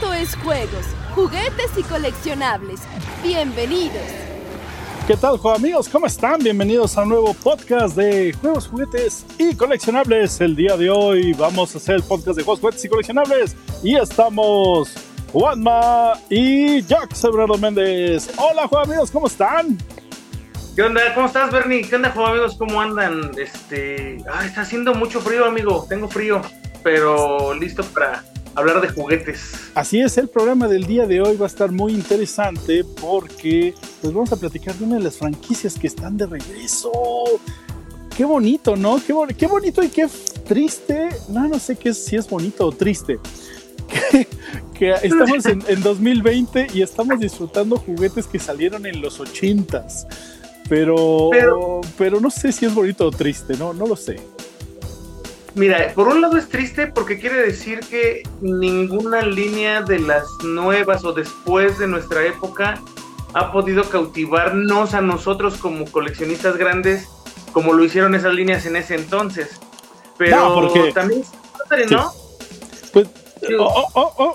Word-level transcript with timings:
Esto 0.00 0.14
es 0.14 0.34
juegos, 0.36 0.86
juguetes 1.14 1.76
y 1.76 1.82
coleccionables. 1.82 2.80
Bienvenidos. 3.22 4.00
¿Qué 5.06 5.14
tal, 5.14 5.36
juegos 5.36 5.58
amigos? 5.58 5.90
¿Cómo 5.90 6.06
están? 6.06 6.42
Bienvenidos 6.42 6.96
a 6.96 7.02
un 7.02 7.10
nuevo 7.10 7.34
podcast 7.34 7.94
de 7.96 8.32
juegos, 8.32 8.66
juguetes 8.66 9.26
y 9.36 9.54
coleccionables. 9.54 10.40
El 10.40 10.56
día 10.56 10.78
de 10.78 10.88
hoy 10.88 11.34
vamos 11.34 11.74
a 11.74 11.78
hacer 11.78 11.96
el 11.96 12.02
podcast 12.02 12.38
de 12.38 12.44
juegos, 12.44 12.60
juguetes 12.60 12.82
y 12.86 12.88
coleccionables. 12.88 13.54
Y 13.82 13.96
estamos 13.96 14.94
Juanma 15.34 16.14
y 16.30 16.80
Jack 16.80 17.12
Sebrero 17.12 17.58
Méndez. 17.58 18.30
Hola, 18.38 18.66
juegos 18.68 18.88
amigos, 18.88 19.10
¿cómo 19.10 19.26
están? 19.26 19.76
¿Qué 20.74 20.82
onda? 20.82 21.14
¿Cómo 21.14 21.26
estás, 21.26 21.52
Bernie? 21.52 21.86
¿Qué 21.86 21.96
onda, 21.96 22.10
juegos 22.10 22.30
amigos? 22.30 22.56
¿Cómo 22.56 22.80
andan? 22.80 23.32
Este, 23.36 24.16
ah, 24.32 24.46
está 24.46 24.62
haciendo 24.62 24.94
mucho 24.94 25.20
frío, 25.20 25.44
amigo. 25.44 25.84
Tengo 25.90 26.08
frío, 26.08 26.40
pero 26.82 27.52
listo 27.52 27.84
para 27.84 28.24
hablar 28.54 28.80
de 28.80 28.88
juguetes. 28.88 29.52
Así 29.74 30.00
es, 30.00 30.18
el 30.18 30.28
programa 30.28 30.68
del 30.68 30.84
día 30.86 31.06
de 31.06 31.20
hoy 31.20 31.36
va 31.36 31.46
a 31.46 31.48
estar 31.48 31.70
muy 31.70 31.92
interesante 31.92 32.84
porque 33.00 33.74
pues 34.00 34.12
vamos 34.12 34.32
a 34.32 34.36
platicar 34.36 34.74
de 34.74 34.84
una 34.84 34.96
de 34.96 35.04
las 35.04 35.16
franquicias 35.16 35.78
que 35.78 35.86
están 35.86 36.16
de 36.16 36.26
regreso. 36.26 36.90
Qué 38.16 38.24
bonito, 38.24 38.76
¿no? 38.76 39.00
Qué, 39.04 39.14
qué 39.34 39.46
bonito 39.46 39.82
y 39.82 39.88
qué 39.88 40.08
triste. 40.46 41.08
No, 41.28 41.48
no 41.48 41.58
sé 41.58 41.76
qué 41.76 41.94
si 41.94 42.16
es 42.16 42.28
bonito 42.28 42.66
o 42.66 42.72
triste. 42.72 43.18
Que, 44.80 44.92
estamos 44.92 45.44
en, 45.44 45.62
en, 45.68 45.82
2020 45.82 46.68
y 46.72 46.80
estamos 46.80 47.20
disfrutando 47.20 47.76
juguetes 47.76 48.26
que 48.26 48.38
salieron 48.38 48.86
en 48.86 49.02
los 49.02 49.20
80s. 49.20 50.06
Pero, 50.70 51.28
pero, 51.30 51.80
pero 51.98 52.18
no 52.18 52.30
sé 52.30 52.50
si 52.50 52.64
es 52.64 52.74
bonito 52.74 53.06
o 53.06 53.10
triste, 53.10 53.58
no, 53.58 53.74
no 53.74 53.86
lo 53.86 53.96
sé. 53.96 54.20
Mira, 55.54 55.92
por 55.94 56.08
un 56.08 56.20
lado 56.20 56.36
es 56.36 56.48
triste 56.48 56.86
porque 56.86 57.18
quiere 57.18 57.36
decir 57.42 57.80
que 57.80 58.22
ninguna 58.40 59.22
línea 59.22 59.82
de 59.82 59.98
las 59.98 60.26
nuevas 60.44 61.04
o 61.04 61.12
después 61.12 61.78
de 61.78 61.88
nuestra 61.88 62.24
época 62.24 62.80
ha 63.34 63.52
podido 63.52 63.84
cautivarnos 63.84 64.94
a 64.94 65.00
nosotros 65.00 65.56
como 65.56 65.84
coleccionistas 65.86 66.56
grandes 66.56 67.08
como 67.52 67.72
lo 67.72 67.84
hicieron 67.84 68.14
esas 68.14 68.34
líneas 68.34 68.66
en 68.66 68.76
ese 68.76 68.94
entonces. 68.94 69.60
Pero 70.16 70.54
porque, 70.54 70.92
también 70.92 71.22
¿no? 71.90 72.12
Pues 72.92 73.08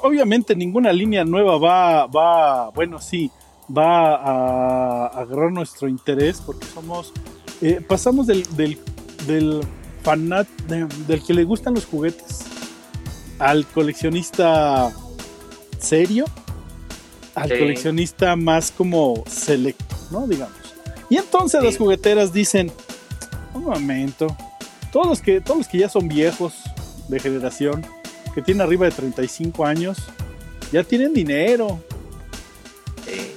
obviamente 0.02 0.56
ninguna 0.56 0.92
línea 0.92 1.24
nueva 1.24 1.58
va, 1.58 2.08
va, 2.08 2.70
bueno, 2.72 3.00
sí, 3.00 3.32
va 3.76 4.16
a, 4.16 5.08
agarrar 5.08 5.52
nuestro 5.52 5.88
interés 5.88 6.42
porque 6.42 6.66
somos, 6.66 7.14
eh, 7.62 7.82
pasamos 7.88 8.28
del, 8.28 8.44
del, 8.56 8.80
del 9.28 9.62
fanat 10.06 10.48
del 10.68 11.24
que 11.24 11.34
le 11.34 11.44
gustan 11.44 11.74
los 11.74 11.86
juguetes, 11.86 12.42
al 13.40 13.66
coleccionista 13.66 14.94
serio, 15.80 16.26
al 17.34 17.50
coleccionista 17.50 18.36
más 18.36 18.70
como 18.70 19.24
selecto, 19.28 19.96
¿no? 20.12 20.28
Digamos. 20.28 20.56
Y 21.10 21.18
entonces 21.18 21.64
las 21.64 21.78
jugueteras 21.78 22.32
dicen, 22.32 22.72
un 23.56 23.64
momento, 23.64 24.28
todos 24.92 25.08
los 25.08 25.22
que, 25.22 25.42
todos 25.42 25.58
los 25.58 25.68
que 25.68 25.80
ya 25.80 25.90
son 25.90 26.08
viejos 26.08 26.54
de 27.08 27.20
generación, 27.20 27.84
que 28.36 28.44
tienen 28.44 28.62
arriba 28.62 28.86
de 28.86 28.92
35 28.92 29.66
años, 29.66 29.98
ya 30.72 30.84
tienen 30.84 31.14
dinero. 31.14 31.80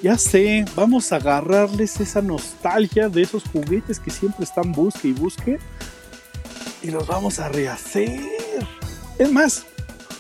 Ya 0.03 0.19
sé, 0.19 0.65
vamos 0.77 1.13
a 1.13 1.17
agarrarles 1.17 1.99
esa 2.01 2.21
nostalgia 2.21 3.09
de 3.09 3.23
esos 3.23 3.45
juguetes 3.45 3.99
que 3.99 4.11
siempre 4.11 4.45
están 4.45 4.73
busque 4.73 5.09
y 5.09 5.13
busque 5.13 5.59
y 6.89 6.91
los 6.91 7.07
vamos 7.07 7.39
a 7.39 7.49
rehacer. 7.51 8.19
Es 9.19 9.31
más, 9.31 9.67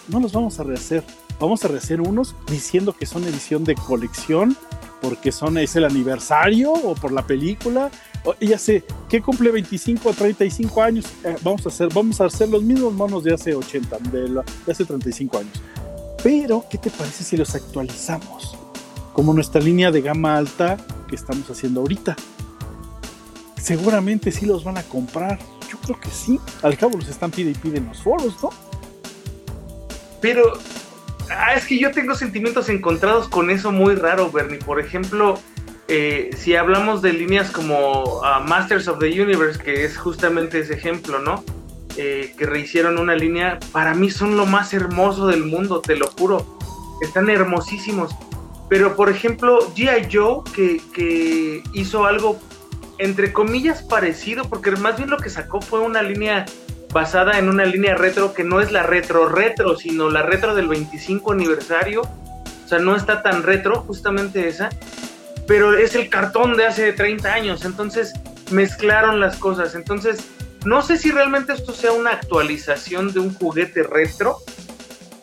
no 0.06 0.20
los 0.20 0.33
vamos 0.33 0.61
a 0.61 0.64
rehacer. 0.64 1.02
Vamos 1.41 1.64
a 1.64 1.69
rehacer 1.69 2.00
unos 2.00 2.34
diciendo 2.47 2.92
que 2.92 3.06
son 3.06 3.24
edición 3.24 3.64
de 3.64 3.74
colección 3.74 4.56
porque 5.00 5.33
son, 5.33 5.56
es 5.56 5.77
el 5.77 5.84
aniversario 5.84 6.72
o 6.72 6.94
por 6.94 7.12
la 7.12 7.27
película. 7.27 7.91
O, 8.24 8.34
ya 8.39 8.58
sé, 8.58 8.84
que 9.08 9.23
cumple 9.23 9.51
25 9.51 10.11
o 10.11 10.12
35 10.12 10.83
años. 10.83 11.07
Eh, 11.24 11.36
vamos, 11.42 11.64
a 11.64 11.70
hacer, 11.70 11.89
vamos 11.95 12.20
a 12.20 12.27
hacer 12.27 12.51
los 12.51 12.62
mismos 12.62 12.92
monos 12.92 13.24
de 13.24 13.33
hace 13.33 13.55
80, 13.55 13.98
de, 14.11 14.28
de 14.28 14.73
hace 14.73 14.84
35 14.84 15.39
años. 15.39 15.62
Pero, 16.23 16.67
¿qué 16.68 16.77
te 16.77 16.90
parece 16.90 17.24
si 17.24 17.39
los 17.39 17.55
actualizamos? 17.55 18.58
Como 19.14 19.33
nuestra 19.33 19.61
línea 19.61 19.90
de 19.90 20.02
gama 20.02 20.36
alta 20.36 20.77
que 21.08 21.17
estamos 21.17 21.48
haciendo 21.48 21.80
ahorita. 21.80 22.14
Seguramente 23.57 24.33
sí 24.33 24.45
los 24.45 24.64
van 24.64 24.77
a 24.77 24.83
comprar 24.83 25.39
yo 25.70 25.79
creo 25.79 26.01
que 26.01 26.11
sí. 26.11 26.40
Al 26.62 26.77
cabo 26.77 26.96
los 26.96 27.08
están 27.08 27.30
pide 27.30 27.51
y 27.51 27.55
pide 27.55 27.79
en 27.79 27.86
los 27.86 28.02
foros, 28.02 28.34
¿no? 28.42 28.51
Pero 30.20 30.58
ah, 31.30 31.55
es 31.55 31.67
que 31.67 31.79
yo 31.79 31.90
tengo 31.90 32.14
sentimientos 32.14 32.68
encontrados 32.68 33.29
con 33.29 33.51
eso 33.51 33.70
muy 33.70 33.95
raro, 33.95 34.30
Bernie. 34.30 34.58
Por 34.58 34.80
ejemplo, 34.80 35.39
eh, 35.89 36.30
si 36.36 36.57
hablamos 36.57 37.02
de 37.02 37.12
líneas 37.12 37.51
como 37.51 38.20
ah, 38.24 38.40
Masters 38.40 38.89
of 38.89 38.98
the 38.98 39.07
Universe, 39.07 39.58
que 39.58 39.84
es 39.84 39.96
justamente 39.96 40.61
ese 40.61 40.74
ejemplo, 40.74 41.18
¿no? 41.18 41.45
Eh, 41.96 42.34
que 42.39 42.46
rehicieron 42.46 42.98
una 42.98 43.14
línea, 43.14 43.58
para 43.73 43.95
mí 43.95 44.11
son 44.11 44.36
lo 44.36 44.46
más 44.46 44.73
hermoso 44.73 45.27
del 45.27 45.45
mundo, 45.45 45.80
te 45.80 45.96
lo 45.96 46.08
juro. 46.08 46.46
Están 47.01 47.28
hermosísimos. 47.28 48.14
Pero, 48.68 48.96
por 48.96 49.08
ejemplo, 49.08 49.58
G.I. 49.74 50.08
Joe, 50.12 50.42
que, 50.55 50.80
que 50.92 51.62
hizo 51.73 52.05
algo 52.05 52.39
entre 52.98 53.33
comillas 53.33 53.83
parecido, 53.83 54.48
porque 54.48 54.73
más 54.73 54.97
bien 54.97 55.11
lo 55.11 55.19
que 55.19 55.31
sacó 55.31 55.61
fue 55.61 55.81
una 55.81 56.03
línea 56.03 56.45
basada 56.92 57.39
en 57.39 57.48
una 57.48 57.64
línea 57.64 57.95
retro 57.95 58.33
que 58.35 58.45
no 58.45 58.61
es 58.61 58.73
la 58.73 58.83
retro 58.83 59.29
retro, 59.29 59.77
sino 59.77 60.11
la 60.11 60.23
retro 60.23 60.55
del 60.55 60.69
25 60.69 61.33
aniversario. 61.33 62.03
O 62.03 62.69
sea, 62.69 62.79
no 62.79 62.97
está 62.97 63.23
tan 63.23 63.42
retro, 63.42 63.81
justamente 63.83 64.48
esa, 64.48 64.69
pero 65.47 65.77
es 65.77 65.95
el 65.95 66.11
cartón 66.11 66.57
de 66.57 66.67
hace 66.67 66.92
30 66.92 67.33
años. 67.33 67.64
Entonces 67.64 68.13
mezclaron 68.51 69.20
las 69.20 69.37
cosas. 69.37 69.75
Entonces, 69.75 70.20
no 70.64 70.83
sé 70.83 70.98
si 70.98 71.11
realmente 71.11 71.53
esto 71.53 71.73
sea 71.73 71.92
una 71.92 72.11
actualización 72.11 73.13
de 73.13 73.20
un 73.20 73.33
juguete 73.33 73.83
retro 73.83 74.39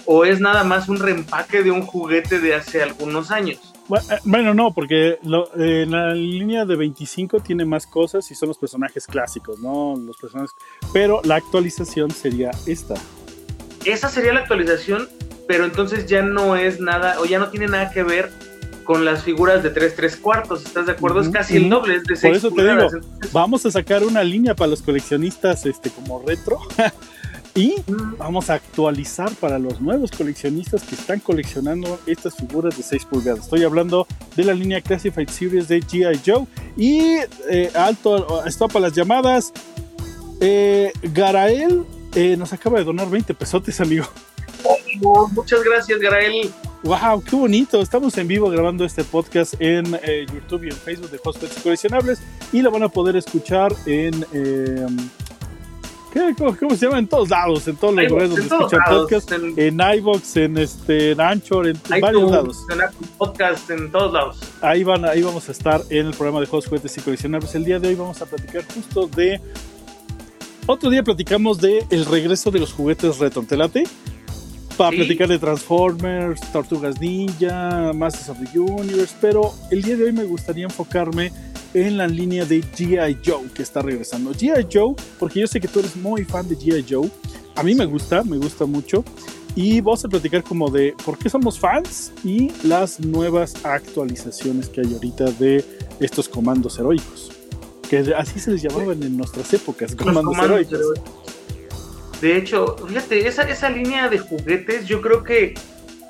o 0.06 0.26
es 0.26 0.40
nada 0.40 0.64
más 0.64 0.88
un 0.88 1.00
reempaque 1.00 1.64
de 1.64 1.72
un 1.72 1.82
juguete 1.82 2.40
de 2.40 2.56
hace 2.56 2.82
algunos 2.82 3.32
años. 3.32 3.75
Eh, 3.90 4.18
bueno, 4.24 4.54
no, 4.54 4.74
porque 4.74 5.20
en 5.24 5.92
la 5.92 6.14
línea 6.14 6.66
de 6.66 6.76
25 6.76 7.40
tiene 7.42 7.66
más 7.66 7.86
cosas 7.86 8.30
y 8.32 8.36
son 8.36 8.50
los 8.50 8.58
personajes 8.58 9.06
clásicos, 9.08 9.60
¿no? 9.60 9.96
Los 9.98 10.18
personajes. 10.18 10.52
Pero 10.92 11.22
la 11.24 11.36
actualización 11.36 12.12
sería 12.12 12.52
esta. 12.66 12.96
Esa 13.86 14.10
sería 14.10 14.34
la 14.34 14.40
actualización, 14.42 15.08
pero 15.48 15.66
entonces 15.66 16.08
ya 16.08 16.24
no 16.24 16.56
es 16.56 16.80
nada, 16.80 17.20
o 17.20 17.26
ya 17.26 17.38
no 17.38 17.50
tiene 17.50 17.68
nada 17.68 17.92
que 17.92 18.04
ver 18.04 18.32
con 18.84 19.04
las 19.04 19.24
figuras 19.24 19.64
de 19.64 19.72
3 19.72 19.96
3 19.96 20.18
cuartos, 20.18 20.66
¿estás 20.66 20.86
de 20.86 20.92
acuerdo? 20.94 21.20
es 21.20 21.30
casi 21.30 21.58
el 21.58 21.70
doble, 21.70 21.96
es 21.96 22.04
de 22.04 22.16
6 22.16 22.22
Por 22.22 22.38
eso 22.38 22.52
te 22.52 22.62
digo, 22.62 22.90
vamos 23.32 23.66
a 23.66 23.72
sacar 23.72 24.04
una 24.04 24.24
línea 24.24 24.56
para 24.56 24.70
los 24.70 24.82
coleccionistas 24.82 25.66
este 25.66 25.90
como 25.90 26.22
retro 26.22 26.60
Y 27.58 27.76
vamos 28.18 28.50
a 28.50 28.56
actualizar 28.56 29.32
para 29.36 29.58
los 29.58 29.80
nuevos 29.80 30.12
coleccionistas 30.12 30.84
que 30.84 30.96
están 30.96 31.22
coleccionando 31.22 32.02
estas 32.06 32.36
figuras 32.36 32.76
de 32.76 32.84
6 32.84 33.06
pulgadas. 33.06 33.46
Estoy 33.46 33.64
hablando 33.64 34.06
de 34.36 34.44
la 34.44 34.54
línea 34.54 34.82
Classified 34.82 35.30
Series 35.30 35.70
de 35.70 35.80
G.I. 35.80 36.20
Joe. 36.26 36.46
Y 36.76 37.20
eh, 37.50 37.72
alto, 37.74 38.46
stop 38.48 38.76
a 38.76 38.82
las 38.82 38.92
llamadas. 38.92 39.54
Eh, 40.42 40.92
Garael 41.14 41.86
eh, 42.14 42.36
nos 42.36 42.52
acaba 42.52 42.78
de 42.78 42.84
donar 42.84 43.10
20 43.10 43.34
pesotes, 43.34 43.80
amigo. 43.80 44.06
Oh, 45.02 45.30
muchas 45.30 45.64
gracias, 45.64 45.98
Garael. 46.00 46.52
Wow, 46.84 47.24
qué 47.24 47.38
bonito. 47.38 47.82
Estamos 47.82 48.18
en 48.18 48.28
vivo 48.28 48.50
grabando 48.50 48.84
este 48.84 49.06
podcast 49.06 49.54
en 49.60 49.86
YouTube 50.28 50.66
y 50.66 50.68
en 50.68 50.76
Facebook 50.76 51.10
de 51.10 51.22
Hospitals 51.24 51.64
Coleccionables. 51.64 52.20
Y 52.52 52.62
lo 52.62 52.70
van 52.70 52.84
a 52.84 52.90
poder 52.90 53.16
escuchar 53.16 53.74
en 53.86 54.26
¿Cómo, 56.38 56.76
se 56.76 56.86
llama? 56.86 57.00
En 57.00 57.08
todos 57.08 57.30
lados, 57.30 57.68
en 57.68 57.76
todos 57.76 57.94
los 57.94 58.10
lugares 58.10 58.30
donde 58.30 58.46
escuchan 58.46 58.80
podcast, 58.88 59.32
en, 59.34 59.54
en 59.58 59.98
iVoox, 59.98 60.38
en, 60.38 60.58
este, 60.58 61.12
en 61.12 61.20
Anchor, 61.20 61.68
en 61.68 61.78
varios 62.02 62.32
lados. 62.32 62.66
En 62.72 62.82
Apple 62.82 63.08
Podcast, 63.18 63.70
en 63.70 63.92
todos 63.92 64.14
lados. 64.14 64.40
Ahí, 64.62 64.86
van, 64.86 65.04
ahí 65.04 65.22
vamos 65.22 65.50
a 65.50 65.52
estar 65.52 65.82
en 65.90 66.08
el 66.08 66.14
programa 66.14 66.40
de 66.40 66.46
juegos, 66.46 66.68
juguetes 66.68 66.98
y 66.98 67.02
coleccionables. 67.02 67.54
El 67.56 67.66
día 67.66 67.80
de 67.80 67.90
hoy 67.90 67.96
vamos 67.96 68.22
a 68.22 68.26
platicar 68.26 68.64
justo 68.74 69.08
de... 69.08 69.42
Otro 70.68 70.90
día 70.90 71.04
platicamos 71.04 71.60
de 71.60 71.86
el 71.90 72.06
regreso 72.06 72.50
de 72.50 72.60
los 72.60 72.72
juguetes 72.72 73.20
retro. 73.20 73.44
¿Te 73.44 73.58
late? 73.58 73.84
Para 74.78 74.92
platicar 74.92 75.30
de 75.30 75.40
Transformers, 75.40 76.42
Tortugas 76.52 77.00
Ninja, 77.00 77.94
Masters 77.94 78.30
of 78.30 78.38
the 78.40 78.60
Universe, 78.60 79.16
pero 79.22 79.54
el 79.72 79.82
día 79.82 79.96
de 79.96 80.04
hoy 80.04 80.12
me 80.12 80.26
gustaría 80.26 80.66
enfocarme 80.66 81.32
en 81.74 81.98
la 81.98 82.08
línea 82.08 82.44
de 82.44 82.62
G.I. 82.62 83.20
Joe 83.26 83.48
que 83.54 83.64
está 83.64 83.82
regresando. 83.82 84.34
G.I. 84.34 84.68
Joe, 84.72 84.96
porque 85.18 85.40
yo 85.40 85.48
sé 85.48 85.62
que 85.62 85.70
tú 85.70 85.80
eres 85.80 85.96
muy 85.96 86.26
fan 86.26 86.48
de 86.50 86.58
G.I. 86.58 86.86
Joe. 86.90 87.10
A 87.56 87.64
mí 87.64 87.74
me 87.74 87.86
gusta, 87.86 88.24
me 88.24 88.38
gusta 88.38 88.66
mucho. 88.66 89.04
Y 89.56 89.80
vamos 89.80 90.04
a 90.04 90.10
platicar 90.10 90.44
como 90.44 90.70
de 90.70 90.94
por 91.06 91.18
qué 91.18 91.30
somos 91.30 91.58
fans 91.58 92.12
y 92.26 92.52
las 92.64 93.00
nuevas 93.00 93.54
actualizaciones 93.64 94.68
que 94.68 94.82
hay 94.82 94.94
ahorita 94.94 95.32
de 95.32 95.64
estos 96.02 96.28
comandos 96.28 96.78
heroicos. 96.78 97.32
Que 97.90 98.14
así 98.18 98.42
se 98.42 98.52
les 98.52 98.62
llamaban 98.62 99.02
en 99.04 99.16
nuestras 99.16 99.54
épocas, 99.54 99.96
comandos, 99.96 100.38
heroicos. 100.38 100.82
De 102.26 102.38
hecho, 102.38 102.76
fíjate, 102.88 103.28
esa, 103.28 103.44
esa 103.44 103.70
línea 103.70 104.10
de 104.10 104.18
juguetes 104.18 104.88
yo 104.88 105.00
creo 105.00 105.24
que 105.24 105.54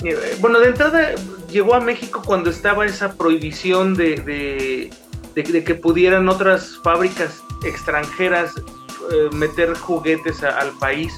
Eh, 0.03 0.37
bueno, 0.39 0.59
de 0.59 0.67
entrada 0.67 1.15
llegó 1.49 1.73
a 1.73 1.79
México 1.79 2.21
cuando 2.25 2.49
estaba 2.49 2.85
esa 2.85 3.15
prohibición 3.15 3.95
de, 3.95 4.91
que 5.33 5.75
pudieran 5.75 6.27
otras 6.27 6.77
fábricas 6.83 7.41
extranjeras 7.63 8.53
eh, 8.57 9.29
meter 9.33 9.73
juguetes 9.73 10.43
al 10.43 10.71
país 10.79 11.13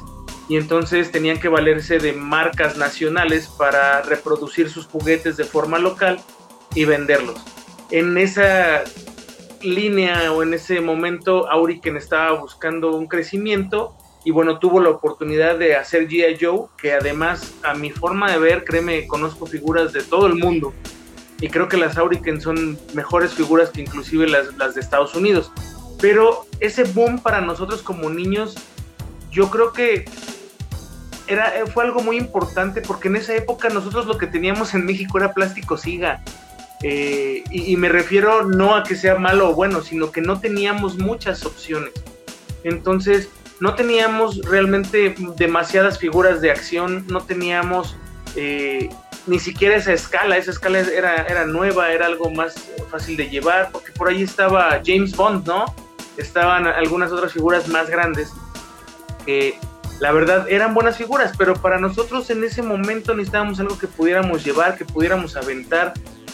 y 0.47 0.57
entonces 0.57 1.11
tenían 1.11 1.39
que 1.39 1.49
valerse 1.49 1.97
de 1.97 2.13
marcas 2.13 2.77
nacionales 2.77 3.47
para 3.47 4.03
reproducir 4.03 4.69
sus 4.69 4.85
juguetes 4.85 5.38
de 5.38 5.44
forma 5.44 5.79
local 5.79 6.19
y 6.75 6.85
venderlos. 6.85 7.39
En 7.89 8.17
esa 8.17 8.83
línea 9.61 10.31
o 10.31 10.44
en 10.44 10.53
ese 10.53 10.81
momento 10.81 11.49
Auriken 11.49 11.97
estaba 11.97 12.39
buscando 12.39 12.95
un 12.95 13.07
crecimiento 13.07 13.96
y 14.27 14.31
bueno, 14.31 14.59
tuvo 14.59 14.81
la 14.81 14.89
oportunidad 14.89 15.57
de 15.57 15.77
hacer 15.77 16.09
G.I. 16.09 16.38
Joe, 16.41 16.68
que 16.77 16.91
además 16.91 17.53
a 17.63 17.74
mi 17.75 17.91
forma 17.91 18.29
de 18.29 18.38
ver, 18.38 18.65
créeme, 18.65 19.07
conozco 19.07 19.45
figuras 19.45 19.94
de 19.94 20.03
todo 20.03 20.27
el 20.27 20.35
mundo 20.35 20.74
y 21.39 21.47
creo 21.47 21.69
que 21.69 21.77
las 21.77 21.97
Auriken 21.97 22.41
son 22.41 22.77
mejores 22.94 23.33
figuras 23.33 23.69
que 23.69 23.79
inclusive 23.79 24.27
las, 24.27 24.53
las 24.57 24.75
de 24.75 24.81
Estados 24.81 25.15
Unidos. 25.15 25.50
Pero 26.01 26.45
ese 26.59 26.83
boom 26.83 27.21
para 27.21 27.39
nosotros 27.39 27.81
como 27.81 28.09
niños, 28.09 28.56
yo 29.31 29.50
creo 29.50 29.71
que 29.71 30.03
era, 31.27 31.53
fue 31.73 31.85
algo 31.85 32.01
muy 32.01 32.18
importante 32.18 32.81
porque 32.81 33.07
en 33.07 33.15
esa 33.15 33.33
época 33.33 33.69
nosotros 33.69 34.07
lo 34.07 34.18
que 34.18 34.27
teníamos 34.27 34.73
en 34.73 34.85
México 34.85 35.18
era 35.19 35.33
plástico 35.33 35.77
siga. 35.77 36.21
Eh, 36.83 37.45
y, 37.50 37.77
me 37.77 37.88
refiero 37.88 38.44
no 38.44 38.75
a 38.75 38.83
que 38.83 38.97
sea 38.97 39.18
malo 39.18 39.51
o 39.51 39.56
bueno, 39.56 39.81
sino 39.81 40.12
que 40.12 40.19
no 40.19 40.41
teníamos 40.41 40.97
muchas 40.97 41.45
opciones. 41.45 41.94
Entonces, 42.65 43.30
no 43.59 43.75
teníamos 43.75 44.39
realmente 44.44 45.15
demasiadas 45.38 45.98
figuras 45.98 46.42
de 46.42 46.51
acción, 46.51 47.06
no 47.07 47.21
teníamos 47.21 47.95
eh, 48.36 48.89
ni 49.25 49.39
siquiera 49.39 49.75
esa 49.75 49.94
escala, 49.94 50.38
esa 50.38 50.51
escala 50.51 50.80
era, 50.80 51.24
era 51.24 51.45
nueva, 51.45 51.92
era 51.92 52.06
algo 52.06 52.30
más 52.30 52.56
fácil 52.89 53.18
de 53.18 53.30
llevar, 53.30 53.69
porque 53.71 53.92
por 53.92 54.09
ahí 54.09 54.24
estaba 54.24 54.81
James 54.86 55.15
Bond, 55.15 55.45
¿no? 55.45 55.65
Estaban 56.18 56.65
algunas 56.65 57.12
otras 57.12 57.33
figuras 57.33 57.68
más 57.68 57.89
grandes 57.89 58.31
que 59.25 59.59
la 60.00 60.12
verdad 60.12 60.48
eran 60.50 60.74
buenas 60.74 60.98
figuras, 60.98 61.33
pero 61.38 61.56
para 61.56 61.80
nosotros 61.80 62.30
en 62.30 62.44
ese 62.44 62.62
momento 62.62 63.13
necesitábamos 63.13 63.59
algo 63.59 63.77
que 63.77 63.88
pudiéramos 63.88 64.44
llevar, 64.44 64.77
que 64.77 64.86
pudiéramos 64.86 65.36
aventar, 65.36 65.94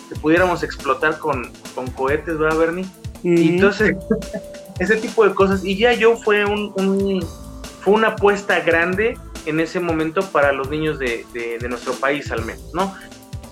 que 0.10 0.16
pudiéramos 0.20 0.64
explotar 0.64 1.18
con, 1.18 1.52
con 1.74 1.90
cohetes, 1.92 2.38
¿verdad, 2.38 2.58
Bernie? 2.58 2.86
Y 3.24 3.50
entonces, 3.50 3.96
ese 4.80 4.98
tipo 4.98 5.28
de 5.28 5.34
cosas. 5.34 5.64
Y 5.64 5.78
ya 5.78 5.94
yo 5.94 6.18
fue 6.18 6.46
un, 6.46 6.74
un, 6.76 7.26
fue 7.82 7.94
una 7.94 8.10
apuesta 8.10 8.60
grande 8.62 9.18
en 9.46 9.60
ese 9.60 9.80
momento 9.80 10.22
para 10.32 10.52
los 10.52 10.70
niños 10.70 11.00
de, 11.00 11.26
de, 11.34 11.58
de, 11.60 11.70
nuestro 11.70 11.94
país 11.94 12.32
al 12.32 12.46
menos, 12.46 12.74
¿no? 12.74 12.96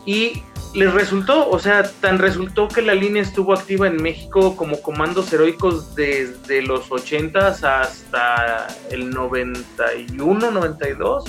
Y 0.06 0.44
les 0.74 0.94
resultó, 0.94 1.50
o 1.50 1.60
sea, 1.60 1.84
tan 1.84 2.18
resultó 2.18 2.68
que 2.70 2.82
la 2.82 2.96
línea 2.96 3.22
estuvo 3.22 3.54
activa 3.54 3.88
en 3.88 4.02
México 4.02 4.56
como 4.56 4.82
comandos 4.82 5.32
heroicos 5.34 5.96
desde 5.96 6.62
los 6.62 6.90
80s 6.90 7.64
hasta 7.64 8.68
el 8.90 9.10
91, 9.10 10.52
92. 10.52 11.26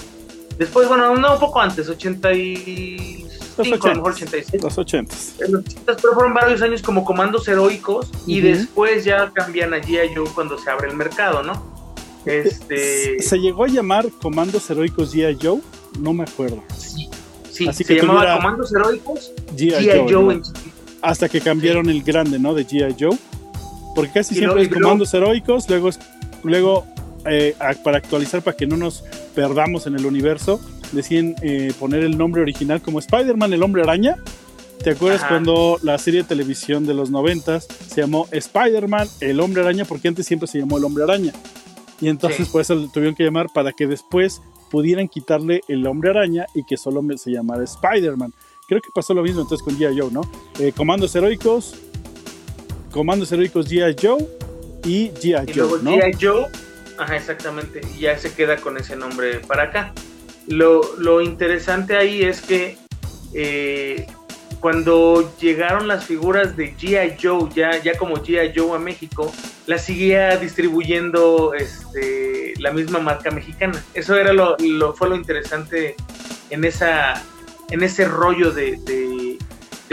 Después, 0.59 0.87
bueno, 0.87 1.17
no, 1.17 1.35
un 1.35 1.41
poco 1.41 1.61
antes, 1.61 1.89
86, 1.89 3.32
85, 3.59 4.09
los 4.09 4.17
80, 4.17 4.37
86. 4.37 4.63
Los 4.63 4.79
80. 4.79 5.15
En 5.41 5.53
los 5.53 5.65
pero 5.85 6.15
fueron 6.15 6.35
varios 6.35 6.63
años 6.63 6.83
como 6.83 7.05
comandos 7.05 7.47
heroicos 7.49 8.11
y 8.27 8.41
después 8.41 9.05
ya 9.05 9.31
cambian 9.33 9.75
allí 9.75 9.99
a 9.99 10.03
Joe 10.15 10.29
cuando 10.35 10.59
se 10.59 10.71
abre 10.71 10.89
el 10.89 10.97
mercado, 10.97 11.43
¿no? 11.43 11.73
Este... 12.25 13.21
¿Se 13.21 13.39
llegó 13.39 13.65
a 13.65 13.69
llamar 13.69 14.09
Comandos 14.21 14.71
Heroicos 14.71 15.15
G.I. 15.15 15.39
Joe? 15.43 15.61
No 15.99 16.13
me 16.13 16.23
acuerdo. 16.23 16.63
Sí, 17.51 17.73
se 17.73 17.95
llamaba. 17.97 18.37
Comandos 18.37 18.73
Heroicos 18.73 19.33
G.I. 19.57 19.87
Joe. 19.87 20.13
Joe 20.13 20.37
¿no? 20.37 20.43
Hasta 21.03 21.29
que 21.29 21.41
cambiaron 21.41 21.91
el 21.91 22.03
grande, 22.03 22.39
¿no? 22.39 22.55
De 22.55 22.67
G.I. 22.67 22.97
Joe. 22.99 23.19
Porque 23.95 24.13
casi 24.13 24.35
siempre 24.35 24.61
no, 24.61 24.63
es 24.63 24.69
Comandos. 24.69 25.13
Heroicos, 25.13 25.69
luego, 25.69 25.91
luego 26.45 26.87
eh, 27.27 27.55
para 27.83 27.99
actualizar, 27.99 28.43
para 28.43 28.57
que 28.57 28.67
no 28.67 28.77
nos 28.77 29.05
perdamos 29.35 29.87
en 29.87 29.97
el 29.97 30.07
universo, 30.07 30.61
deciden 30.93 31.35
eh, 31.43 31.73
poner 31.79 32.03
el 32.05 32.17
nombre 32.17 32.43
original 32.43 32.81
como 32.81 32.99
Spider-Man, 32.99 33.53
el 33.53 33.63
hombre 33.63 33.83
araña. 33.83 34.17
¿Te 34.83 34.91
acuerdas 34.91 35.25
cuando 35.25 35.79
la 35.83 35.97
serie 35.99 36.23
de 36.23 36.29
televisión 36.29 36.87
de 36.87 36.95
los 36.95 37.11
noventas 37.11 37.69
se 37.89 38.01
llamó 38.01 38.27
Spider-Man, 38.33 39.09
el 39.21 39.41
hombre 39.41 39.63
araña? 39.63 39.85
Porque 39.85 40.09
antes 40.09 40.27
siempre 40.27 40.49
se 40.49 40.59
llamó 40.59 40.79
el 40.79 40.85
hombre 40.85 41.05
araña. 41.05 41.33
Y 42.01 42.09
entonces 42.09 42.49
por 42.49 42.61
eso 42.61 42.89
tuvieron 42.93 43.15
que 43.15 43.23
llamar 43.23 43.47
para 43.55 43.73
que 43.73 43.87
después 43.87 44.43
pudieran 44.71 45.07
quitarle 45.07 45.61
el 45.69 45.87
hombre 45.87 46.11
araña 46.11 46.47
y 46.55 46.65
que 46.65 46.77
solo 46.77 47.03
se 47.17 47.31
llamara 47.31 47.63
Spider-Man. 47.63 48.33
Creo 48.67 48.81
que 48.81 48.89
pasó 48.93 49.15
lo 49.15 49.23
mismo 49.23 49.43
entonces 49.43 49.65
con 49.65 49.79
G.I. 49.79 50.01
Joe, 50.01 50.11
¿no? 50.11 50.23
Eh, 50.59 50.73
comandos 50.73 51.15
heroicos, 51.15 51.75
Comandos 52.93 53.33
heroicos 53.33 53.71
G.I. 53.71 53.97
Joe 54.01 54.29
y 54.85 55.09
G.I. 55.11 55.53
Joe, 55.59 55.83
¿no? 55.83 55.93
G.I. 55.93 56.13
Joe, 56.21 56.47
ajá, 56.99 57.17
exactamente, 57.17 57.81
y 57.97 58.01
ya 58.01 58.19
se 58.19 58.35
queda 58.35 58.59
con 58.59 58.77
ese 58.77 58.97
nombre 58.97 59.41
para 59.41 59.65
acá. 59.65 59.95
Lo, 60.47 61.21
interesante 61.21 61.97
ahí 61.97 62.23
es 62.23 62.41
que 62.41 62.77
eh, 63.35 64.07
cuando 64.61 65.33
llegaron 65.41 65.89
las 65.89 66.05
figuras 66.05 66.57
de 66.57 66.77
G.I. 66.77 67.17
Joe, 67.21 67.49
ya, 67.55 67.83
ya 67.83 67.97
como 67.97 68.17
G.I. 68.17 68.53
Joe 68.57 68.77
a 68.77 68.79
México, 68.79 69.33
las 69.67 69.85
seguía 69.85 70.37
distribuyendo 70.37 71.55
este, 71.55 72.55
la 72.59 72.73
misma 72.73 72.99
marca 72.99 73.31
mexicana. 73.31 73.83
Eso 73.95 74.17
era 74.17 74.33
lo, 74.33 74.57
fue 74.95 75.09
lo 75.09 75.17
interesante 75.17 75.97
en, 76.51 76.65
esa, 76.65 77.23
en 77.71 77.83
ese 77.83 78.07
rollo 78.07 78.51
de, 78.53 78.77
de, 78.77 79.39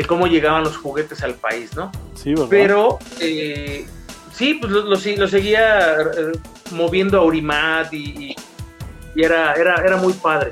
cómo 0.08 0.28
llegaban 0.28 0.64
los 0.64 0.78
juguetes 0.78 1.24
al 1.24 1.36
país, 1.36 1.76
¿no? 1.76 1.92
Sí, 2.16 2.30
¿verdad? 2.30 2.48
Pero 2.50 3.00
eh, 3.20 3.86
sí, 4.34 4.54
pues 4.54 4.72
lo, 4.72 4.84
lo, 4.84 5.28
seguía 5.28 6.02
eh, 6.02 6.32
moviendo 6.72 7.20
a 7.20 7.24
Urimat 7.26 7.94
y 7.94 8.34
y 8.34 8.36
era, 9.16 9.54
era, 9.54 9.76
era 9.76 9.98
muy 9.98 10.14
padre. 10.14 10.52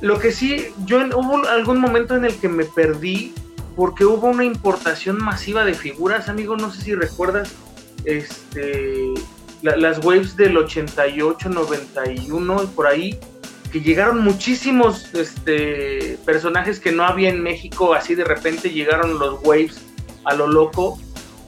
Lo 0.00 0.18
que 0.18 0.32
sí, 0.32 0.66
yo 0.84 0.98
hubo 1.16 1.46
algún 1.48 1.78
momento 1.78 2.16
en 2.16 2.24
el 2.24 2.34
que 2.36 2.48
me 2.48 2.64
perdí 2.64 3.34
porque 3.76 4.04
hubo 4.04 4.26
una 4.26 4.44
importación 4.44 5.22
masiva 5.22 5.64
de 5.64 5.74
figuras, 5.74 6.28
amigo, 6.28 6.56
no 6.56 6.70
sé 6.72 6.82
si 6.82 6.94
recuerdas, 6.94 7.52
este, 8.04 9.14
las 9.62 10.04
waves 10.04 10.36
del 10.36 10.56
88, 10.56 11.48
91 11.48 12.62
y 12.64 12.66
por 12.68 12.86
ahí, 12.86 13.18
que 13.70 13.80
llegaron 13.80 14.22
muchísimos 14.22 15.14
este, 15.14 16.18
personajes 16.26 16.78
que 16.78 16.92
no 16.92 17.04
había 17.04 17.30
en 17.30 17.42
México, 17.42 17.94
así 17.94 18.14
de 18.14 18.24
repente 18.24 18.70
llegaron 18.70 19.18
los 19.18 19.42
waves 19.42 19.80
a 20.24 20.34
lo 20.34 20.46
loco 20.46 20.98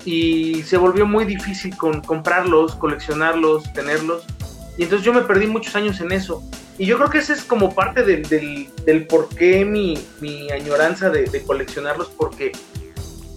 y 0.04 0.62
se 0.62 0.76
volvió 0.76 1.06
muy 1.06 1.24
difícil 1.24 1.76
con, 1.76 2.00
comprarlos, 2.00 2.74
coleccionarlos, 2.76 3.72
tenerlos. 3.72 4.24
Y 4.76 4.84
entonces 4.84 5.04
yo 5.04 5.12
me 5.12 5.22
perdí 5.22 5.46
muchos 5.46 5.74
años 5.76 6.00
en 6.00 6.12
eso. 6.12 6.42
Y 6.78 6.86
yo 6.86 6.96
creo 6.96 7.10
que 7.10 7.18
ese 7.18 7.34
es 7.34 7.44
como 7.44 7.74
parte 7.74 8.02
del, 8.02 8.28
del, 8.84 9.06
por 9.06 9.28
mi, 9.40 9.98
mi 10.20 10.50
añoranza 10.50 11.10
de, 11.10 11.42
coleccionarlos, 11.44 12.08
porque 12.08 12.52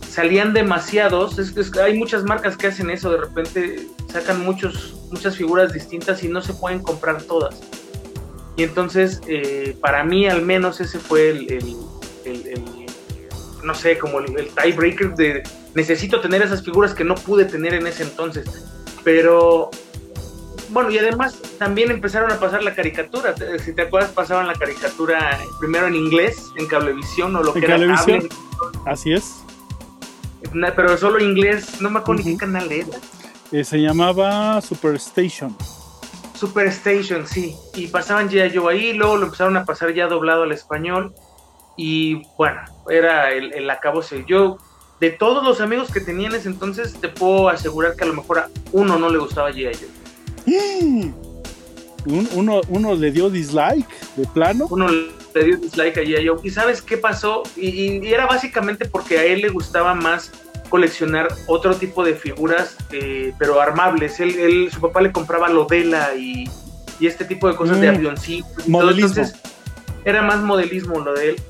salían 0.10 0.54
demasiados. 0.54 1.38
Es, 1.38 1.78
hay 1.78 1.98
muchas 1.98 2.24
marcas 2.24 2.58
que 2.58 2.68
hacen 2.68 2.90
eso, 2.90 3.12
de 3.12 3.18
repente 3.18 3.88
sacan 4.12 4.44
muchos, 4.44 4.96
muchas 5.12 5.36
figuras 5.36 5.74
distintas 5.74 6.24
y 6.24 6.30
no 6.30 6.42
se 6.42 6.54
pueden 6.54 6.80
comprar 6.80 7.22
todas. 7.22 7.62
Y 8.56 8.64
entonces, 8.64 9.22
eh, 9.28 9.78
para 9.80 10.04
mí 10.04 10.28
al 10.28 10.42
menos 10.42 10.82
ese 10.82 10.98
fue 10.98 11.30
el, 11.30 11.52
el 11.52 11.76
no 13.68 13.76
sé, 13.76 13.98
como 13.98 14.20
el, 14.20 14.50
tiebreaker 14.50 15.14
de 15.16 15.44
necesito 15.76 16.22
tener 16.22 16.42
esas 16.42 16.64
figuras 16.64 16.94
que 16.94 17.04
no 17.04 17.14
pude 17.14 17.46
tener 17.46 17.74
en 17.76 17.86
ese 17.86 18.04
entonces. 18.04 18.48
Pero 19.04 19.70
bueno, 20.70 20.90
y 20.90 20.98
además 20.98 21.42
también 21.58 21.92
empezaron 21.92 22.32
a 22.32 22.40
pasar 22.40 22.64
la 22.64 22.76
caricatura. 22.76 23.34
Si 23.64 23.74
te 23.74 23.84
acuerdas, 23.84 24.12
pasaban 24.12 24.48
la 24.48 24.56
caricatura 24.56 25.40
primero 25.60 25.88
en 25.88 25.96
inglés, 25.96 26.52
en 26.56 26.68
cablevisión 26.68 27.36
o 27.36 27.44
lo 27.44 27.54
que 27.54 27.66
era 27.66 27.78
cable. 27.78 28.30
Así 28.86 29.14
es. 29.14 29.44
Pero 30.52 30.98
solo 30.98 31.20
inglés, 31.20 31.82
no 31.82 31.90
me 31.90 32.00
acuerdo 32.00 32.24
ni 32.24 32.32
qué 32.32 32.38
canal 32.38 32.72
era. 32.72 32.98
Eh, 33.52 33.64
se 33.64 33.78
llamaba 33.78 34.62
Superstation. 34.62 35.56
Superstation, 36.34 37.26
sí. 37.26 37.56
Y 37.76 37.88
pasaban 37.88 38.30
ya 38.30 38.48
yo 38.48 38.68
ahí, 38.68 38.94
luego 38.94 39.18
lo 39.18 39.26
empezaron 39.26 39.58
a 39.58 39.66
pasar 39.66 39.94
ya 39.94 40.08
doblado 40.08 40.44
al 40.44 40.52
español. 40.52 41.14
Y 41.78 42.24
bueno, 42.38 42.60
era 42.90 43.32
el, 43.32 43.54
el 43.54 43.70
acabose. 43.70 44.26
Yo, 44.28 44.58
de 45.00 45.12
todos 45.12 45.44
los 45.44 45.62
amigos 45.62 45.92
que 45.92 46.02
tenía 46.02 46.28
en 46.28 46.36
ese 46.36 46.50
entonces, 46.50 46.94
te 47.00 47.08
puedo 47.08 47.50
asegurar 47.50 47.96
que 47.96 48.04
a 48.04 48.08
lo 48.08 48.14
mejor 48.14 48.40
a 48.40 48.50
uno 48.72 48.98
no 48.98 49.10
le 49.10 49.18
gustaba 49.18 49.52
G.I. 49.52 49.76
Joe 49.76 49.97
uno, 52.06 52.62
uno 52.70 52.96
le 52.96 53.12
dio 53.12 53.30
dislike 53.30 53.88
de 54.16 54.26
plano. 54.28 54.68
Uno 54.70 54.88
le 54.90 55.44
dio 55.44 55.58
dislike 55.58 55.98
a 55.98 56.04
yo. 56.04 56.40
¿Y 56.44 56.50
sabes 56.50 56.82
qué 56.82 56.98
pasó? 56.98 57.44
Y, 57.56 58.08
era 58.08 58.26
básicamente 58.26 58.86
porque 58.86 59.20
a 59.20 59.26
él 59.26 59.42
le 59.42 59.50
gustaba 59.50 59.94
más 59.94 60.32
coleccionar 60.70 61.28
otro 61.48 61.76
tipo 61.76 62.04
de 62.04 62.14
figuras, 62.14 62.78
eh, 62.92 63.34
pero 63.38 63.62
armables. 63.62 64.20
Él, 64.20 64.70
su 64.72 64.82
papá 64.82 65.02
le 65.02 65.12
compraba 65.12 65.50
Lodela 65.50 66.16
y, 66.16 66.50
y 67.00 67.08
este 67.08 67.26
tipo 67.26 67.48
de 67.48 67.56
cosas 67.56 67.80
de 67.80 67.92
mm. 67.92 67.96
avioncito. 67.96 68.48
Modelismo. 68.68 69.24
era 70.06 70.22
más 70.22 70.40
modelismo 70.40 71.00
lo 71.00 71.14
de 71.14 71.32
él, 71.32 71.42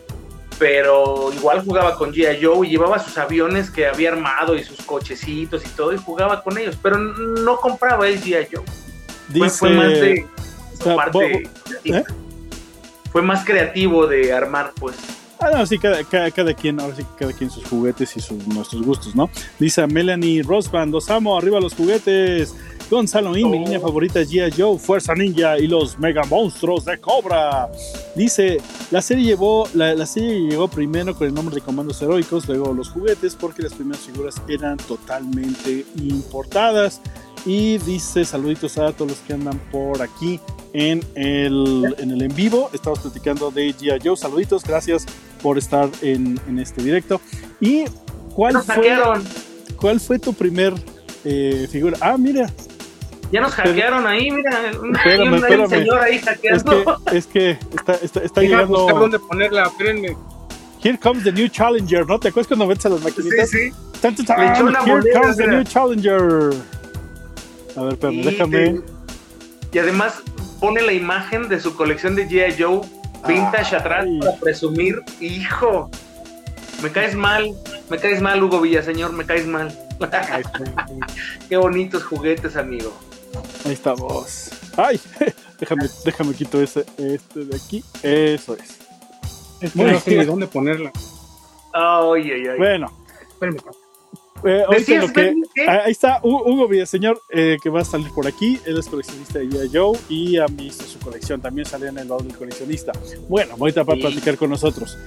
pero 0.60 1.32
igual 1.34 1.64
jugaba 1.64 1.96
con 1.96 2.14
G.I. 2.14 2.44
Joe 2.44 2.68
y 2.68 2.72
llevaba 2.72 3.00
sus 3.00 3.18
aviones 3.18 3.70
que 3.70 3.88
había 3.88 4.12
armado 4.12 4.56
y 4.56 4.64
sus 4.64 4.82
cochecitos 4.82 5.66
y 5.66 5.70
todo 5.70 5.94
y 5.94 5.98
jugaba 5.98 6.44
con 6.44 6.58
ellos, 6.58 6.78
pero 6.82 6.98
no 6.98 7.58
compraba 7.58 8.08
el 8.08 8.22
G.I. 8.22 8.48
Joe. 8.52 8.87
Fue, 9.50 9.70
más 9.72 9.90
de 9.90 10.26
parte 10.84 11.50
¿eh? 11.86 12.04
Fue 13.12 13.22
más 13.22 13.46
creativo 13.46 14.08
de 14.08 14.32
armar, 14.32 14.72
pues. 14.80 14.96
Ah, 15.40 15.52
no, 15.54 15.66
sí, 15.66 15.78
cada, 15.78 16.04
cada, 16.04 16.54
quien, 16.54 16.80
ahora 16.80 16.96
sí, 16.96 17.06
cada 17.18 17.32
quien 17.32 17.52
sus 17.52 17.64
juguetes 17.66 18.16
y 18.18 18.22
sus, 18.22 18.48
nuestros 18.48 18.82
gustos, 18.82 19.16
¿no? 19.16 19.30
Dice 19.60 19.86
Melanie 19.86 20.42
Rosband, 20.42 20.92
los 20.92 21.10
amo, 21.10 21.38
arriba 21.38 21.60
los 21.60 21.76
juguetes. 21.76 22.56
Gonzalo 22.90 23.38
In, 23.38 23.52
mi 23.52 23.60
línea 23.60 23.80
oh. 23.80 23.82
favorita 23.82 24.22
es 24.22 24.32
G.I. 24.32 24.54
Joe, 24.58 24.80
Fuerza 24.80 25.14
Ninja 25.14 25.58
y 25.60 25.68
los 25.68 26.00
Mega 26.00 26.24
Monstruos 26.24 26.86
de 26.86 26.98
Cobra. 26.98 27.70
Dice, 28.16 28.60
la 28.92 29.02
serie, 29.02 29.26
llevó, 29.26 29.68
la, 29.74 30.06
serie 30.06 30.50
llegó 30.50 30.70
primero 30.70 31.14
con 31.14 31.28
el 31.28 31.34
nombre 31.34 31.56
de 31.56 31.62
Comandos 31.62 32.02
Heroicos, 32.02 32.48
luego 32.48 32.74
los 32.74 32.90
juguetes, 32.90 33.36
porque 33.36 33.62
las 33.62 33.74
primeras 33.74 34.02
figuras 34.06 34.42
eran 34.48 34.78
totalmente 34.78 35.86
importadas. 35.98 37.02
Y 37.48 37.78
dice, 37.78 38.26
saluditos 38.26 38.78
a 38.78 38.92
todos 38.92 39.12
los 39.12 39.20
que 39.22 39.32
andan 39.32 39.58
por 39.72 40.02
aquí 40.02 40.38
en 40.74 41.02
el 41.16 41.96
en, 41.98 42.12
el 42.12 42.22
en 42.22 42.36
vivo. 42.36 42.70
Estamos 42.74 43.00
platicando 43.00 43.52
de 43.52 43.74
G.I. 43.74 44.02
Joe. 44.04 44.18
Saluditos, 44.18 44.66
gracias 44.66 45.06
por 45.42 45.58
estar 45.58 45.90
en, 46.02 46.38
en 46.50 46.60
este 46.60 46.84
directo. 46.84 47.22
¿Y 47.62 47.86
cuál 48.36 48.62
fue, 48.62 49.00
cuál 49.78 50.02
fue 50.02 50.20
tu 50.20 50.34
primer 50.34 50.74
eh, 51.24 51.70
figura? 51.72 51.98
Ah, 52.02 52.18
mira, 52.18 52.52
ya 53.32 53.40
nos 53.40 53.54
hackearon 53.54 54.06
ahí, 54.06 54.30
mira. 54.30 54.52
Espérame, 54.70 55.44
hay 55.46 55.56
un 55.56 55.70
señor 55.70 56.00
ahí 56.00 56.20
hackeando. 56.20 57.02
Es 57.14 57.28
que, 57.28 57.52
es 57.52 57.60
que 57.62 57.78
está, 57.78 57.94
está, 57.94 58.20
está 58.24 58.42
llegando. 58.42 58.78
buscar 58.78 59.00
dónde 59.00 59.20
ponerla, 59.20 59.64
espérenme. 59.68 60.18
Here 60.84 60.98
comes 60.98 61.24
the 61.24 61.32
new 61.32 61.48
challenger, 61.48 62.06
¿no? 62.06 62.20
¿Te 62.20 62.28
acuerdas 62.28 62.48
cuando 62.48 62.68
metes 62.68 62.86
a 62.86 62.90
las 62.90 63.02
maquinitas? 63.02 63.50
Sí, 63.50 63.70
sí. 63.70 63.76
Tanto, 64.02 64.22
Here 64.22 64.64
moneda, 64.64 65.22
comes 65.22 65.38
the 65.38 65.48
new 65.48 65.64
challenger. 65.64 66.54
A 67.78 67.84
ver, 67.84 67.94
espérame, 67.94 68.24
déjame. 68.24 68.82
Y 69.72 69.78
además 69.78 70.24
pone 70.60 70.82
la 70.82 70.94
imagen 70.94 71.48
de 71.48 71.60
su 71.60 71.76
colección 71.76 72.16
de 72.16 72.28
G.I. 72.28 72.62
Joe 72.62 72.82
vintage 73.28 73.76
atrás 73.76 74.08
para 74.20 74.36
presumir. 74.38 75.02
Hijo, 75.20 75.92
me 76.82 76.92
caes 76.92 77.16
mal, 77.16 77.54
me 77.90 78.00
caes 78.00 78.22
mal, 78.22 78.44
Hugo 78.44 78.62
Villaseñor, 78.62 79.14
me 79.14 79.26
caes 79.26 79.46
mal. 79.46 79.78
Qué 81.50 81.58
bonitos 81.58 82.04
juguetes, 82.04 82.56
amigo. 82.56 82.92
Ahí 83.66 83.74
estamos. 83.74 84.50
¡Ay! 84.76 85.00
déjame, 85.60 85.86
déjame 86.04 86.34
quito 86.34 86.62
ese, 86.62 86.86
este 86.98 87.46
de 87.46 87.56
aquí. 87.56 87.84
Eso 88.02 88.56
es. 88.56 88.80
Es 89.62 89.74
que 89.74 89.84
no 89.84 90.00
sé 90.00 90.26
dónde 90.26 90.48
ponerla. 90.48 90.92
Ay, 91.74 92.32
ay, 92.32 92.48
ay. 92.48 92.58
Bueno. 92.58 92.92
Espérame. 93.30 93.58
Eh, 94.44 94.64
lo 95.00 95.14
que, 95.14 95.36
ahí 95.68 95.92
está 95.92 96.20
Hugo 96.24 96.68
Villaseñor, 96.68 97.22
eh, 97.30 97.58
que 97.62 97.70
va 97.70 97.82
a 97.82 97.86
salir 97.86 98.10
por 98.14 98.28
aquí. 98.28 98.60
Él 98.66 98.78
es 98.78 98.88
coleccionista 98.88 99.40
de 99.40 99.48
G.I. 99.48 99.70
Joe 99.74 99.98
y 100.10 100.38
ha 100.38 100.46
visto 100.46 100.86
su 100.86 101.00
colección. 101.00 101.42
También 101.42 101.66
sale 101.66 101.88
en 101.88 101.98
el 101.98 102.08
lado 102.08 102.22
del 102.22 102.36
coleccionista. 102.36 102.92
Bueno, 103.28 103.56
ahorita 103.60 103.84
va 103.84 103.94
a 103.94 103.98
platicar 103.98 104.38
con 104.38 104.50
nosotros. 104.50 104.98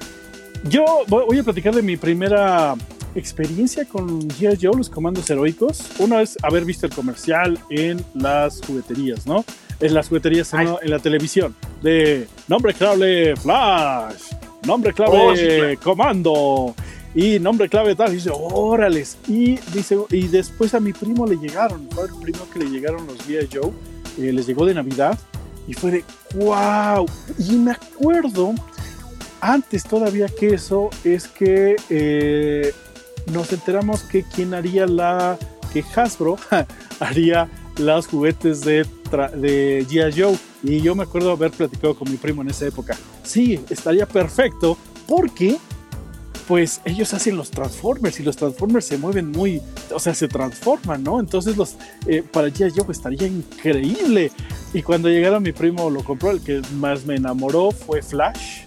Yo 0.63 0.85
voy 1.07 1.39
a 1.39 1.43
platicar 1.43 1.73
de 1.73 1.81
mi 1.81 1.97
primera 1.97 2.75
experiencia 3.15 3.85
con 3.85 4.21
G.I. 4.29 4.57
Joe, 4.61 4.77
los 4.77 4.89
comandos 4.89 5.29
heroicos, 5.29 5.89
una 5.99 6.21
es 6.21 6.37
haber 6.43 6.65
visto 6.65 6.85
el 6.85 6.93
comercial 6.93 7.59
en 7.69 8.03
las 8.13 8.61
jugueterías, 8.65 9.25
¿no? 9.25 9.43
En 9.79 9.93
las 9.93 10.07
jugueterías 10.07 10.53
en, 10.53 10.77
la 10.83 10.99
televisión, 10.99 11.55
de 11.81 12.27
nombre 12.47 12.73
clave 12.73 13.35
Flash, 13.35 14.33
nombre 14.65 14.93
clave 14.93 15.75
oh, 15.75 15.79
Comando 15.81 16.75
y 17.13 17.39
nombre 17.39 17.69
clave 17.69 17.95
tal. 17.95 18.11
Y 18.11 18.15
dice, 18.15 18.31
órales. 18.33 19.17
Y, 19.27 19.57
dice, 19.73 19.97
y 20.09 20.27
después 20.27 20.73
a 20.73 20.79
mi 20.79 20.93
primo 20.93 21.25
le 21.25 21.37
llegaron, 21.37 21.87
fue 21.91 22.05
el 22.05 22.15
primero 22.21 22.49
que 22.51 22.59
le 22.59 22.69
llegaron 22.69 23.05
los 23.07 23.17
G.I. 23.27 23.49
Joe, 23.51 23.71
eh, 24.17 24.31
les 24.31 24.47
llegó 24.47 24.65
de 24.65 24.73
Navidad 24.73 25.17
y 25.67 25.73
fue 25.73 25.91
de, 25.91 26.03
wow. 26.35 27.05
Y 27.37 27.55
me 27.55 27.71
acuerdo 27.71 28.53
antes 29.41 29.83
todavía 29.83 30.27
que 30.27 30.53
eso 30.53 30.89
es 31.03 31.27
que 31.27 31.75
eh, 31.89 32.73
nos 33.31 33.51
enteramos 33.51 34.03
que 34.03 34.23
quien 34.23 34.53
haría 34.53 34.85
la. 34.85 35.37
que 35.73 35.83
Hasbro 35.95 36.37
haría 36.99 37.49
los 37.77 38.07
juguetes 38.07 38.61
de, 38.61 38.85
de 39.35 39.85
G.I. 39.89 40.21
Joe. 40.21 40.37
Y 40.63 40.81
yo 40.81 40.95
me 40.95 41.03
acuerdo 41.03 41.31
haber 41.31 41.51
platicado 41.51 41.95
con 41.95 42.09
mi 42.09 42.17
primo 42.17 42.41
en 42.41 42.49
esa 42.49 42.67
época. 42.67 42.95
Sí, 43.23 43.59
estaría 43.69 44.05
perfecto 44.05 44.77
porque 45.07 45.57
pues 46.51 46.81
ellos 46.83 47.13
hacen 47.13 47.37
los 47.37 47.49
Transformers 47.49 48.19
y 48.19 48.23
los 48.23 48.35
Transformers 48.35 48.83
se 48.83 48.97
mueven 48.97 49.31
muy, 49.31 49.61
o 49.95 49.99
sea, 50.01 50.13
se 50.13 50.27
transforman, 50.27 51.01
¿no? 51.01 51.21
Entonces 51.21 51.55
los, 51.55 51.77
eh, 52.07 52.25
para 52.29 52.49
G.I. 52.49 52.73
Joe 52.75 52.87
estaría 52.89 53.25
increíble. 53.25 54.33
Y 54.73 54.81
cuando 54.81 55.07
llegaron 55.07 55.43
mi 55.43 55.53
primo 55.53 55.89
lo 55.89 56.03
compró, 56.03 56.31
el 56.31 56.41
que 56.41 56.61
más 56.73 57.05
me 57.05 57.15
enamoró 57.15 57.71
fue 57.71 58.01
Flash. 58.01 58.65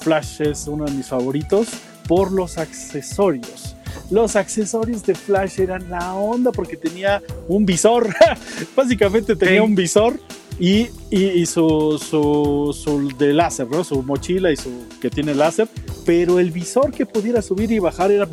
Flash 0.00 0.42
es 0.42 0.66
uno 0.66 0.84
de 0.84 0.92
mis 0.92 1.06
favoritos 1.06 1.68
por 2.06 2.32
los 2.32 2.58
accesorios 2.58 3.76
los 4.10 4.36
accesorios 4.36 5.02
de 5.04 5.14
Flash 5.14 5.60
eran 5.60 5.88
la 5.88 6.12
onda 6.12 6.52
porque 6.52 6.76
tenía 6.76 7.22
un 7.48 7.64
visor. 7.64 8.14
Básicamente 8.76 9.36
tenía 9.36 9.62
un 9.62 9.74
visor 9.74 10.20
y, 10.58 10.88
y, 11.10 11.46
su, 11.46 11.98
su, 11.98 12.76
su, 12.78 13.12
de 13.16 13.32
láser, 13.32 13.68
¿no? 13.68 13.82
Su 13.84 14.02
mochila 14.02 14.52
y 14.52 14.56
su 14.56 14.70
que 15.00 15.10
tiene 15.10 15.34
láser. 15.34 15.68
Pero 16.04 16.38
el 16.38 16.50
visor 16.50 16.92
que 16.92 17.06
pudiera 17.06 17.42
subir 17.42 17.70
y 17.72 17.78
bajar 17.78 18.10
era 18.10 18.28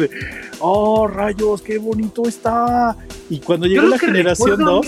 oh 0.60 1.08
rayos, 1.08 1.62
qué 1.62 1.78
bonito 1.78 2.24
está. 2.28 2.98
Y 3.30 3.40
cuando 3.40 3.68
llegó 3.68 3.88
la 3.88 4.00
generación 4.00 4.60
2, 4.60 4.88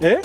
¿eh? 0.00 0.18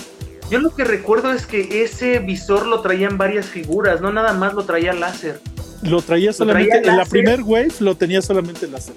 Yo 0.50 0.58
lo 0.58 0.74
que 0.74 0.82
recuerdo 0.82 1.32
es 1.32 1.46
que 1.46 1.84
ese 1.84 2.18
visor 2.18 2.66
lo 2.66 2.80
traían 2.80 3.16
varias 3.16 3.46
figuras, 3.46 4.00
no 4.00 4.12
nada 4.12 4.32
más 4.32 4.52
lo 4.54 4.64
traía 4.64 4.92
láser. 4.92 5.40
Lo 5.82 6.02
traía 6.02 6.32
solamente, 6.32 6.78
en 6.78 6.96
la 6.96 7.04
primer 7.04 7.42
wave 7.42 7.72
lo 7.78 7.94
tenía 7.94 8.20
solamente 8.20 8.66
láser. 8.66 8.94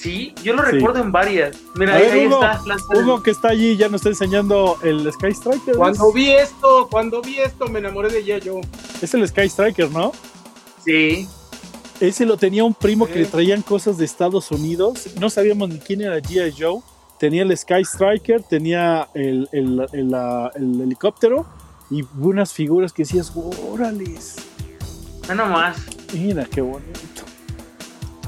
Sí, 0.00 0.34
yo 0.42 0.54
lo 0.54 0.62
recuerdo 0.62 1.02
en 1.02 1.12
varias. 1.12 1.58
Mira, 1.74 1.96
ahí, 1.96 2.24
está. 2.24 2.58
Hugo 2.94 3.22
que 3.22 3.32
está 3.32 3.48
allí 3.48 3.76
ya 3.76 3.90
nos 3.90 4.00
está 4.00 4.08
enseñando 4.08 4.78
el 4.82 5.06
Sky 5.12 5.32
Striker. 5.32 5.76
Cuando 5.76 6.10
vi 6.10 6.30
esto, 6.30 6.88
cuando 6.90 7.20
vi 7.20 7.38
esto 7.38 7.68
me 7.68 7.80
enamoré 7.80 8.08
de 8.08 8.20
ella 8.20 8.38
yo. 8.38 8.62
Es 9.02 9.12
el 9.12 9.28
Sky 9.28 9.50
Striker, 9.50 9.90
¿no? 9.90 10.12
Sí. 10.82 11.28
Ese 12.00 12.24
lo 12.24 12.38
tenía 12.38 12.64
un 12.64 12.72
primo 12.72 13.06
que 13.06 13.16
le 13.16 13.26
traían 13.26 13.60
cosas 13.60 13.98
de 13.98 14.06
Estados 14.06 14.50
Unidos. 14.50 15.06
No 15.20 15.28
sabíamos 15.28 15.68
ni 15.68 15.78
quién 15.78 16.00
era 16.00 16.16
G.I. 16.16 16.54
Joe. 16.58 16.80
Tenía 17.18 17.42
el 17.42 17.54
Sky 17.54 17.82
Striker, 17.82 18.42
tenía 18.42 19.06
el, 19.12 19.50
el, 19.52 19.86
el, 19.92 20.80
helicóptero 20.80 21.44
y 21.90 22.06
unas 22.18 22.54
figuras 22.54 22.94
que 22.94 23.02
decías, 23.02 23.30
órales. 23.70 24.36
No 25.28 25.34
nomás. 25.34 25.76
Mira 26.14 26.46
qué 26.46 26.62
bonito. 26.62 27.09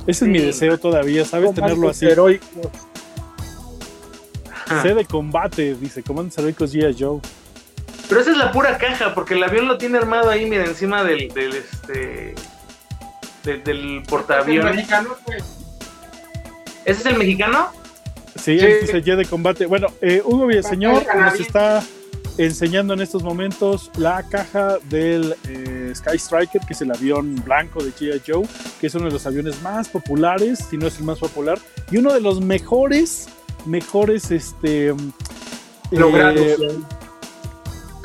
Ese 0.07 0.25
es 0.25 0.31
mi 0.31 0.39
deseo 0.39 0.79
todavía, 0.79 1.25
¿sabes? 1.25 1.55
Tenerlo 1.55 1.89
así. 1.89 2.07
Heroicos. 2.07 2.49
C 4.83 4.95
de 4.95 5.05
combate, 5.05 5.75
dice, 5.75 6.03
comandos 6.03 6.37
heroicos 6.39 6.75
G.I. 6.75 6.97
Joe. 6.99 7.21
Pero 8.09 8.21
esa 8.21 8.31
es 8.31 8.37
la 8.37 8.53
pura 8.53 8.79
caja, 8.79 9.15
porque 9.15 9.35
el 9.35 9.45
avión 9.45 9.69
lo 9.69 9.79
tiene 9.79 9.99
armado 9.99 10.31
ahí, 10.31 10.49
mira, 10.49 10.65
encima 10.65 11.05
del, 11.05 11.29
del 11.29 11.55
este. 11.55 12.35
Del, 13.45 14.03
portaaviones. 14.09 14.65
¿Es 14.65 14.71
el 14.71 14.77
mexicano? 14.77 15.17
Pues. 15.25 15.45
¿Ese 16.85 17.01
es 17.01 17.07
el 17.07 17.17
mexicano? 17.19 17.69
Sí, 18.37 18.59
sí. 18.59 18.67
ese 18.67 18.85
es 18.85 18.95
el 18.95 19.03
de 19.05 19.25
combate. 19.27 19.67
Bueno, 19.67 19.89
eh, 20.01 20.23
Hugo 20.25 20.47
Villaseñor 20.47 21.05
nos 21.15 21.41
está 21.41 21.83
enseñando 22.39 22.95
en 22.95 23.01
estos 23.01 23.23
momentos 23.23 23.91
la 23.97 24.23
caja 24.23 24.79
del 24.89 25.35
eh, 25.49 25.93
Sky 25.95 26.17
Striker, 26.17 26.61
que 26.63 26.73
es 26.73 26.81
el 26.81 26.91
avión 26.91 27.37
blanco 27.45 27.83
de 27.83 27.93
G.I. 27.93 28.23
Joe, 28.27 28.47
que 28.81 28.87
es 28.87 28.95
uno 28.95 29.07
de 29.07 29.13
los 29.13 29.27
aviones 29.27 29.61
más 29.63 29.89
populares, 29.89 30.61
si 30.71 30.77
no 30.77 30.87
es 30.87 30.99
el 30.99 31.05
más 31.05 31.19
popular, 31.19 31.59
y 31.91 31.99
uno 31.99 32.13
de 32.13 32.21
los 32.21 32.41
mejores, 32.41 33.29
mejores, 33.67 34.31
este... 34.31 34.95
Eh, 35.95 36.79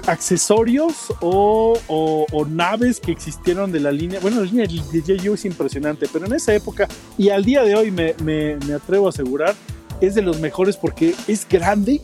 accesorios 0.07 1.13
o, 1.21 2.45
naves 2.49 2.99
que 2.99 3.11
existieron 3.11 3.71
de 3.71 3.79
la 3.79 3.91
línea. 3.91 4.19
Bueno, 4.19 4.41
la 4.41 4.45
línea 4.45 4.65
de 4.65 5.03
G.I. 5.03 5.19
Joe 5.25 5.35
es 5.35 5.45
impresionante, 5.45 6.07
pero 6.11 6.25
en 6.25 6.33
esa 6.33 6.53
época 6.53 6.87
y 7.17 7.29
al 7.29 7.45
día 7.45 7.63
de 7.63 7.75
hoy 7.75 7.91
me, 7.91 8.15
me, 8.23 8.57
atrevo 8.73 9.07
a 9.07 9.09
asegurar, 9.09 9.55
es 10.01 10.15
de 10.15 10.21
los 10.21 10.39
mejores 10.39 10.77
porque 10.77 11.13
es 11.27 11.47
grande, 11.47 12.01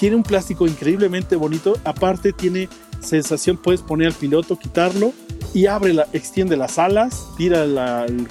tiene 0.00 0.16
un 0.16 0.22
plástico 0.22 0.66
increíblemente 0.66 1.36
bonito. 1.36 1.78
Aparte, 1.84 2.32
tiene 2.32 2.70
sensación, 3.00 3.58
puedes 3.58 3.82
poner 3.82 4.08
al 4.08 4.14
piloto, 4.14 4.58
quitarlo 4.58 5.12
y 5.52 5.66
abre, 5.66 5.92
la, 5.92 6.06
extiende 6.14 6.56
las 6.56 6.78
alas, 6.78 7.28
tira 7.36 7.64
el, 7.64 8.26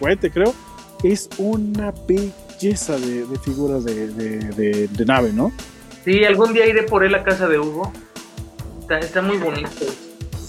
cohete, 0.00 0.30
creo. 0.30 0.54
Es 1.02 1.28
una 1.36 1.92
belleza 2.08 2.96
de, 2.96 3.26
figura 3.44 3.80
de, 3.80 4.88
nave, 5.06 5.30
¿no? 5.34 5.52
Sí, 6.06 6.24
algún 6.24 6.54
día 6.54 6.66
iré 6.66 6.84
por 6.84 7.04
él 7.04 7.14
a 7.14 7.22
casa 7.22 7.46
de 7.48 7.58
Hugo. 7.58 7.92
Está, 8.88 9.20
muy 9.20 9.36
bonito. 9.36 9.68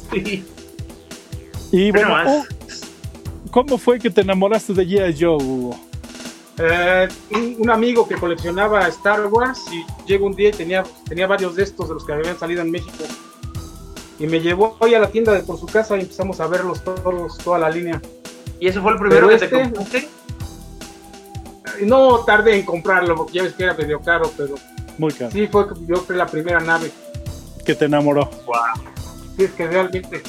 Sí. 0.10 0.46
Y 1.74 1.92
bueno, 1.92 2.16
oh, 2.26 2.46
¿cómo 3.52 3.78
fue 3.78 4.00
que 4.00 4.10
te 4.10 4.22
enamoraste 4.22 4.74
de 4.74 4.88
G.I. 4.88 5.16
Joe, 5.20 5.36
Hugo? 5.36 5.91
Eh, 6.64 7.08
un, 7.32 7.56
un 7.60 7.70
amigo 7.72 8.08
que 8.08 8.16
coleccionaba 8.16 8.88
Star 8.90 9.26
Wars 9.28 9.62
y 9.72 9.84
llegó 10.06 10.28
un 10.28 10.36
día 10.36 10.50
y 10.50 10.52
tenía, 10.52 10.84
tenía 11.08 11.26
varios 11.26 11.56
de 11.56 11.64
estos 11.64 11.88
de 11.88 11.96
los 11.96 12.06
que 12.06 12.14
habían 12.14 12.38
salido 12.38 12.62
en 12.62 12.70
México. 12.70 13.04
Y 14.20 14.28
me 14.28 14.40
llevó 14.42 14.76
hoy 14.80 14.94
a 14.94 15.00
la 15.00 15.08
tienda 15.10 15.32
de 15.32 15.40
por 15.42 15.58
su 15.60 15.66
casa 15.66 15.98
y 15.98 16.02
empezamos 16.02 16.40
a 16.40 16.46
verlos 16.48 16.84
todos, 16.84 17.38
toda 17.40 17.58
la 17.58 17.70
línea. 17.72 18.00
¿Y 18.60 18.68
eso 18.68 18.82
fue 18.84 18.92
el 18.92 19.00
primero 19.00 19.28
Pero 19.28 19.40
que 19.40 19.48
te 19.48 19.56
este- 19.62 19.74
compraste? 19.74 20.10
Y 21.82 21.86
no 21.88 22.20
tardé 22.20 22.60
en 22.60 22.66
comprarlo 22.66 23.16
porque 23.16 23.34
ya 23.34 23.44
ves 23.44 23.54
que 23.54 23.64
era 23.64 23.74
medio 23.74 24.00
caro, 24.02 24.32
pero 24.38 24.54
Muy 25.00 25.12
caro. 25.14 25.32
sí 25.32 25.48
fue 25.48 25.66
yo 25.88 26.06
creo 26.06 26.18
la 26.20 26.28
primera 26.28 26.60
nave. 26.60 26.92
Que 27.66 27.74
te 27.74 27.86
enamoró. 27.86 28.30
Sí, 29.38 29.46
es 29.46 29.52
que 29.52 29.66
realmente, 29.68 30.22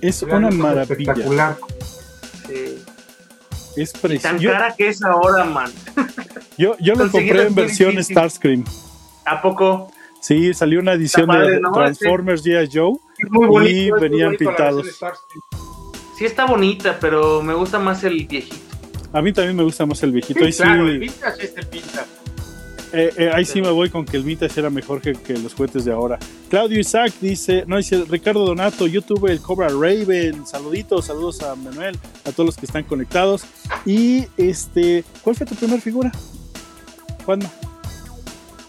Es 0.00 0.22
una 0.22 0.50
maravilla. 0.50 0.82
espectacular. 0.82 1.56
Sí. 2.46 2.84
Es 3.82 3.90
Y 3.90 3.92
tan 3.92 4.00
precioso. 4.02 4.38
Yo, 4.38 4.50
cara 4.52 4.74
que 4.76 4.88
es 4.88 5.02
ahora, 5.02 5.44
man. 5.44 5.70
yo, 6.58 6.76
yo 6.80 6.94
lo 6.94 7.10
compré 7.10 7.46
en 7.46 7.54
versión 7.54 7.90
difícil. 7.92 8.14
Starscream. 8.16 8.64
¿A 9.26 9.40
poco? 9.40 9.90
Sí, 10.20 10.52
salió 10.52 10.80
una 10.80 10.92
edición 10.92 11.26
padre, 11.26 11.52
de 11.52 11.60
¿no? 11.60 11.72
Transformers 11.72 12.44
G.I. 12.44 12.68
Joe. 12.72 12.92
Muy 13.30 13.44
Y 13.68 13.90
bonito. 13.90 14.00
venían 14.00 14.36
pintados. 14.36 14.86
Sí 16.18 16.24
está 16.26 16.44
bonita, 16.44 16.98
pero 17.00 17.42
me 17.42 17.54
gusta 17.54 17.78
más 17.78 18.04
el 18.04 18.26
viejito. 18.26 18.56
A 19.12 19.22
mí 19.22 19.32
también 19.32 19.56
me 19.56 19.62
gusta 19.62 19.86
más 19.86 20.02
el 20.02 20.12
viejito. 20.12 20.44
Sí, 20.44 20.52
sí, 20.52 20.62
el 20.62 20.98
vintage 20.98 21.44
es 21.44 21.56
el 21.56 21.66
vintage. 21.66 22.06
Eh, 22.92 23.12
eh, 23.16 23.30
ahí 23.32 23.44
sí 23.44 23.60
me 23.60 23.70
voy 23.70 23.90
con 23.90 24.04
que 24.04 24.16
el 24.16 24.22
vintage 24.22 24.58
era 24.58 24.70
mejor 24.70 25.00
que, 25.00 25.12
que 25.12 25.34
los 25.34 25.54
juguetes 25.54 25.84
de 25.84 25.92
ahora. 25.92 26.18
Claudio 26.48 26.78
Isaac 26.78 27.12
dice, 27.20 27.64
no 27.66 27.76
dice 27.76 28.04
Ricardo 28.08 28.44
Donato, 28.44 28.86
yo 28.86 29.02
tuve 29.02 29.32
el 29.32 29.40
Cobra 29.40 29.68
Raven, 29.68 30.46
saluditos, 30.46 31.06
saludos 31.06 31.42
a 31.42 31.54
Manuel, 31.54 31.96
a 32.24 32.32
todos 32.32 32.46
los 32.46 32.56
que 32.56 32.66
están 32.66 32.84
conectados. 32.84 33.44
Y 33.86 34.26
este, 34.36 35.04
¿cuál 35.22 35.36
fue 35.36 35.46
tu 35.46 35.54
primera 35.54 35.80
figura? 35.80 36.12
Juanma. 37.24 37.50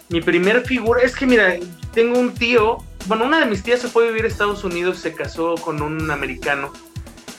Mi 0.09 0.21
primer 0.21 0.65
figura, 0.65 1.01
es 1.01 1.15
que 1.15 1.25
mira, 1.25 1.55
tengo 1.93 2.19
un 2.19 2.33
tío, 2.33 2.77
bueno, 3.07 3.25
una 3.25 3.39
de 3.39 3.45
mis 3.45 3.63
tías 3.63 3.79
se 3.79 3.87
fue 3.87 4.05
a 4.05 4.07
vivir 4.07 4.25
a 4.25 4.27
Estados 4.27 4.63
Unidos, 4.63 4.97
se 4.97 5.13
casó 5.13 5.55
con 5.55 5.81
un 5.81 6.11
americano, 6.11 6.73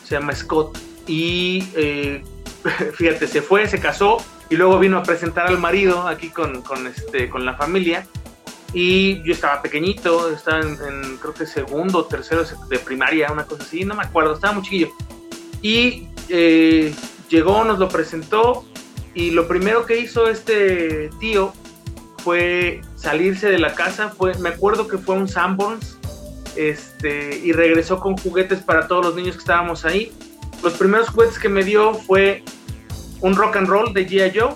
se 0.05 0.15
llama 0.15 0.35
Scott, 0.35 0.79
y 1.07 1.65
eh, 1.77 2.23
fíjate, 2.95 3.27
se 3.27 3.43
fue, 3.43 3.67
se 3.69 3.79
casó, 3.79 4.19
y 4.53 4.57
luego 4.57 4.79
vino 4.79 4.99
a 4.99 5.03
presentar 5.03 5.47
al 5.47 5.57
marido 5.57 6.07
aquí 6.07 6.29
con, 6.29 6.61
con, 6.61 6.87
este, 6.87 7.31
con 7.31 7.47
la 7.47 7.55
familia, 7.55 8.07
y 8.75 9.23
yo 9.23 9.33
estaba 9.33 9.63
pequeñito, 9.63 10.31
estaba 10.31 10.61
en, 10.61 10.77
en, 10.87 11.17
creo 11.17 11.33
que 11.33 11.47
segundo 11.47 12.01
o 12.01 12.05
tercero 12.05 12.45
de 12.69 12.79
primaria, 12.79 13.33
una 13.33 13.47
cosa 13.47 13.63
así, 13.63 13.83
no 13.87 13.95
me 13.95 14.03
acuerdo, 14.03 14.35
estaba 14.35 14.53
muy 14.53 14.63
chiquillo. 14.63 14.91
Y 15.63 16.07
eh, 16.29 16.95
llegó, 17.31 17.65
nos 17.65 17.79
lo 17.79 17.89
presentó, 17.89 18.67
y 19.15 19.31
lo 19.31 19.49
primero 19.49 19.87
que 19.87 19.99
hizo 19.99 20.29
este 20.29 21.09
tío 21.19 21.55
fue 22.19 22.83
salirse 22.95 23.49
de 23.49 23.59
la 23.59 23.75
casa, 23.75 24.11
fue, 24.11 24.35
me 24.35 24.51
acuerdo 24.51 24.87
que 24.87 24.99
fue 24.99 25.15
un 25.15 25.29
Sanborns, 25.29 25.97
este, 26.57 27.41
y 27.43 27.53
regresó 27.53 28.01
con 28.01 28.19
juguetes 28.19 28.61
para 28.61 28.87
todos 28.87 29.07
los 29.07 29.15
niños 29.15 29.37
que 29.37 29.41
estábamos 29.41 29.87
ahí. 29.87 30.13
Los 30.63 30.75
primeros 30.75 31.09
juguetes 31.09 31.39
que 31.39 31.49
me 31.49 31.65
dio 31.65 31.95
fue 31.95 32.45
un 33.23 33.35
rock 33.35 33.57
and 33.57 33.69
roll 33.69 33.93
de 33.93 34.07
G.I. 34.07 34.39
Joe 34.39 34.55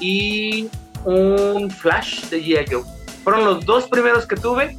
y 0.00 0.68
un 1.04 1.70
flash 1.70 2.24
de 2.28 2.42
G.I. 2.42 2.66
Joe. 2.70 2.82
Fueron 3.22 3.44
los 3.44 3.64
dos 3.64 3.88
primeros 3.88 4.26
que 4.26 4.36
tuve 4.36 4.76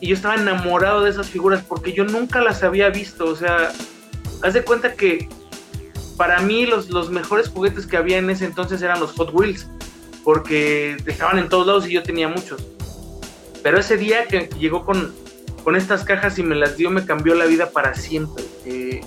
y 0.00 0.08
yo 0.08 0.14
estaba 0.14 0.34
enamorado 0.34 1.04
de 1.04 1.10
esas 1.10 1.28
figuras 1.28 1.62
porque 1.66 1.92
yo 1.92 2.04
nunca 2.04 2.40
las 2.40 2.62
había 2.62 2.90
visto. 2.90 3.26
O 3.26 3.36
sea, 3.36 3.72
haz 4.42 4.54
de 4.54 4.62
cuenta 4.62 4.94
que 4.94 5.28
para 6.16 6.40
mí 6.40 6.66
los, 6.66 6.88
los 6.88 7.10
mejores 7.10 7.48
juguetes 7.48 7.86
que 7.86 7.96
había 7.96 8.18
en 8.18 8.28
ese 8.30 8.46
entonces 8.46 8.82
eran 8.82 9.00
los 9.00 9.12
Hot 9.12 9.30
Wheels 9.32 9.68
porque 10.24 10.96
estaban 11.06 11.38
en 11.38 11.48
todos 11.48 11.66
lados 11.66 11.86
y 11.86 11.92
yo 11.92 12.02
tenía 12.02 12.28
muchos. 12.28 12.66
Pero 13.62 13.78
ese 13.78 13.96
día 13.96 14.26
que 14.26 14.48
llegó 14.58 14.84
con, 14.84 15.14
con 15.62 15.76
estas 15.76 16.04
cajas 16.04 16.38
y 16.38 16.42
me 16.42 16.56
las 16.56 16.76
dio, 16.76 16.90
me 16.90 17.04
cambió 17.04 17.34
la 17.34 17.44
vida 17.44 17.70
para 17.70 17.94
siempre. 17.94 18.44
Eh, 18.64 19.02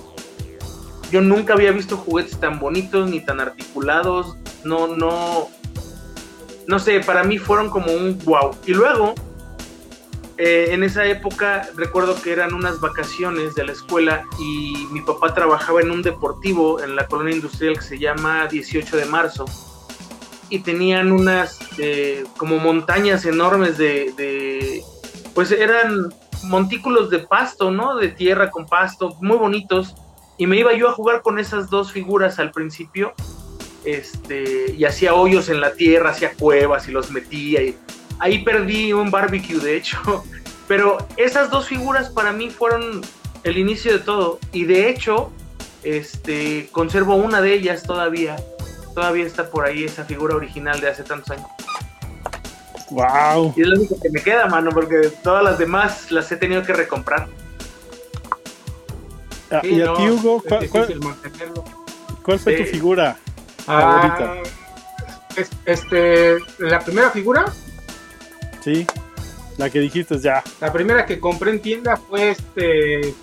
yo 1.10 1.20
nunca 1.20 1.54
había 1.54 1.72
visto 1.72 1.96
juguetes 1.96 2.38
tan 2.38 2.58
bonitos 2.58 3.10
ni 3.10 3.20
tan 3.20 3.40
articulados. 3.40 4.36
No, 4.64 4.88
no. 4.88 5.48
No 6.66 6.78
sé, 6.78 7.00
para 7.00 7.24
mí 7.24 7.38
fueron 7.38 7.70
como 7.70 7.92
un 7.92 8.18
wow. 8.24 8.56
Y 8.64 8.74
luego, 8.74 9.14
eh, 10.38 10.68
en 10.70 10.84
esa 10.84 11.04
época, 11.04 11.68
recuerdo 11.76 12.20
que 12.22 12.32
eran 12.32 12.54
unas 12.54 12.80
vacaciones 12.80 13.54
de 13.54 13.64
la 13.64 13.72
escuela 13.72 14.24
y 14.38 14.86
mi 14.92 15.00
papá 15.00 15.34
trabajaba 15.34 15.80
en 15.80 15.90
un 15.90 16.02
deportivo 16.02 16.80
en 16.80 16.94
la 16.94 17.06
colonia 17.06 17.34
industrial 17.34 17.76
que 17.76 17.82
se 17.84 17.98
llama 17.98 18.46
18 18.46 18.96
de 18.96 19.04
marzo 19.06 19.46
y 20.48 20.58
tenían 20.60 21.12
unas 21.12 21.58
eh, 21.78 22.24
como 22.36 22.58
montañas 22.58 23.24
enormes 23.24 23.78
de, 23.78 24.12
de, 24.16 24.82
pues 25.34 25.52
eran 25.52 26.12
montículos 26.44 27.08
de 27.10 27.20
pasto, 27.20 27.70
¿no? 27.70 27.96
De 27.96 28.08
tierra 28.08 28.50
con 28.50 28.66
pasto, 28.66 29.16
muy 29.20 29.38
bonitos. 29.38 29.94
Y 30.40 30.46
me 30.46 30.56
iba 30.56 30.72
yo 30.72 30.88
a 30.88 30.92
jugar 30.92 31.20
con 31.20 31.38
esas 31.38 31.68
dos 31.68 31.92
figuras 31.92 32.38
al 32.38 32.50
principio. 32.50 33.12
Este, 33.84 34.74
y 34.74 34.86
hacía 34.86 35.12
hoyos 35.12 35.50
en 35.50 35.60
la 35.60 35.74
tierra, 35.74 36.12
hacía 36.12 36.32
cuevas 36.32 36.88
y 36.88 36.92
los 36.92 37.10
metía. 37.10 37.62
Y 37.62 37.76
ahí 38.18 38.42
perdí 38.42 38.94
un 38.94 39.10
barbecue, 39.10 39.58
de 39.58 39.76
hecho. 39.76 39.98
Pero 40.66 40.96
esas 41.18 41.50
dos 41.50 41.66
figuras 41.66 42.08
para 42.08 42.32
mí 42.32 42.48
fueron 42.48 43.02
el 43.44 43.58
inicio 43.58 43.92
de 43.92 43.98
todo. 43.98 44.38
Y 44.50 44.64
de 44.64 44.88
hecho, 44.88 45.30
este, 45.82 46.70
conservo 46.72 47.16
una 47.16 47.42
de 47.42 47.52
ellas 47.52 47.82
todavía 47.82 48.36
todavía 48.94 49.26
está 49.26 49.50
por 49.50 49.66
ahí 49.66 49.84
esa 49.84 50.04
figura 50.04 50.34
original 50.36 50.80
de 50.80 50.88
hace 50.88 51.02
tantos 51.02 51.30
años. 51.32 51.46
Wow. 52.90 53.52
Y 53.56 53.60
es 53.60 53.68
lo 53.68 53.76
único 53.76 54.00
que 54.00 54.08
me 54.08 54.22
queda, 54.22 54.46
mano, 54.46 54.70
porque 54.70 55.10
todas 55.22 55.44
las 55.44 55.58
demás 55.58 56.10
las 56.10 56.32
he 56.32 56.36
tenido 56.36 56.62
que 56.62 56.72
recomprar. 56.72 57.28
Ah, 59.50 59.60
Sí, 59.62 59.68
y 59.74 59.82
a 59.82 59.86
no, 59.86 59.94
ti, 59.94 60.08
Hugo, 60.08 60.42
¿cuál, 60.48 60.68
cuál- 60.68 61.00
cuál 62.22 62.38
fue 62.38 62.52
tu 62.56 62.64
figura? 62.64 63.16
Ah, 63.66 64.14
Favorita. 64.16 64.50
es- 65.36 65.50
este, 65.64 66.38
la 66.58 66.78
primera 66.80 67.10
figura, 67.10 67.44
Sí, 68.62 68.86
la 69.58 69.68
que 69.70 69.80
dijiste 69.80 70.18
ya. 70.18 70.42
la 70.60 70.72
primera 70.72 71.04
que 71.06 71.18
compré 71.18 71.50
en 71.52 71.60
tienda 71.62 71.96
fue 71.96 72.30
este 72.30 73.14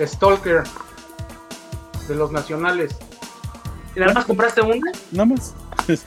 Stalker 0.00 0.62
de 2.08 2.14
los 2.14 2.30
nacionales. 2.32 2.94
¿Y 3.96 4.00
nada 4.00 4.14
más 4.14 4.24
compraste 4.24 4.60
una? 4.62 4.90
Nada 5.10 5.26
más. 5.26 5.54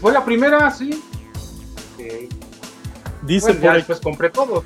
Fue 0.00 0.12
la 0.12 0.24
primera, 0.24 0.70
sí. 0.70 1.02
Dice 3.22 3.46
Bueno, 3.46 3.60
por 3.60 3.64
ya 3.64 3.70
aquí- 3.70 3.76
después 3.78 4.00
compré 4.00 4.30
todo. 4.30 4.64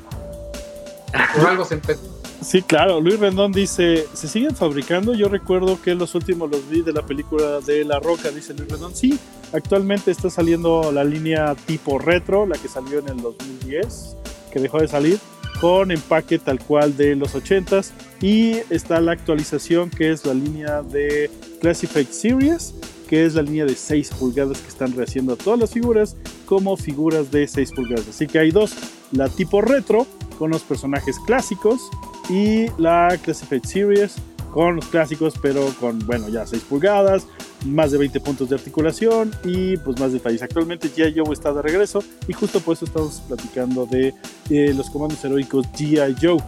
Por 1.36 1.46
algo 1.48 1.64
se 1.64 1.74
empezó. 1.74 2.19
Sí, 2.42 2.62
claro. 2.62 3.00
Luis 3.00 3.20
Rendón 3.20 3.52
dice, 3.52 4.06
¿se 4.14 4.26
siguen 4.26 4.56
fabricando? 4.56 5.14
Yo 5.14 5.28
recuerdo 5.28 5.80
que 5.80 5.94
los 5.94 6.14
últimos 6.14 6.50
los 6.50 6.68
vi 6.70 6.80
de 6.80 6.92
la 6.92 7.02
película 7.02 7.60
de 7.60 7.84
La 7.84 8.00
Roca, 8.00 8.30
dice 8.30 8.54
Luis 8.54 8.70
Rendón. 8.70 8.94
Sí, 8.94 9.18
actualmente 9.52 10.10
está 10.10 10.30
saliendo 10.30 10.90
la 10.90 11.04
línea 11.04 11.54
tipo 11.66 11.98
retro, 11.98 12.46
la 12.46 12.56
que 12.56 12.68
salió 12.68 12.98
en 13.00 13.08
el 13.08 13.20
2010, 13.20 14.16
que 14.52 14.58
dejó 14.58 14.80
de 14.80 14.88
salir, 14.88 15.18
con 15.60 15.90
empaque 15.90 16.38
tal 16.38 16.58
cual 16.60 16.96
de 16.96 17.14
los 17.14 17.34
80s. 17.34 17.90
Y 18.22 18.52
está 18.70 19.00
la 19.00 19.12
actualización 19.12 19.90
que 19.90 20.10
es 20.10 20.24
la 20.24 20.32
línea 20.32 20.82
de 20.82 21.30
Classified 21.60 22.08
Series, 22.08 22.74
que 23.06 23.26
es 23.26 23.34
la 23.34 23.42
línea 23.42 23.66
de 23.66 23.74
6 23.74 24.12
pulgadas 24.18 24.60
que 24.60 24.68
están 24.68 24.94
rehaciendo 24.96 25.36
todas 25.36 25.60
las 25.60 25.72
figuras 25.72 26.16
como 26.46 26.76
figuras 26.78 27.30
de 27.30 27.46
6 27.46 27.72
pulgadas. 27.72 28.08
Así 28.08 28.26
que 28.26 28.38
hay 28.38 28.50
dos, 28.50 28.72
la 29.12 29.28
tipo 29.28 29.60
retro 29.60 30.06
con 30.38 30.50
los 30.50 30.62
personajes 30.62 31.18
clásicos 31.26 31.90
y 32.30 32.66
la 32.80 33.18
Classified 33.22 33.64
Series 33.64 34.14
con 34.52 34.76
los 34.76 34.86
clásicos 34.86 35.34
pero 35.40 35.64
con, 35.80 35.98
bueno, 36.06 36.28
ya 36.28 36.46
6 36.46 36.62
pulgadas, 36.68 37.26
más 37.66 37.92
de 37.92 37.98
20 37.98 38.18
puntos 38.20 38.48
de 38.48 38.56
articulación 38.56 39.32
y 39.44 39.76
pues 39.76 40.00
más 40.00 40.12
detalles. 40.12 40.42
Actualmente 40.42 40.90
G.I. 40.90 41.14
Joe 41.18 41.32
está 41.32 41.52
de 41.52 41.62
regreso 41.62 42.02
y 42.26 42.32
justo 42.32 42.58
por 42.60 42.74
eso 42.74 42.84
estamos 42.86 43.22
platicando 43.28 43.86
de 43.86 44.12
eh, 44.48 44.72
los 44.74 44.90
comandos 44.90 45.24
heroicos 45.24 45.66
G.I. 45.72 46.16
Joe. 46.20 46.38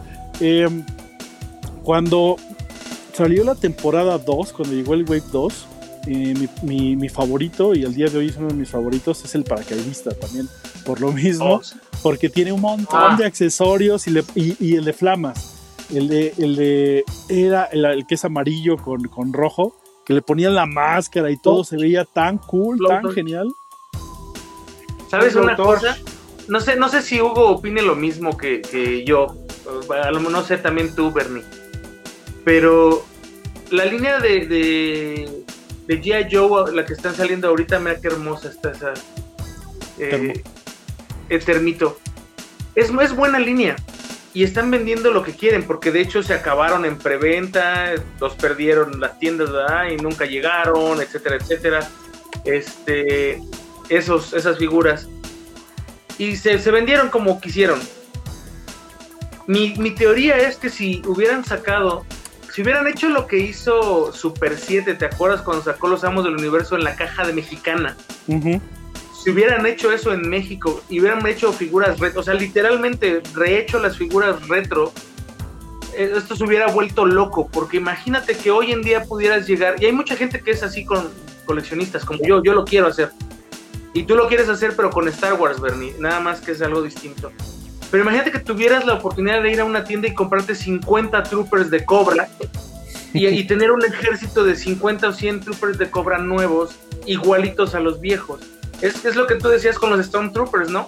Eh, 0.41 0.67
cuando 1.83 2.37
salió 3.13 3.43
la 3.43 3.55
temporada 3.55 4.17
2, 4.17 4.53
cuando 4.53 4.73
llegó 4.75 4.93
el 4.93 5.03
Wave 5.03 5.23
2, 5.31 5.65
eh, 6.07 6.33
mi, 6.37 6.49
mi- 6.63 6.95
mi 6.95 7.09
favorito, 7.09 7.73
y 7.75 7.85
al 7.85 7.93
día 7.93 8.07
de 8.07 8.17
hoy 8.17 8.27
es 8.27 8.37
uno 8.37 8.47
de 8.49 8.55
mis 8.55 8.69
favoritos, 8.69 9.23
es 9.23 9.35
el 9.35 9.43
paracaidista 9.43 10.11
también, 10.11 10.49
por 10.85 10.99
lo 10.99 11.11
mismo, 11.11 11.55
Oh, 11.55 11.61
porque 12.01 12.29
tiene 12.29 12.51
un 12.51 12.61
montón 12.61 12.99
Ah. 12.99 13.15
de 13.17 13.25
accesorios 13.25 14.07
y, 14.07 14.11
le- 14.11 14.25
y- 14.35 14.55
y 14.59 14.75
el 14.75 14.83
de 14.85 14.93
flamas. 14.93 15.52
El 15.93 16.07
de, 16.07 16.33
el 16.37 16.55
de 16.55 17.05
era 17.29 17.65
el, 17.65 17.85
el 17.85 18.07
que 18.07 18.15
es 18.15 18.25
amarillo 18.25 18.77
con, 18.77 19.03
con 19.03 19.31
rojo, 19.31 19.75
que 20.05 20.13
le 20.13 20.21
ponían 20.21 20.55
la 20.55 20.65
máscara 20.65 21.29
y 21.31 21.37
todo 21.37 21.59
Oh. 21.59 21.63
se 21.63 21.77
veía 21.77 22.05
tan 22.05 22.37
cool, 22.37 22.79
tan 22.87 23.09
genial. 23.11 23.53
¿Sabes 25.09 25.35
una 25.35 25.55
cosa? 25.55 25.97
No 26.47 26.59
sé, 26.59 26.75
no 26.75 26.89
sé 26.89 27.01
si 27.01 27.21
Hugo 27.21 27.49
opine 27.49 27.81
lo 27.81 27.95
mismo 27.95 28.35
que, 28.35 28.61
que 28.61 29.05
yo, 29.05 29.37
A 30.03 30.11
lo 30.11 30.19
no 30.19 30.43
sé 30.43 30.57
también 30.57 30.93
tú, 30.95 31.11
Bernie. 31.11 31.43
Pero 32.43 33.05
la 33.69 33.85
línea 33.85 34.19
de, 34.19 34.45
de, 34.47 35.43
de 35.87 36.01
G.I. 36.01 36.35
Joe, 36.35 36.73
la 36.73 36.85
que 36.85 36.93
están 36.93 37.15
saliendo 37.15 37.47
ahorita, 37.47 37.79
mira 37.79 38.01
qué 38.01 38.07
hermosa 38.07 38.49
está 38.49 38.71
esa. 38.71 38.93
Eh, 39.99 40.43
el 41.29 41.45
termito. 41.45 41.97
Es, 42.75 42.89
es 42.89 43.15
buena 43.15 43.39
línea. 43.39 43.75
Y 44.33 44.43
están 44.43 44.71
vendiendo 44.71 45.11
lo 45.11 45.23
que 45.23 45.33
quieren, 45.33 45.63
porque 45.63 45.91
de 45.91 46.01
hecho 46.01 46.23
se 46.23 46.33
acabaron 46.33 46.85
en 46.85 46.97
preventa, 46.97 47.93
los 48.19 48.33
perdieron 48.33 48.99
las 48.99 49.19
tiendas 49.19 49.49
y 49.91 49.97
nunca 49.97 50.25
llegaron, 50.25 50.99
etcétera, 51.01 51.35
etcétera. 51.35 51.87
Este, 52.45 53.39
esos, 53.89 54.33
esas 54.33 54.57
figuras. 54.57 55.07
Y 56.17 56.35
se, 56.35 56.57
vendieron 56.71 57.09
como 57.09 57.39
quisieron. 57.39 57.79
Mi, 59.45 59.73
teoría 59.91 60.37
es 60.37 60.57
que 60.57 60.69
si 60.69 61.01
hubieran 61.05 61.43
sacado 61.43 62.05
si 62.53 62.61
hubieran 62.61 62.87
hecho 62.87 63.09
lo 63.09 63.25
que 63.25 63.39
hizo 63.39 64.13
Super 64.13 64.57
7, 64.57 64.93
¿te 64.93 65.05
acuerdas 65.05 65.41
cuando 65.41 65.63
sacó 65.63 65.87
los 65.87 66.03
Amos 66.03 66.23
del 66.23 66.35
Universo 66.35 66.75
en 66.75 66.83
la 66.83 66.95
caja 66.95 67.25
de 67.25 67.33
mexicana? 67.33 67.97
Si 69.23 69.29
hubieran 69.29 69.65
hecho 69.65 69.89
eso 69.93 70.11
en 70.11 70.27
México 70.29 70.83
y 70.89 70.99
hubieran 70.99 71.25
hecho 71.25 71.53
figuras 71.53 71.97
retro, 71.97 72.19
o 72.19 72.23
sea, 72.23 72.33
literalmente 72.33 73.21
rehecho 73.33 73.79
las 73.79 73.97
figuras 73.97 74.45
retro, 74.49 74.91
eh, 75.95 76.11
esto 76.17 76.35
se 76.35 76.43
hubiera 76.43 76.67
vuelto 76.67 77.05
loco, 77.05 77.47
porque 77.47 77.77
imagínate 77.77 78.35
que 78.35 78.51
hoy 78.51 78.73
en 78.73 78.81
día 78.81 79.05
pudieras 79.05 79.47
llegar, 79.47 79.81
y 79.81 79.85
hay 79.85 79.93
mucha 79.93 80.17
gente 80.17 80.41
que 80.41 80.51
es 80.51 80.61
así 80.61 80.83
con 80.83 81.09
coleccionistas, 81.45 82.03
como 82.03 82.19
yo, 82.21 82.43
yo 82.43 82.53
lo 82.53 82.65
quiero 82.65 82.87
hacer. 82.87 83.11
Y 83.93 84.03
tú 84.03 84.15
lo 84.15 84.27
quieres 84.27 84.49
hacer, 84.49 84.75
pero 84.75 84.89
con 84.89 85.07
Star 85.07 85.35
Wars, 85.35 85.61
Bernie, 85.61 85.95
nada 85.99 86.19
más 86.19 86.41
que 86.41 86.51
es 86.51 86.61
algo 86.61 86.81
distinto. 86.81 87.31
Pero 87.91 88.03
imagínate 88.03 88.29
que 88.29 88.39
tuvieras 88.39 88.85
la 88.85 88.95
oportunidad 88.95 89.41
de 89.41 89.53
ir 89.53 89.61
a 89.61 89.63
una 89.63 89.85
tienda 89.85 90.09
y 90.09 90.13
comprarte 90.13 90.53
50 90.53 91.23
troopers 91.23 91.69
de 91.69 91.85
cobra 91.85 92.27
y, 93.13 93.43
tener 93.47 93.71
un 93.71 93.85
ejército 93.85 94.43
de 94.43 94.57
50 94.57 95.07
o 95.07 95.13
100 95.13 95.39
troopers 95.39 95.77
de 95.77 95.89
cobra 95.89 96.17
nuevos, 96.17 96.75
igualitos 97.05 97.73
a 97.73 97.79
los 97.79 98.01
viejos. 98.01 98.41
Es, 98.83 99.15
lo 99.15 99.27
que 99.27 99.35
tú 99.35 99.47
decías 99.47 99.79
con 99.79 99.89
los 99.91 100.05
Stormtroopers, 100.05 100.69
¿no? 100.69 100.85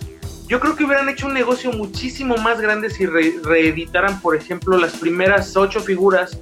Yo 0.47 0.59
creo 0.59 0.75
que 0.75 0.83
hubieran 0.83 1.07
hecho 1.07 1.27
un 1.27 1.33
negocio 1.33 1.71
muchísimo 1.71 2.35
más 2.35 2.59
grande 2.59 2.89
si 2.89 3.05
reeditaran, 3.05 4.19
por 4.21 4.35
ejemplo, 4.35 4.77
las 4.77 4.97
primeras 4.97 5.55
8 5.55 5.79
figuras 5.79 6.37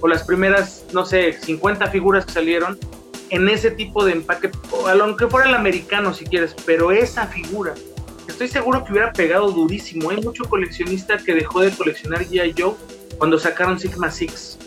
o 0.00 0.06
las 0.06 0.22
primeras, 0.22 0.84
no 0.92 1.04
sé, 1.04 1.32
50 1.32 1.88
figuras 1.88 2.24
que 2.24 2.32
salieron 2.32 2.78
en 3.30 3.48
ese 3.48 3.72
tipo 3.72 4.04
de 4.04 4.12
empaque, 4.12 4.50
aunque 5.00 5.26
fuera 5.26 5.48
el 5.48 5.56
americano 5.56 6.14
si 6.14 6.24
quieres, 6.24 6.54
pero 6.64 6.92
esa 6.92 7.26
figura 7.26 7.74
estoy 8.28 8.46
seguro 8.46 8.84
que 8.84 8.92
hubiera 8.92 9.12
pegado 9.12 9.50
durísimo. 9.50 10.10
Hay 10.10 10.20
mucho 10.22 10.44
coleccionista 10.44 11.18
que 11.18 11.34
dejó 11.34 11.62
de 11.62 11.72
coleccionar 11.72 12.24
G.I. 12.24 12.54
Joe 12.56 12.74
cuando 13.18 13.38
sacaron 13.40 13.78
Sigma 13.78 14.08
Six. 14.08 14.58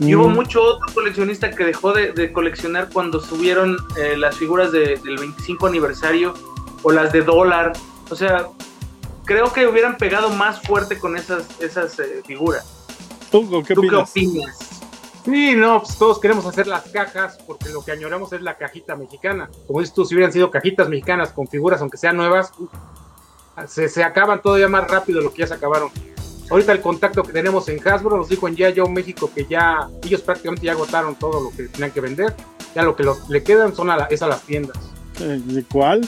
Y 0.00 0.14
hubo 0.14 0.28
mm. 0.28 0.34
mucho 0.34 0.62
otro 0.62 0.92
coleccionista 0.94 1.50
que 1.50 1.64
dejó 1.64 1.92
de, 1.92 2.32
coleccionar 2.32 2.88
cuando 2.90 3.20
subieron 3.20 3.76
eh, 3.98 4.16
las 4.16 4.36
figuras 4.36 4.72
del 4.72 4.98
25 4.98 5.66
aniversario 5.66 6.34
o 6.82 6.90
las 6.90 7.12
de 7.12 7.22
dólar. 7.22 7.74
O 8.10 8.16
sea, 8.16 8.48
creo 9.24 9.52
que 9.52 9.66
hubieran 9.66 9.96
pegado 9.98 10.30
más 10.30 10.62
fuerte 10.62 10.98
con 10.98 11.16
esas, 11.16 11.46
esas 11.60 11.98
eh, 12.00 12.22
figuras. 12.26 12.64
Hugo, 13.30 13.62
¿qué, 13.62 13.74
¿Tú 13.74 13.80
opinas? 13.82 14.10
qué 14.12 14.20
opinas? 14.20 14.80
Sí, 15.24 15.54
no, 15.54 15.82
pues 15.82 15.98
todos 15.98 16.18
queremos 16.18 16.46
hacer 16.46 16.66
las 16.66 16.88
cajas 16.88 17.38
porque 17.46 17.68
lo 17.68 17.84
que 17.84 17.92
añoramos 17.92 18.32
es 18.32 18.40
la 18.40 18.56
cajita 18.56 18.96
mexicana. 18.96 19.50
Como 19.66 19.80
dices 19.80 19.94
tú, 19.94 20.06
si 20.06 20.14
hubieran 20.14 20.32
sido 20.32 20.50
cajitas 20.50 20.88
mexicanas 20.88 21.30
con 21.32 21.46
figuras, 21.46 21.80
aunque 21.82 21.98
sean 21.98 22.16
nuevas, 22.16 22.52
se, 23.66 24.02
acaban 24.02 24.40
todavía 24.40 24.68
más 24.68 24.90
rápido 24.90 25.20
lo 25.20 25.32
que 25.32 25.40
ya 25.40 25.46
se 25.46 25.54
acabaron. 25.54 25.90
Ahorita 26.50 26.72
el 26.72 26.80
contacto 26.80 27.22
que 27.22 27.32
tenemos 27.32 27.68
en 27.68 27.80
Hasbro 27.86 28.16
nos 28.16 28.28
dijo 28.28 28.48
en 28.48 28.56
Ya 28.56 28.70
Yo 28.70 28.86
México 28.86 29.30
que 29.32 29.46
ya 29.48 29.88
ellos 30.04 30.20
prácticamente 30.20 30.66
ya 30.66 30.72
agotaron 30.72 31.14
todo 31.14 31.40
lo 31.40 31.56
que 31.56 31.68
tenían 31.68 31.92
que 31.92 32.00
vender. 32.00 32.34
Ya 32.74 32.82
lo 32.82 32.96
que 32.96 33.04
le 33.28 33.42
quedan 33.44 33.74
son 33.74 33.88
a 33.90 34.06
es 34.10 34.20
a 34.22 34.26
las 34.26 34.42
tiendas. 34.42 34.76
Eh, 35.20 35.40
¿De 35.44 35.62
cuál? 35.64 36.06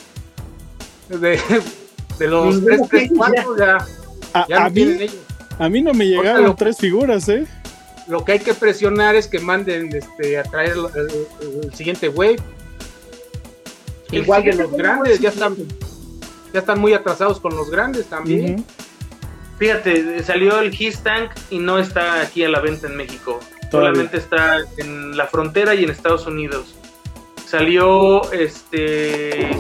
De, 1.09 1.39
los 2.27 2.65
tres, 2.65 2.81
tres, 2.89 3.11
cuatro 3.17 3.57
ya, 3.57 3.79
a, 4.33 4.71
mí, 4.71 4.83
ellos. 4.83 5.17
A 5.59 5.69
mí 5.69 5.83
no 5.83 5.93
me 5.95 6.07
llegaron 6.07 6.57
tres 6.57 6.77
figuras, 6.77 7.29
¿eh? 7.29 7.47
Lo 8.09 8.25
que 8.25 8.33
hay 8.33 8.39
que 8.41 8.55
presionar 8.55 9.15
es 9.15 9.29
que 9.29 9.39
manden 9.39 9.95
este, 9.95 10.39
a 10.39 10.43
traer 10.43 10.75
el, 10.95 11.75
siguiente 11.75 12.09
wave. 12.09 12.41
Igual 14.11 14.45
de 14.45 14.55
los 14.55 14.73
grandes, 14.73 15.21
ya 15.21 15.29
están 15.29 15.57
ya 16.53 16.61
están 16.61 16.81
muy 16.81 16.93
atrasados 16.93 17.41
con 17.41 17.57
los 17.57 17.71
grandes 17.71 18.07
también. 18.07 18.65
Fíjate, 19.63 20.21
salió 20.25 20.59
el 20.59 20.75
His 20.77 21.05
Tank 21.05 21.31
y 21.49 21.61
no 21.61 21.79
está 21.79 22.21
aquí 22.21 22.43
a 22.43 22.49
la 22.49 22.59
venta 22.59 22.89
en 22.89 22.97
México. 22.97 23.39
Solamente 23.71 24.17
está 24.17 24.57
en 24.77 25.17
la 25.17 25.29
frontera 25.29 25.73
y 25.77 25.85
en 25.85 25.91
Estados 25.91 26.27
Unidos. 26.27 26.75
Salió 27.47 28.29
este. 28.33 29.57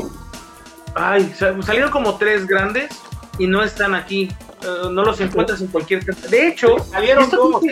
Ay, 0.96 1.32
salieron 1.38 1.92
como 1.92 2.16
tres 2.16 2.48
grandes 2.48 2.90
y 3.38 3.46
no 3.46 3.62
están 3.62 3.94
aquí. 3.94 4.28
Eh, 4.62 4.88
no 4.90 5.04
los 5.04 5.20
encuentras 5.20 5.60
en 5.60 5.68
cualquier. 5.68 6.04
De 6.04 6.48
hecho, 6.48 6.80
salieron 6.80 7.30
dos. 7.30 7.62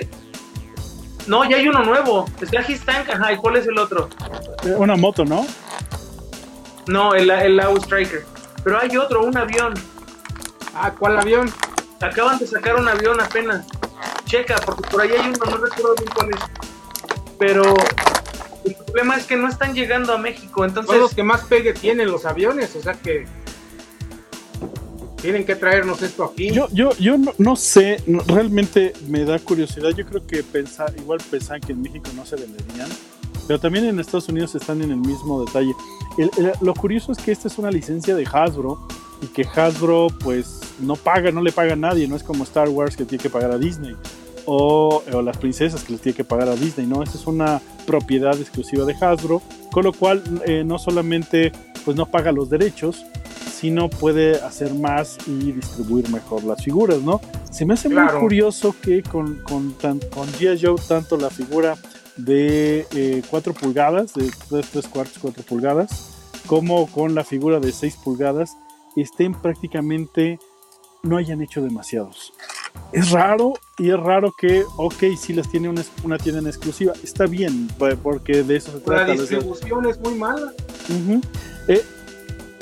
No, 1.26 1.44
ya 1.50 1.56
hay 1.56 1.66
uno 1.66 1.82
nuevo. 1.82 2.26
Está 2.40 2.62
His 2.62 2.84
Tank, 2.84 3.10
ajá. 3.10 3.32
¿Y 3.32 3.38
cuál 3.38 3.56
es 3.56 3.66
el 3.66 3.76
otro? 3.76 4.08
Una 4.76 4.94
moto, 4.94 5.24
¿no? 5.24 5.44
No, 6.86 7.12
el, 7.12 7.28
el 7.28 7.60
Striker. 7.78 8.24
Pero 8.62 8.78
hay 8.78 8.96
otro, 8.96 9.24
un 9.24 9.36
avión. 9.36 9.74
Ah, 10.76 10.94
¿cuál 10.96 11.18
avión? 11.18 11.52
Acaban 12.00 12.38
de 12.38 12.46
sacar 12.46 12.76
un 12.76 12.88
avión 12.88 13.20
apenas. 13.20 13.66
Checa, 14.24 14.56
porque 14.64 14.88
por 14.88 15.00
ahí 15.02 15.10
hay 15.10 15.28
uno, 15.28 15.38
no 15.38 15.56
recuerdo 15.58 15.94
bien 15.96 16.10
cuál 16.14 16.30
es. 16.30 16.40
Pero 17.38 17.62
el 18.64 18.74
problema 18.74 19.16
es 19.16 19.26
que 19.26 19.36
no 19.36 19.48
están 19.48 19.74
llegando 19.74 20.12
a 20.12 20.18
México, 20.18 20.64
entonces... 20.64 20.90
Son 20.90 21.00
los 21.00 21.14
que 21.14 21.22
más 21.22 21.42
pegue 21.44 21.72
tienen 21.72 22.10
los 22.10 22.24
aviones, 22.24 22.74
o 22.76 22.82
sea 22.82 22.94
que 22.94 23.26
tienen 25.20 25.44
que 25.44 25.54
traernos 25.54 26.00
esto 26.00 26.24
aquí. 26.24 26.50
Yo, 26.50 26.68
yo, 26.72 26.96
yo 26.98 27.16
no, 27.36 27.56
sé, 27.56 28.02
realmente 28.26 28.94
me 29.06 29.24
da 29.24 29.38
curiosidad. 29.38 29.90
Yo 29.90 30.06
creo 30.06 30.26
que 30.26 30.42
pensar, 30.42 30.94
igual 30.96 31.20
pensaban 31.30 31.60
que 31.60 31.72
en 31.72 31.82
México 31.82 32.08
no 32.16 32.24
se 32.24 32.36
venderían, 32.36 32.88
pero 33.46 33.60
también 33.60 33.84
en 33.84 34.00
Estados 34.00 34.28
Unidos 34.28 34.54
están 34.54 34.80
en 34.80 34.90
el 34.90 34.96
mismo 34.96 35.44
detalle 35.44 35.74
lo 36.60 36.74
curioso 36.74 37.12
es 37.12 37.18
que 37.18 37.32
esta 37.32 37.48
es 37.48 37.58
una 37.58 37.70
licencia 37.70 38.14
de 38.14 38.26
Hasbro 38.30 38.86
y 39.22 39.26
que 39.26 39.42
Hasbro 39.42 40.08
pues 40.22 40.60
no 40.80 40.96
paga, 40.96 41.30
no 41.30 41.42
le 41.42 41.52
paga 41.52 41.74
a 41.74 41.76
nadie, 41.76 42.08
no 42.08 42.16
es 42.16 42.22
como 42.22 42.44
Star 42.44 42.68
Wars 42.68 42.96
que 42.96 43.04
tiene 43.04 43.22
que 43.22 43.30
pagar 43.30 43.50
a 43.50 43.58
Disney 43.58 43.96
o, 44.46 45.02
las 45.22 45.36
princesas 45.36 45.84
que 45.84 45.92
les 45.92 46.00
tiene 46.00 46.16
que 46.16 46.24
pagar 46.24 46.48
a 46.48 46.56
Disney, 46.56 46.86
no, 46.86 47.02
esta 47.02 47.16
es 47.16 47.26
una 47.26 47.60
propiedad 47.86 48.38
exclusiva 48.38 48.84
de 48.84 48.94
Hasbro, 48.94 49.42
con 49.70 49.84
lo 49.84 49.92
cual 49.92 50.22
eh, 50.46 50.64
no 50.64 50.78
solamente 50.78 51.52
pues 51.84 51.96
no 51.96 52.06
paga 52.06 52.32
los 52.32 52.50
derechos, 52.50 53.04
sino 53.52 53.88
puede 53.90 54.40
hacer 54.40 54.74
más 54.74 55.18
y 55.26 55.52
distribuir 55.52 56.08
mejor 56.08 56.44
las 56.44 56.64
figuras, 56.64 56.98
¿no? 57.00 57.20
Se 57.50 57.64
me 57.64 57.74
hace 57.74 57.88
muy 57.88 58.06
curioso 58.18 58.74
que 58.80 59.02
con, 59.02 59.36
con, 59.42 59.72
con 59.72 60.28
G.I. 60.32 60.58
Joe 60.62 60.76
tanto 60.86 61.16
la 61.16 61.30
figura 61.30 61.76
de 62.16 63.22
4 63.28 63.52
eh, 63.52 63.56
pulgadas, 63.58 64.14
de 64.14 64.30
3, 64.48 64.88
cuartos 64.88 65.18
4 65.20 65.42
pulgadas, 65.44 66.10
como 66.46 66.86
con 66.86 67.14
la 67.14 67.24
figura 67.24 67.60
de 67.60 67.72
6 67.72 67.98
pulgadas, 68.02 68.56
estén 68.96 69.34
prácticamente, 69.34 70.38
no 71.02 71.16
hayan 71.16 71.42
hecho 71.42 71.62
demasiados. 71.62 72.32
Es 72.92 73.10
raro 73.10 73.54
y 73.78 73.90
es 73.90 73.98
raro 73.98 74.32
que, 74.36 74.64
ok, 74.76 75.16
si 75.18 75.32
las 75.32 75.48
tiene 75.48 75.68
una, 75.68 75.82
una 76.02 76.18
tienda 76.18 76.40
en 76.40 76.46
exclusiva, 76.46 76.92
está 77.02 77.26
bien, 77.26 77.68
porque 78.02 78.42
de 78.42 78.56
eso 78.56 78.72
se 78.72 78.80
trata. 78.80 79.06
La 79.06 79.14
distribución 79.14 79.86
es 79.86 79.98
muy 80.00 80.14
mala. 80.14 80.52
eh, 81.68 81.82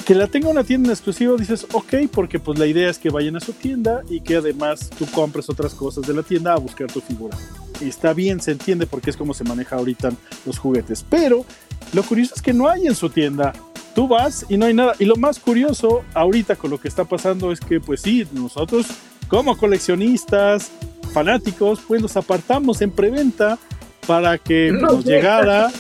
que 0.09 0.15
la 0.15 0.27
tenga 0.27 0.49
una 0.49 0.65
tienda 0.65 0.89
en 0.89 0.93
exclusivo, 0.93 1.37
dices, 1.37 1.67
ok, 1.73 1.95
porque 2.11 2.39
pues 2.39 2.59
la 2.59 2.67
idea 2.67 2.89
es 2.89 2.99
que 2.99 3.11
vayan 3.11 3.37
a 3.37 3.41
su 3.41 3.53
tienda 3.53 4.03
y 4.09 4.23
que 4.23 4.37
además 4.37 4.89
tú 4.99 5.07
compres 5.13 5.51
otras 5.51 5.75
cosas 5.75 6.07
de 6.07 6.15
la 6.15 6.23
tienda 6.23 6.55
a 6.55 6.57
buscar 6.57 6.91
tu 6.91 7.03
figura. 7.03 7.37
Y 7.79 7.91
está 7.91 8.15
bien, 8.15 8.41
se 8.41 8.53
entiende 8.53 8.87
porque 8.87 9.11
es 9.11 9.19
como 9.19 9.35
se 9.35 9.45
maneja 9.45 9.77
ahorita 9.77 10.11
los 10.47 10.59
juguetes. 10.59 11.05
Pero 11.09 11.45
lo 11.93 12.03
curioso 12.03 12.35
es 12.35 12.41
que 12.41 12.55
no 12.55 12.69
hay 12.69 12.87
en 12.87 12.95
su 12.95 13.11
tienda. 13.11 13.53
Tú 13.99 14.07
vas 14.07 14.47
y 14.49 14.57
no 14.57 14.67
hay 14.67 14.75
nada. 14.75 14.95
Y 15.01 15.07
lo 15.07 15.17
más 15.17 15.41
curioso 15.41 16.05
ahorita 16.15 16.55
con 16.55 16.71
lo 16.71 16.79
que 16.79 16.87
está 16.87 17.05
pasando 17.05 17.51
es 17.51 17.59
que 17.59 17.81
pues 17.81 18.03
sí, 18.03 18.25
nosotros 18.31 18.87
como 19.27 19.59
coleccionistas, 19.59 20.71
fanáticos, 21.13 21.81
pues 21.81 22.01
los 22.01 22.17
apartamos 22.17 22.81
en 22.81 22.93
preventa 22.93 23.59
para 24.07 24.39
que 24.39 24.71
nos 24.71 25.05
llegara. 25.05 25.73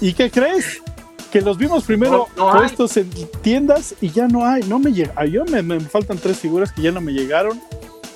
¿Y 0.00 0.14
qué 0.14 0.32
crees? 0.32 0.82
que 1.30 1.42
los 1.42 1.58
vimos 1.58 1.84
primero 1.84 2.26
puestos 2.36 2.96
en 2.96 3.08
tiendas 3.40 3.94
y 4.00 4.10
ya 4.10 4.26
no 4.26 4.44
hay, 4.44 4.64
no 4.64 4.80
me 4.80 4.92
llega, 4.92 5.24
yo 5.26 5.44
me, 5.44 5.62
me, 5.62 5.78
faltan 5.78 6.18
tres 6.18 6.40
figuras 6.40 6.72
que 6.72 6.82
ya 6.82 6.90
no 6.90 7.00
me 7.00 7.12
llegaron 7.12 7.60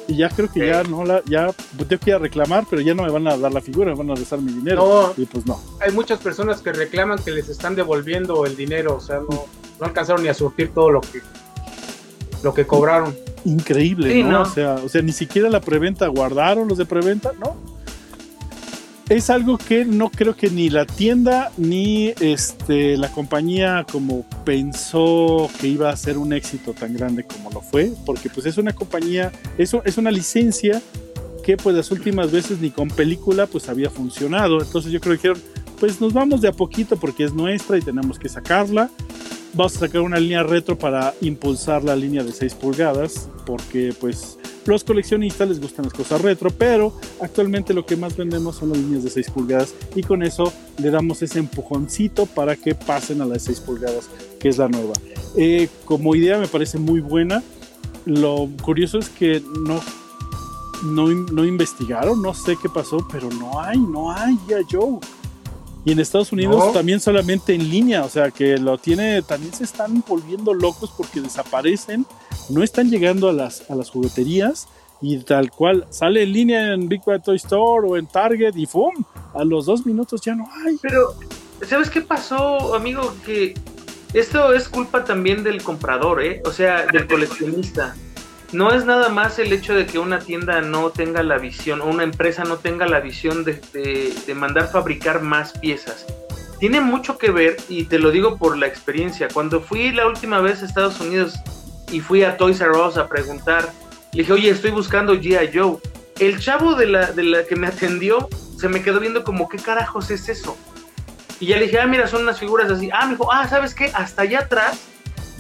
y 0.09 0.17
ya 0.17 0.29
creo 0.29 0.51
que 0.51 0.67
ya 0.67 0.83
no 0.83 1.05
la, 1.05 1.23
ya 1.27 1.53
tengo 1.89 2.01
que 2.01 2.11
ir 2.11 2.15
a 2.17 2.19
reclamar, 2.19 2.65
pero 2.69 2.83
ya 2.83 2.95
no 2.95 3.03
me 3.05 3.11
van 3.11 3.27
a 3.29 3.37
dar 3.37 3.53
la 3.53 3.61
figura, 3.61 3.91
me 3.93 3.97
van 3.97 4.11
a 4.11 4.15
rezar 4.15 4.41
mi 4.41 4.53
dinero. 4.53 5.15
y 5.17 5.25
pues 5.27 5.47
no. 5.47 5.61
Hay 5.81 5.93
muchas 5.93 6.19
personas 6.21 6.61
que 6.61 6.73
reclaman 6.73 7.19
que 7.19 7.31
les 7.31 7.49
están 7.49 7.75
devolviendo 7.75 8.45
el 8.47 8.57
dinero, 8.57 8.97
o 8.97 9.01
sea, 9.01 9.17
no, 9.19 9.47
no 9.81 9.87
alcanzaron 9.87 10.23
ni 10.23 10.29
a 10.29 10.35
surtir 10.35 10.73
todo 10.75 10.91
lo 10.91 11.01
que 11.01 11.21
lo 12.43 12.53
que 12.53 12.67
cobraron. 12.67 13.17
increíble, 13.47 14.13
Sí, 14.13 14.23
¿no? 14.23 14.31
¿no? 14.31 14.43
O, 14.43 14.47
sea, 14.47 14.75
o 14.75 14.89
sea, 14.89 15.01
ni 15.01 15.13
siquiera 15.13 15.49
la 15.49 15.61
preventa 15.61 16.07
guardaron 16.09 16.69
los 16.69 16.77
de 16.77 16.85
preventa, 16.85 17.33
¿no? 17.41 17.57
Es 19.09 19.29
algo 19.29 19.59
que 19.59 19.85
no 19.85 20.11
creo 20.11 20.35
que 20.35 20.49
ni 20.49 20.71
la 20.71 20.87
tienda 20.87 21.53
ni 21.59 22.15
este, 22.21 22.97
la 22.97 23.11
compañía 23.13 23.85
como 23.91 24.25
pensó 24.47 25.51
que 25.61 25.69
iba 25.69 25.91
a 25.91 25.97
ser 25.97 26.17
un 26.17 26.33
éxito 26.33 26.73
tan 26.73 26.95
grande 26.95 27.25
como 27.25 27.51
lo 27.51 27.61
fue, 27.61 27.93
porque 28.07 28.31
pues 28.31 28.47
es 28.47 28.57
una 28.57 28.73
compañía, 28.73 29.31
eso 29.59 29.83
es 29.85 29.99
una 29.99 30.11
licencia 30.11 30.81
que 31.45 31.59
pues 31.59 31.77
las 31.77 31.91
últimas 31.91 32.33
veces 32.33 32.61
ni 32.61 32.71
con 32.71 32.89
película 32.89 33.47
pues 33.47 33.69
había 33.69 33.91
funcionado, 33.91 34.63
entonces 34.63 34.91
yo 34.91 35.01
creo 35.03 35.21
que 35.21 35.35
pues 35.79 36.01
nos 36.01 36.15
vamos 36.15 36.41
de 36.41 36.49
a 36.49 36.53
poquito 36.53 36.97
porque 36.97 37.25
es 37.25 37.35
nuestra 37.35 37.77
y 37.77 37.83
tenemos 37.83 38.19
que 38.19 38.31
sacarla. 38.31 38.89
Vamos 39.53 39.77
a 39.77 39.81
sacar 39.81 40.01
una 40.01 40.19
línea 40.19 40.43
retro 40.43 40.79
para 40.79 41.15
impulsar 41.21 41.85
la 41.85 41.95
línea 41.95 42.25
de 42.25 42.33
6 42.33 42.55
pulgadas, 42.55 43.29
porque 43.45 43.95
pues 44.01 44.39
los 44.67 44.85
coleccionistas 44.85 45.49
les 45.49 45.61
gustan 45.61 45.85
las 45.85 45.95
cosas 45.95 46.21
retro, 46.23 46.51
pero 46.51 46.93
actualmente 47.21 47.75
lo 47.75 47.85
que 47.87 47.97
más 47.97 48.17
vendemos 48.17 48.57
son 48.57 48.71
las 48.71 48.79
líneas 48.79 49.05
de 49.05 49.11
6 49.11 49.31
pulgadas 49.31 49.75
y 49.95 50.03
con 50.03 50.23
eso 50.23 50.53
le 50.79 50.91
damos 50.91 51.23
ese 51.23 51.39
empujoncito 51.39 52.27
para 52.27 52.57
que 52.57 52.75
pasen 52.75 53.21
a 53.21 53.27
las 53.27 53.43
6 53.43 53.61
pulgadas, 53.61 54.09
que 54.41 54.49
es 54.49 54.59
la 54.59 54.69
nueva. 54.69 54.95
Eh, 55.37 55.69
como 55.85 56.15
idea 56.15 56.39
me 56.39 56.49
parece 56.49 56.79
muy 56.79 57.01
buena. 57.01 57.43
Lo 58.07 58.49
curioso 58.63 58.99
es 58.99 59.09
que 59.09 59.41
no, 59.67 59.81
no, 60.85 61.09
no 61.09 61.45
investigaron, 61.45 62.21
no 62.23 62.35
sé 62.35 62.57
qué 62.61 62.69
pasó, 62.69 63.07
pero 63.11 63.29
no 63.31 63.61
hay, 63.61 63.79
no 63.79 64.13
hay 64.13 64.39
ya 64.49 64.59
Joe. 64.71 64.99
Y 65.87 65.93
en 65.93 65.99
Estados 66.01 66.33
Unidos 66.33 66.57
No. 66.57 66.73
también 66.73 66.99
solamente 67.01 67.55
en 67.55 67.69
línea, 67.69 68.05
o 68.05 68.09
sea 68.09 68.31
que 68.31 68.57
lo 68.57 68.79
tiene, 68.79 69.21
también 69.23 69.53
se 69.53 69.65
están 69.65 70.03
volviendo 70.09 70.55
locos 70.55 70.91
porque 70.97 71.21
desaparecen, 71.21 72.07
no 72.49 72.63
están 72.63 72.91
llegando 72.91 73.29
a 73.29 73.33
las, 73.33 73.69
a 73.71 73.75
las 73.75 73.91
jugueterías 73.91 74.69
y 75.01 75.19
tal 75.19 75.51
cual 75.51 75.87
sale 75.91 76.23
en 76.23 76.33
línea 76.33 76.73
en 76.73 76.89
Big 76.89 77.03
Bad 77.05 77.23
Toy 77.23 77.37
Store 77.37 77.87
o 77.87 77.97
en 77.97 78.07
Target 78.07 78.55
y 78.57 78.67
¡fum! 78.67 78.93
A 79.35 79.45
los 79.45 79.67
dos 79.67 79.85
minutos 79.85 80.21
ya 80.23 80.35
no 80.35 80.49
hay. 80.65 80.77
Pero, 80.81 81.15
¿sabes 81.67 81.91
qué 81.91 82.01
pasó, 82.01 82.75
amigo? 82.75 83.15
Que 83.27 83.55
esto 84.13 84.53
es 84.53 84.69
culpa 84.69 85.05
también 85.05 85.43
del 85.43 85.63
comprador, 85.63 86.23
¿eh? 86.23 86.41
O 86.45 86.53
sea, 86.53 86.87
del 86.87 87.07
coleccionista. 87.07 87.97
No 88.53 88.73
es 88.73 88.85
nada 88.85 89.09
más 89.09 89.41
el 89.41 89.53
hecho 89.53 89.75
de 89.75 89.85
que 89.85 89.99
una 89.99 90.21
tienda 90.21 90.61
no 90.61 90.91
tenga 90.91 91.25
la 91.25 91.39
visión, 91.39 91.81
o 91.81 91.87
una 91.87 92.05
empresa 92.05 92.45
no 92.45 92.59
tenga 92.59 92.87
la 92.87 93.01
visión 93.01 93.43
de, 93.43 93.61
de- 93.73 94.15
de 94.27 94.35
mandar 94.35 94.71
fabricar 94.71 95.21
más 95.21 95.59
piezas. 95.59 96.07
Tiene 96.61 96.81
mucho 96.81 97.19
que 97.19 97.33
ver, 97.33 97.57
y 97.69 97.85
te 97.87 97.99
lo 97.99 98.13
digo 98.13 98.37
por 98.39 98.57
la 98.57 98.69
experiencia. 98.69 99.27
Cuando 99.35 99.61
fui 99.61 99.91
la 99.91 100.07
última 100.07 100.41
vez 100.41 100.63
a 100.63 100.67
Estados 100.67 101.01
Unidos 101.01 101.35
y 101.91 102.01
fui 102.01 102.25
a 102.25 102.37
Toys 102.37 102.61
R 102.61 102.73
Us 102.73 102.97
a 102.97 103.09
preguntar, 103.09 103.73
le 104.13 104.23
dije, 104.23 104.33
oye, 104.33 104.51
estoy 104.51 104.71
buscando 104.71 105.15
G.I. 105.15 105.51
Joe. 105.53 105.79
El 106.19 106.39
chavo 106.39 106.75
de 106.75 106.87
la, 106.87 107.13
de 107.13 107.25
la 107.25 107.45
que 107.45 107.57
me 107.57 107.67
atendió 107.67 108.29
se 108.59 108.69
me 108.69 108.83
quedó 108.83 109.01
viendo 109.01 109.25
como, 109.25 109.49
¿qué 109.49 109.59
carajos 109.59 110.11
es 110.11 110.29
eso? 110.29 110.57
Y 111.41 111.47
ya 111.47 111.57
le 111.57 111.65
dije, 111.65 111.81
ah, 111.81 111.87
mira, 111.87 112.07
son 112.07 112.23
unas 112.23 112.39
figuras 112.39 112.71
así. 112.71 112.89
Ah, 112.93 113.07
me 113.07 113.13
dijo, 113.13 113.33
ah, 113.33 113.49
¿sabes 113.49 113.75
qué? 113.75 113.91
Hasta 113.93 114.23
allá 114.23 114.41
atrás, 114.41 114.81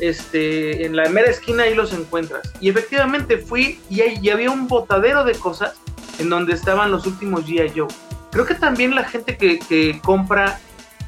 este, 0.01 0.85
en 0.85 0.97
la 0.97 1.09
mera 1.09 1.31
esquina 1.31 1.63
ahí 1.63 1.75
los 1.75 1.93
encuentras. 1.93 2.53
Y 2.61 2.69
efectivamente 2.69 3.39
fui 3.39 3.81
y, 3.89 4.01
ahí, 4.01 4.29
había 4.29 4.51
un 4.51 4.67
botadero 4.67 5.25
de 5.25 5.35
cosas 5.35 5.75
en 6.19 6.29
donde 6.29 6.53
estaban 6.53 6.91
los 6.91 7.07
últimos 7.07 7.47
G.I. 7.47 7.73
Joe. 7.77 7.89
Creo 8.33 8.45
que 8.45 8.55
también 8.55 8.95
la 8.95 9.05
gente 9.05 9.37
que, 9.37 9.61
que 9.61 10.01
compra, 10.03 10.59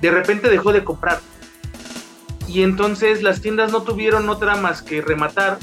de 0.01 0.11
repente 0.11 0.49
dejó 0.49 0.73
de 0.73 0.85
comprar. 0.85 1.21
Y 2.49 2.63
entonces 2.63 3.23
las 3.23 3.41
tiendas 3.41 3.73
no 3.73 3.83
tuvieron 3.83 4.29
otra 4.29 4.57
más 4.57 4.83
que 4.83 5.01
rematar. 5.03 5.59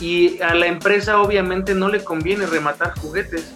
Y 0.00 0.40
a 0.42 0.54
la 0.54 0.66
empresa 0.66 1.20
obviamente 1.20 1.74
no 1.74 1.88
le 1.88 2.04
conviene 2.04 2.46
rematar 2.46 2.98
juguetes. 2.98 3.52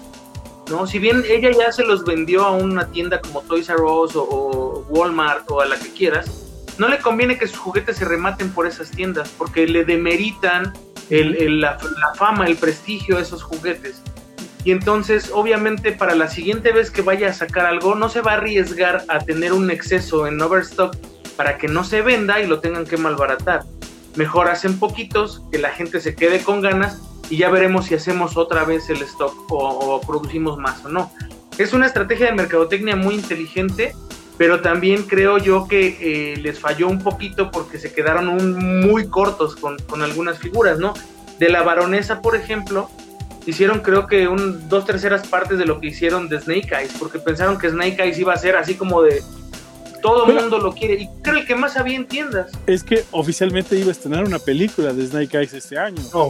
¿no? 0.70 0.86
Si 0.86 0.98
bien 0.98 1.24
ella 1.28 1.50
ya 1.50 1.72
se 1.72 1.84
los 1.84 2.04
vendió 2.04 2.44
a 2.44 2.52
una 2.52 2.86
tienda 2.90 3.20
como 3.20 3.40
Toys 3.42 3.68
R 3.68 3.82
Us 3.82 4.14
o, 4.16 4.22
o 4.22 4.86
Walmart 4.88 5.50
o 5.50 5.60
a 5.60 5.66
la 5.66 5.76
que 5.76 5.90
quieras, 5.92 6.46
no 6.78 6.88
le 6.88 6.98
conviene 6.98 7.36
que 7.38 7.46
sus 7.48 7.58
juguetes 7.58 7.96
se 7.96 8.04
rematen 8.04 8.50
por 8.52 8.66
esas 8.66 8.90
tiendas 8.90 9.28
porque 9.36 9.66
le 9.66 9.84
demeritan 9.84 10.72
el- 11.10 11.34
el- 11.36 11.60
la, 11.60 11.76
la 12.00 12.14
fama, 12.14 12.46
el 12.46 12.56
prestigio 12.56 13.16
de 13.16 13.22
esos 13.22 13.42
juguetes. 13.42 14.00
Y 14.64 14.70
entonces, 14.72 15.30
obviamente, 15.34 15.92
para 15.92 16.14
la 16.14 16.28
siguiente 16.28 16.70
vez 16.72 16.90
que 16.90 17.02
vaya 17.02 17.30
a 17.30 17.32
sacar 17.32 17.66
algo, 17.66 17.94
no 17.96 18.08
se 18.08 18.20
va 18.20 18.32
a 18.32 18.34
arriesgar 18.36 19.04
a 19.08 19.18
tener 19.18 19.52
un 19.52 19.70
exceso 19.70 20.26
en 20.26 20.40
overstock 20.40 20.94
para 21.40 21.56
que 21.56 21.68
no 21.68 21.84
se 21.84 22.02
venda 22.02 22.38
y 22.42 22.46
lo 22.46 22.60
tengan 22.60 22.84
que 22.84 22.98
malbaratar. 22.98 23.64
Mejor 24.14 24.48
hacen 24.48 24.78
poquitos, 24.78 25.40
que 25.50 25.56
la 25.56 25.70
gente 25.70 25.98
se 25.98 26.14
quede 26.14 26.42
con 26.42 26.60
ganas 26.60 27.00
y 27.30 27.38
ya 27.38 27.48
veremos 27.48 27.86
si 27.86 27.94
hacemos 27.94 28.36
otra 28.36 28.64
vez 28.64 28.90
el 28.90 29.00
stock 29.00 29.34
o, 29.48 30.02
producimos 30.06 30.58
más 30.58 30.84
o 30.84 30.90
no. 30.90 31.10
Es 31.56 31.72
una 31.72 31.86
estrategia 31.86 32.26
de 32.26 32.32
mercadotecnia 32.32 32.94
muy 32.94 33.14
inteligente, 33.14 33.94
pero 34.36 34.60
también 34.60 35.04
creo 35.04 35.38
yo 35.38 35.66
que 35.66 35.96
eh, 35.98 36.36
les 36.36 36.58
falló 36.58 36.88
un 36.88 36.98
poquito 36.98 37.50
porque 37.50 37.78
se 37.78 37.90
quedaron 37.90 38.82
muy 38.82 39.08
cortos 39.08 39.56
con, 39.56 39.78
con 39.88 40.02
algunas 40.02 40.38
figuras, 40.38 40.78
¿no? 40.78 40.92
De 41.38 41.48
la 41.48 41.62
baronesa, 41.62 42.20
por 42.20 42.36
ejemplo, 42.36 42.90
hicieron 43.46 43.80
creo 43.80 44.06
que 44.06 44.28
un, 44.28 44.68
dos 44.68 44.84
terceras 44.84 45.26
partes 45.26 45.58
de 45.58 45.64
lo 45.64 45.80
que 45.80 45.86
hicieron 45.86 46.28
de 46.28 46.38
Snake 46.38 46.68
Eyes, 46.78 46.92
porque 46.98 47.18
pensaron 47.18 47.56
que 47.56 47.70
Snake 47.70 48.02
Eyes 48.02 48.18
iba 48.18 48.34
a 48.34 48.36
ser 48.36 48.56
así 48.56 48.74
como 48.74 49.00
de 49.00 49.22
todo 50.02 50.26
el 50.26 50.30
Pero- 50.34 50.40
mundo 50.42 50.58
lo 50.58 50.72
quiere, 50.72 51.02
y 51.02 51.08
creo 51.22 51.38
el 51.38 51.46
que 51.46 51.54
más 51.54 51.76
había 51.76 51.96
en 51.96 52.06
tiendas. 52.06 52.50
Es 52.66 52.82
que 52.84 53.04
oficialmente 53.10 53.76
iba 53.78 53.88
a 53.88 53.92
estrenar 53.92 54.24
una 54.24 54.38
película 54.38 54.92
de 54.92 55.06
Snake 55.06 55.36
Eyes 55.38 55.52
este 55.54 55.78
año. 55.78 56.02
No, 56.12 56.28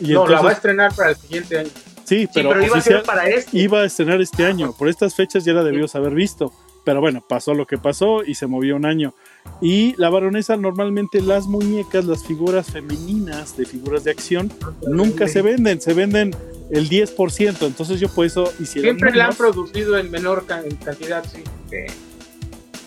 Y 0.00 0.12
no, 0.12 0.26
la 0.26 0.40
va 0.40 0.48
a 0.48 0.52
entonces- 0.52 0.56
estrenar 0.56 0.94
para 0.94 1.10
el 1.10 1.16
siguiente 1.16 1.58
año. 1.58 1.68
Sí, 2.04 2.22
Sí, 2.22 2.28
pero, 2.34 2.50
pero, 2.50 2.66
iba 2.66 2.76
a 2.76 2.80
ser 2.80 3.02
para 3.04 3.28
este. 3.28 3.56
iba 3.58 3.80
a 3.80 3.84
estrenar 3.84 4.20
este 4.20 4.44
año. 4.44 4.74
Por 4.76 4.88
estas 4.88 5.14
fechas 5.14 5.44
ya 5.44 5.52
la 5.52 5.62
debíamos 5.62 5.94
haber 5.94 6.12
visto. 6.14 6.52
Pero 6.84 7.00
bueno, 7.00 7.24
pasó 7.26 7.54
lo 7.54 7.64
que 7.64 7.78
pasó 7.78 8.24
y 8.24 8.34
se 8.34 8.48
movió 8.48 8.74
un 8.74 8.84
año. 8.84 9.14
Y 9.60 9.94
la 9.98 10.10
baronesa, 10.10 10.56
normalmente 10.56 11.20
las 11.22 11.46
muñecas, 11.46 12.04
las 12.06 12.24
figuras 12.26 12.66
femeninas 12.72 13.56
de 13.56 13.66
figuras 13.66 14.02
de 14.02 14.10
acción, 14.10 14.52
nunca 14.88 15.28
se 15.28 15.42
venden. 15.42 15.80
Se 15.80 15.94
venden 15.94 16.34
el 16.72 16.88
10%. 16.88 17.66
Entonces 17.66 18.00
yo 18.00 18.08
por 18.08 18.26
eso 18.26 18.52
hicieron 18.58 18.96
Siempre 18.98 19.14
la 19.16 19.26
han 19.26 19.34
producido 19.36 19.96
en 19.96 20.10
menor 20.10 20.44
ca- 20.44 20.62
en 20.64 20.74
cantidad, 20.74 21.24
sí. 21.24 21.44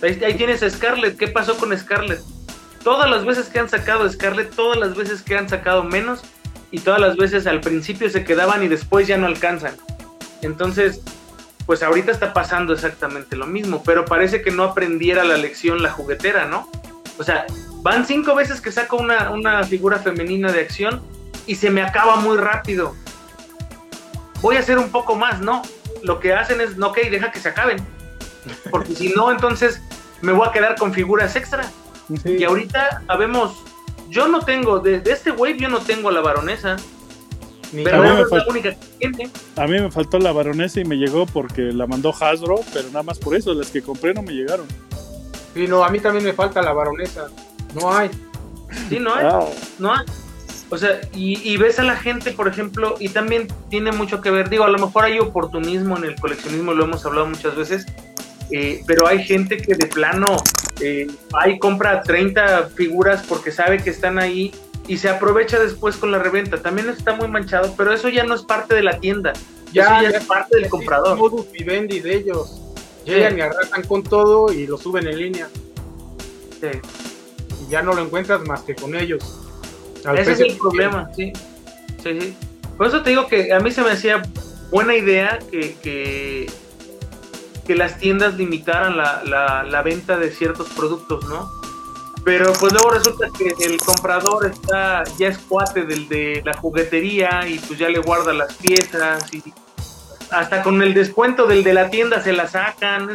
Ahí, 0.05 0.35
tienes 0.35 0.61
a 0.61 0.69
Scarlett. 0.69 1.17
¿Qué 1.17 1.27
pasó 1.27 1.57
con 1.57 1.75
Scarlett? 1.75 2.21
Todas 2.83 3.09
las 3.09 3.25
veces 3.25 3.47
que 3.47 3.57
han 3.57 3.69
sacado 3.69 4.07
Scarlett, 4.07 4.53
todas 4.53 4.77
las 4.77 4.95
veces 4.95 5.23
que 5.23 5.35
han 5.35 5.49
sacado 5.49 5.83
menos 5.83 6.21
y 6.69 6.79
todas 6.79 7.01
las 7.01 7.17
veces 7.17 7.47
al 7.47 7.59
principio 7.59 8.09
se 8.11 8.23
quedaban 8.23 8.63
y 8.63 8.67
después 8.67 9.07
ya 9.07 9.17
no 9.17 9.25
alcanzan. 9.25 9.75
Entonces, 10.43 11.01
pues 11.65 11.81
ahorita 11.81 12.11
está 12.11 12.33
pasando 12.33 12.73
exactamente 12.73 13.35
lo 13.35 13.47
mismo, 13.47 13.81
pero 13.83 14.05
parece 14.05 14.43
que 14.43 14.51
no 14.51 14.63
aprendiera 14.63 15.23
la 15.23 15.37
lección 15.37 15.81
la 15.81 15.89
juguetera, 15.89 16.45
¿no? 16.45 16.69
O 17.17 17.23
sea, 17.23 17.47
van 17.81 18.05
cinco 18.05 18.35
veces 18.35 18.61
que 18.61 18.71
saco 18.71 18.97
una, 18.97 19.31
una 19.31 19.63
figura 19.63 19.97
femenina 19.97 20.51
de 20.51 20.59
acción 20.59 21.01
y 21.47 21.55
se 21.55 21.71
me 21.71 21.81
acaba 21.81 22.17
muy 22.17 22.37
rápido. 22.37 22.95
Voy 24.41 24.57
a 24.57 24.59
hacer 24.59 24.77
un 24.77 24.91
poco 24.91 25.15
más, 25.15 25.41
¿no? 25.41 25.63
Lo 26.03 26.19
que 26.19 26.33
hacen 26.33 26.61
es, 26.61 26.77
no, 26.77 26.89
ok, 26.89 26.99
deja 27.09 27.31
que 27.31 27.39
se 27.39 27.49
acaben. 27.49 27.77
Porque 28.69 28.93
si 28.93 29.09
no, 29.09 29.31
entonces 29.31 29.81
me 30.25 30.33
voy 30.33 30.47
a 30.47 30.51
quedar 30.51 30.75
con 30.75 30.93
figuras 30.93 31.35
extra. 31.35 31.69
Y 32.25 32.43
ahorita 32.43 33.01
habemos, 33.07 33.63
yo 34.09 34.27
no 34.27 34.41
tengo, 34.41 34.79
de, 34.79 34.99
de 34.99 35.11
este 35.11 35.31
wave 35.31 35.57
yo 35.57 35.69
no 35.69 35.79
tengo 35.79 36.09
a 36.09 36.11
la 36.11 36.21
baronesa, 36.21 36.75
pero 37.71 37.97
A 37.97 38.01
mí 38.01 38.07
me 38.09 38.13
es 38.13 38.19
la 38.21 38.27
falta- 38.27 38.51
única 38.51 38.69
que 38.75 38.85
tiene. 39.09 39.29
A 39.55 39.65
mí 39.67 39.79
me 39.81 39.91
faltó 39.91 40.19
la 40.19 40.31
baronesa 40.31 40.79
y 40.79 40.85
me 40.85 40.95
llegó 40.97 41.25
porque 41.25 41.61
la 41.61 41.87
mandó 41.87 42.13
Hasbro, 42.13 42.59
pero 42.73 42.87
nada 42.89 43.03
más 43.03 43.17
por 43.19 43.35
eso. 43.35 43.53
Las 43.53 43.69
que 43.71 43.81
compré 43.81 44.13
no 44.13 44.21
me 44.21 44.33
llegaron. 44.33 44.67
Sí, 45.53 45.67
no, 45.67 45.83
a 45.83 45.89
mí 45.89 45.99
también 45.99 46.23
me 46.25 46.33
falta 46.33 46.61
la 46.61 46.73
baronesa. 46.73 47.27
No 47.73 47.95
hay. 47.95 48.09
Sí, 48.89 48.99
no 48.99 49.13
hay, 49.15 49.25
Ah, 49.25 49.39
no 49.79 49.93
hay. 49.93 50.05
O 50.69 50.77
sea, 50.77 50.99
y, 51.13 51.37
y 51.49 51.57
ves 51.57 51.79
a 51.79 51.83
la 51.83 51.95
gente, 51.95 52.31
por 52.31 52.47
ejemplo, 52.47 52.95
y 52.99 53.09
también 53.09 53.47
tiene 53.69 53.91
mucho 53.91 54.19
que 54.21 54.31
ver, 54.31 54.49
digo, 54.49 54.63
a 54.63 54.69
lo 54.69 54.77
mejor 54.79 55.05
hay 55.05 55.19
oportunismo 55.19 55.95
en 55.97 56.03
el 56.05 56.15
coleccionismo, 56.19 56.73
lo 56.73 56.85
hemos 56.85 57.05
hablado 57.05 57.27
muchas 57.27 57.55
veces, 57.55 57.85
eh, 58.51 58.83
pero 58.87 59.07
hay 59.07 59.23
gente 59.23 59.57
que 59.57 59.75
de 59.75 59.87
plano 59.87 60.37
eh, 60.81 61.07
y 61.47 61.59
compra 61.59 62.01
30 62.01 62.69
figuras 62.75 63.23
porque 63.27 63.51
sabe 63.51 63.77
que 63.79 63.89
están 63.89 64.19
ahí 64.19 64.53
y 64.87 64.97
se 64.97 65.09
aprovecha 65.09 65.59
después 65.59 65.95
con 65.95 66.11
la 66.11 66.19
reventa. 66.19 66.61
También 66.61 66.89
está 66.89 67.13
muy 67.15 67.27
manchado, 67.27 67.73
pero 67.77 67.91
eso 67.93 68.09
ya 68.09 68.23
no 68.23 68.35
es 68.35 68.43
parte 68.43 68.75
de 68.75 68.83
la 68.83 68.99
tienda, 68.99 69.33
Ya, 69.73 69.83
eso 69.83 69.91
ya, 70.03 70.11
ya- 70.11 70.17
es 70.19 70.25
parte 70.25 70.57
del 70.57 70.69
comprador. 70.69 71.17
modus 71.17 71.51
vivendi 71.51 71.99
de 72.01 72.15
ellos. 72.15 72.61
Llegan 73.05 73.37
y 73.37 73.41
arrasan 73.41 73.83
con 73.83 74.01
todo 74.03 74.51
y 74.51 74.65
lo 74.67 74.77
suben 74.77 75.07
en 75.07 75.17
línea. 75.19 75.47
Sí. 76.59 76.67
Y 77.67 77.69
ya 77.71 77.81
no 77.83 77.93
lo 77.93 78.01
encuentras 78.03 78.41
más 78.47 78.61
que 78.61 78.73
con 78.75 78.95
ellos. 78.95 79.23
Al 80.05 80.17
Ese 80.17 80.31
es 80.33 80.39
el 80.39 80.57
problema, 80.57 81.09
sí. 81.15 81.31
Sí, 82.03 82.19
sí. 82.19 82.35
Por 82.77 82.87
eso 82.87 83.01
te 83.03 83.11
digo 83.11 83.27
que 83.27 83.53
a 83.53 83.59
mí 83.59 83.71
se 83.71 83.81
me 83.81 83.91
hacía 83.91 84.21
buena 84.71 84.95
idea 84.95 85.39
que, 85.51 85.75
que, 85.81 86.49
que 87.65 87.75
las 87.75 87.97
tiendas 87.97 88.35
limitaran 88.35 88.97
la, 88.97 89.23
la, 89.23 89.63
la 89.63 89.81
venta 89.81 90.17
de 90.17 90.31
ciertos 90.31 90.69
productos, 90.69 91.25
¿no? 91.25 91.51
Pero 92.23 92.53
pues 92.53 92.73
luego 92.73 92.91
resulta 92.91 93.27
que 93.37 93.53
el 93.63 93.77
comprador 93.77 94.47
está, 94.47 95.03
ya 95.17 95.27
es 95.27 95.37
cuate 95.37 95.83
del 95.83 96.07
de 96.07 96.41
la 96.43 96.53
juguetería 96.57 97.47
y 97.47 97.59
pues 97.59 97.77
ya 97.77 97.89
le 97.89 97.99
guarda 97.99 98.33
las 98.33 98.53
piezas 98.55 99.31
y 99.33 99.43
hasta 100.31 100.63
con 100.63 100.81
el 100.81 100.93
descuento 100.93 101.45
del 101.45 101.63
de 101.63 101.73
la 101.73 101.89
tienda 101.89 102.21
se 102.21 102.33
la 102.33 102.47
sacan. 102.47 103.09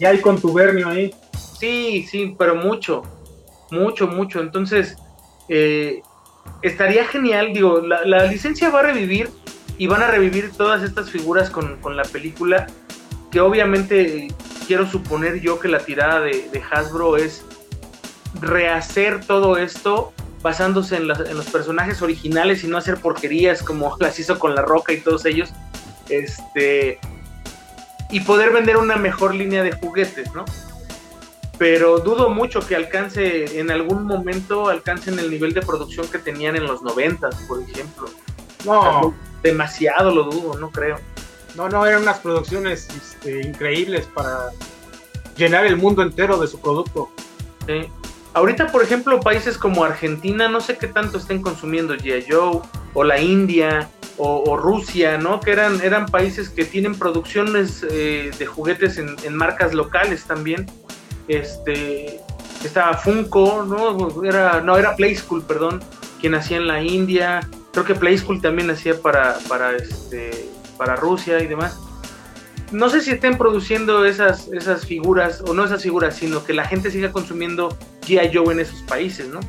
Ya 0.00 0.10
hay 0.10 0.20
contubernio 0.20 0.88
ahí. 0.88 1.14
Sí, 1.58 2.06
sí, 2.10 2.34
pero 2.38 2.56
mucho, 2.56 3.02
mucho, 3.70 4.06
mucho. 4.06 4.40
Entonces, 4.40 4.96
eh, 5.48 6.02
estaría 6.62 7.06
genial, 7.06 7.52
digo, 7.52 7.80
la, 7.80 8.24
licencia 8.24 8.70
va 8.70 8.80
a 8.80 8.82
revivir 8.82 9.30
y 9.78 9.86
van 9.86 10.02
a 10.02 10.08
revivir 10.08 10.52
todas 10.52 10.82
estas 10.82 11.10
figuras 11.10 11.50
con, 11.50 11.96
la 11.96 12.04
película, 12.04 12.66
que 13.30 13.40
obviamente 13.40 14.28
quiero 14.66 14.86
suponer 14.86 15.40
yo 15.40 15.58
que 15.58 15.68
la 15.68 15.78
tirada 15.78 16.20
de, 16.20 16.48
de 16.50 16.62
Hasbro 16.70 17.16
es 17.16 17.44
rehacer 18.40 19.24
todo 19.24 19.56
esto 19.56 20.12
basándose 20.46 20.96
en, 20.96 21.08
los 21.08 21.46
personajes 21.46 22.02
originales 22.02 22.62
y 22.62 22.68
no 22.68 22.78
hacer 22.78 22.98
porquerías 22.98 23.64
como 23.64 23.96
las 24.00 24.18
hizo 24.20 24.38
con 24.38 24.54
La 24.54 24.62
Roca 24.62 24.92
y 24.92 25.00
todos 25.00 25.24
ellos. 25.24 25.50
Este. 26.08 27.00
Y 28.10 28.20
poder 28.20 28.52
vender 28.52 28.76
una 28.76 28.94
mejor 28.94 29.34
línea 29.34 29.64
de 29.64 29.72
juguetes, 29.72 30.32
¿no? 30.34 30.44
Pero 31.58 31.98
dudo 31.98 32.30
mucho 32.30 32.60
que 32.60 32.76
alcance, 32.76 33.58
en 33.58 33.72
algún 33.72 34.04
momento, 34.04 34.68
alcancen 34.68 35.18
el 35.18 35.30
nivel 35.30 35.52
de 35.52 35.62
producción 35.62 36.06
que 36.06 36.18
tenían 36.18 36.54
en 36.54 36.64
los 36.64 36.82
90, 36.82 37.28
por 37.48 37.62
ejemplo. 37.62 38.08
No. 38.64 39.14
demasiado 39.42 40.14
lo 40.14 40.24
dudo, 40.24 40.58
no 40.58 40.70
creo. 40.70 41.00
No, 41.56 41.68
no, 41.68 41.86
eran 41.86 42.02
unas 42.02 42.18
producciones 42.18 42.88
este, 42.90 43.40
increíbles 43.40 44.06
para 44.06 44.50
llenar 45.36 45.66
el 45.66 45.76
mundo 45.76 46.02
entero 46.02 46.38
de 46.38 46.46
su 46.46 46.60
producto. 46.60 47.10
Sí. 47.66 47.88
Ahorita, 48.34 48.70
por 48.70 48.82
ejemplo, 48.82 49.18
países 49.20 49.56
como 49.56 49.82
Argentina, 49.82 50.48
no 50.48 50.60
sé 50.60 50.76
qué 50.76 50.86
tanto 50.86 51.16
estén 51.16 51.40
consumiendo 51.40 51.94
G.I. 51.94 52.26
Joe, 52.30 52.60
o 52.92 53.02
la 53.02 53.18
India, 53.18 53.88
o, 54.18 54.56
Rusia, 54.56 55.18
¿no? 55.18 55.40
Que 55.40 55.52
eran, 55.52 55.80
eran 55.82 56.06
países 56.06 56.48
que 56.48 56.64
tienen 56.64 56.94
producciones 56.94 57.84
eh, 57.90 58.30
de 58.38 58.46
juguetes 58.46 58.98
en, 58.98 59.34
marcas 59.34 59.74
locales 59.74 60.24
también. 60.24 60.66
Este, 61.28 62.20
estaba 62.64 62.94
Funko, 62.94 63.64
¿no? 63.64 64.24
Era, 64.24 64.60
no, 64.60 64.76
era 64.76 64.96
Playschool, 64.96 65.42
perdón, 65.42 65.82
quien 66.20 66.34
hacía 66.34 66.56
en 66.58 66.66
la 66.66 66.82
India. 66.82 67.48
Creo 67.72 67.84
que 67.84 67.94
Playschool 67.94 68.40
también 68.40 68.70
hacía 68.70 69.00
para, 69.00 69.38
para, 69.48 69.76
este, 69.76 70.48
para 70.76 70.96
Rusia 70.96 71.40
y 71.40 71.46
demás 71.46 71.78
no 72.72 72.88
sé 72.88 73.00
si 73.00 73.12
estén 73.12 73.38
produciendo 73.38 74.04
esas, 74.04 74.48
esas 74.48 74.86
figuras, 74.86 75.42
o 75.46 75.54
no 75.54 75.64
esas 75.64 75.82
figuras, 75.82 76.16
sino 76.16 76.44
que 76.44 76.52
la 76.52 76.64
gente 76.64 76.90
siga 76.90 77.12
consumiendo 77.12 77.76
G.I. 78.02 78.30
Joe 78.34 78.52
en 78.52 78.60
esos 78.60 78.82
países, 78.82 79.28
¿no? 79.28 79.40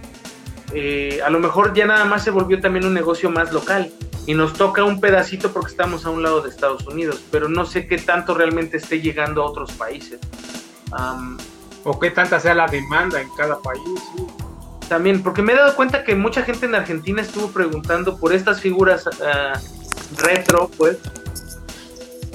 Eh, 0.74 1.20
a 1.26 1.30
lo 1.30 1.40
mejor 1.40 1.74
ya 1.74 1.86
nada 1.86 2.06
más 2.06 2.24
se 2.24 2.32
volvió 2.32 2.60
también 2.60 2.86
un 2.86 2.94
negocio 2.94 3.30
más 3.30 3.54
local 3.54 3.92
y 4.26 4.34
nos 4.34 4.54
toca 4.54 4.84
un 4.84 5.00
pedacito 5.00 5.52
porque 5.52 5.72
estamos 5.72 6.06
a 6.06 6.10
un 6.10 6.22
lado 6.22 6.42
de 6.42 6.50
Estados 6.50 6.86
Unidos, 6.86 7.24
pero 7.32 7.48
no 7.48 7.66
sé 7.66 7.88
qué 7.88 7.98
tanto 7.98 8.34
realmente 8.34 8.78
esté 8.78 9.02
llegando 9.02 9.42
a 9.42 9.46
otros 9.46 9.72
países. 9.72 10.20
o 11.84 12.00
qué 12.00 12.12
tanta 12.12 12.40
sea 12.40 12.54
la 12.54 12.68
demanda 12.68 13.22
en 13.22 13.30
cada 13.36 13.60
país. 13.60 13.82
También, 14.90 15.24
porque 15.24 15.42
me 15.42 15.54
he 15.54 15.56
dado 15.56 15.76
cuenta 15.76 16.04
que 16.04 16.16
mucha 16.16 16.44
gente 16.44 16.66
en 16.66 16.76
Argentina 16.76 17.22
estuvo 17.22 17.48
preguntando 17.50 18.18
por 18.18 18.34
estas 18.34 18.62
figuras 18.62 19.06
ah, 19.22 19.60
retro, 20.16 20.70
pues, 20.78 20.98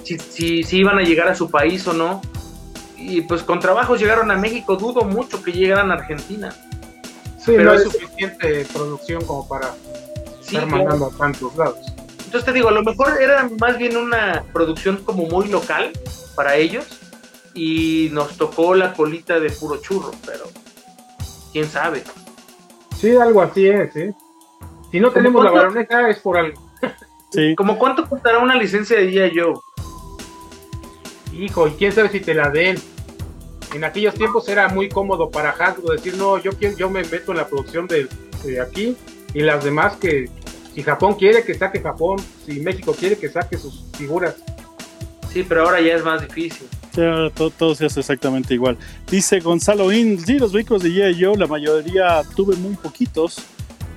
si, 0.05 0.63
si, 0.63 0.77
iban 0.77 0.99
a 0.99 1.03
llegar 1.03 1.29
a 1.29 1.35
su 1.35 1.51
país 1.51 1.87
o 1.87 1.93
no. 1.93 2.21
Y 2.97 3.23
pues 3.23 3.43
con 3.43 3.59
trabajos 3.59 4.01
llegaron 4.01 4.31
a 4.31 4.37
México, 4.37 4.77
dudo 4.77 5.03
mucho 5.03 5.43
que 5.43 5.53
llegaran 5.53 5.91
a 5.91 5.95
Argentina. 5.95 6.55
Sí, 7.39 7.53
pero 7.57 7.65
no 7.65 7.73
es 7.75 7.83
suficiente 7.83 8.65
producción 8.73 9.25
como 9.25 9.49
para 9.49 9.75
estar 10.41 10.67
mandando 10.67 11.07
a 11.07 11.11
tantos 11.11 11.57
lados. 11.57 11.81
Entonces 12.25 12.45
te 12.45 12.53
digo, 12.53 12.69
a 12.69 12.73
lo 12.73 12.83
mejor 12.83 13.21
era 13.21 13.51
más 13.59 13.77
bien 13.77 13.97
una 13.97 14.45
producción 14.53 14.99
como 15.05 15.27
muy 15.27 15.49
local 15.49 15.91
para 16.37 16.55
ellos 16.55 16.87
y 17.55 18.09
nos 18.13 18.37
tocó 18.37 18.75
la 18.75 18.95
colita 18.95 19.41
de 19.41 19.51
puro 19.51 19.79
churro, 19.83 20.13
pero 20.25 20.45
quién 21.53 21.67
sabe. 21.67 22.05
Sí, 22.97 23.17
algo 23.17 23.43
así 23.43 23.67
es, 23.67 23.95
¿eh? 23.97 24.15
Si 24.91 25.01
no 25.01 25.11
tenemos 25.11 25.45
la 25.45 25.51
baronesa 25.51 26.09
es 26.09 26.21
por 26.21 26.39
algo. 26.39 26.62
Sí. 27.33 27.55
¿Como 27.57 27.79
cuánto 27.79 28.09
costará 28.09 28.39
una 28.39 28.57
licencia 28.57 28.99
de 28.99 29.11
G.I. 29.11 29.41
Joe? 29.41 29.55
hijo, 31.39 31.69
y 31.69 31.73
quién 31.73 31.93
sabe 31.93 32.09
si 32.11 32.21
te 32.21 32.35
la 32.35 32.51
den. 32.51 32.77
En 33.75 33.85
aquellos 33.85 34.15
tiempos 34.15 34.49
era 34.49 34.69
muy 34.69 34.89
cómodo 34.89 35.31
para 35.31 35.51
Hasbro 35.51 35.93
decir, 35.93 36.17
no, 36.17 36.39
yo, 36.39 36.53
quiero, 36.53 36.77
yo 36.77 36.91
me 36.91 37.03
meto 37.05 37.33
en 37.33 37.39
la 37.39 37.47
producción 37.47 37.87
de, 37.87 38.09
aquí 38.61 38.97
y 39.33 39.41
las 39.41 39.65
demás 39.65 39.97
que 39.97 40.29
si 40.75 40.83
Japón 40.83 41.15
quiere 41.15 41.43
que 41.45 41.55
saque 41.55 41.81
Japón, 41.81 42.19
si 42.45 42.61
México 42.61 42.95
quiere 42.99 43.17
que 43.17 43.29
saque 43.29 43.57
sus 43.57 43.85
figuras. 43.97 44.37
Sí, 45.33 45.45
pero 45.49 45.65
ahora 45.65 45.81
ya 45.81 45.95
es 45.95 46.05
más 46.05 46.21
difícil. 46.21 46.67
todo, 47.35 47.75
se 47.75 47.87
hace 47.87 48.01
exactamente 48.01 48.53
igual. 48.53 48.77
Dice 49.11 49.41
Gonzalo 49.41 49.91
In, 49.91 50.19
sí, 50.19 50.39
los 50.39 50.53
vehículos 50.53 50.83
de 50.83 50.91
G.I. 50.91 51.25
Joe, 51.25 51.39
la 51.39 51.47
mayoría 51.47 52.21
tuve 52.37 52.57
muy 52.57 52.75
poquitos 52.75 53.39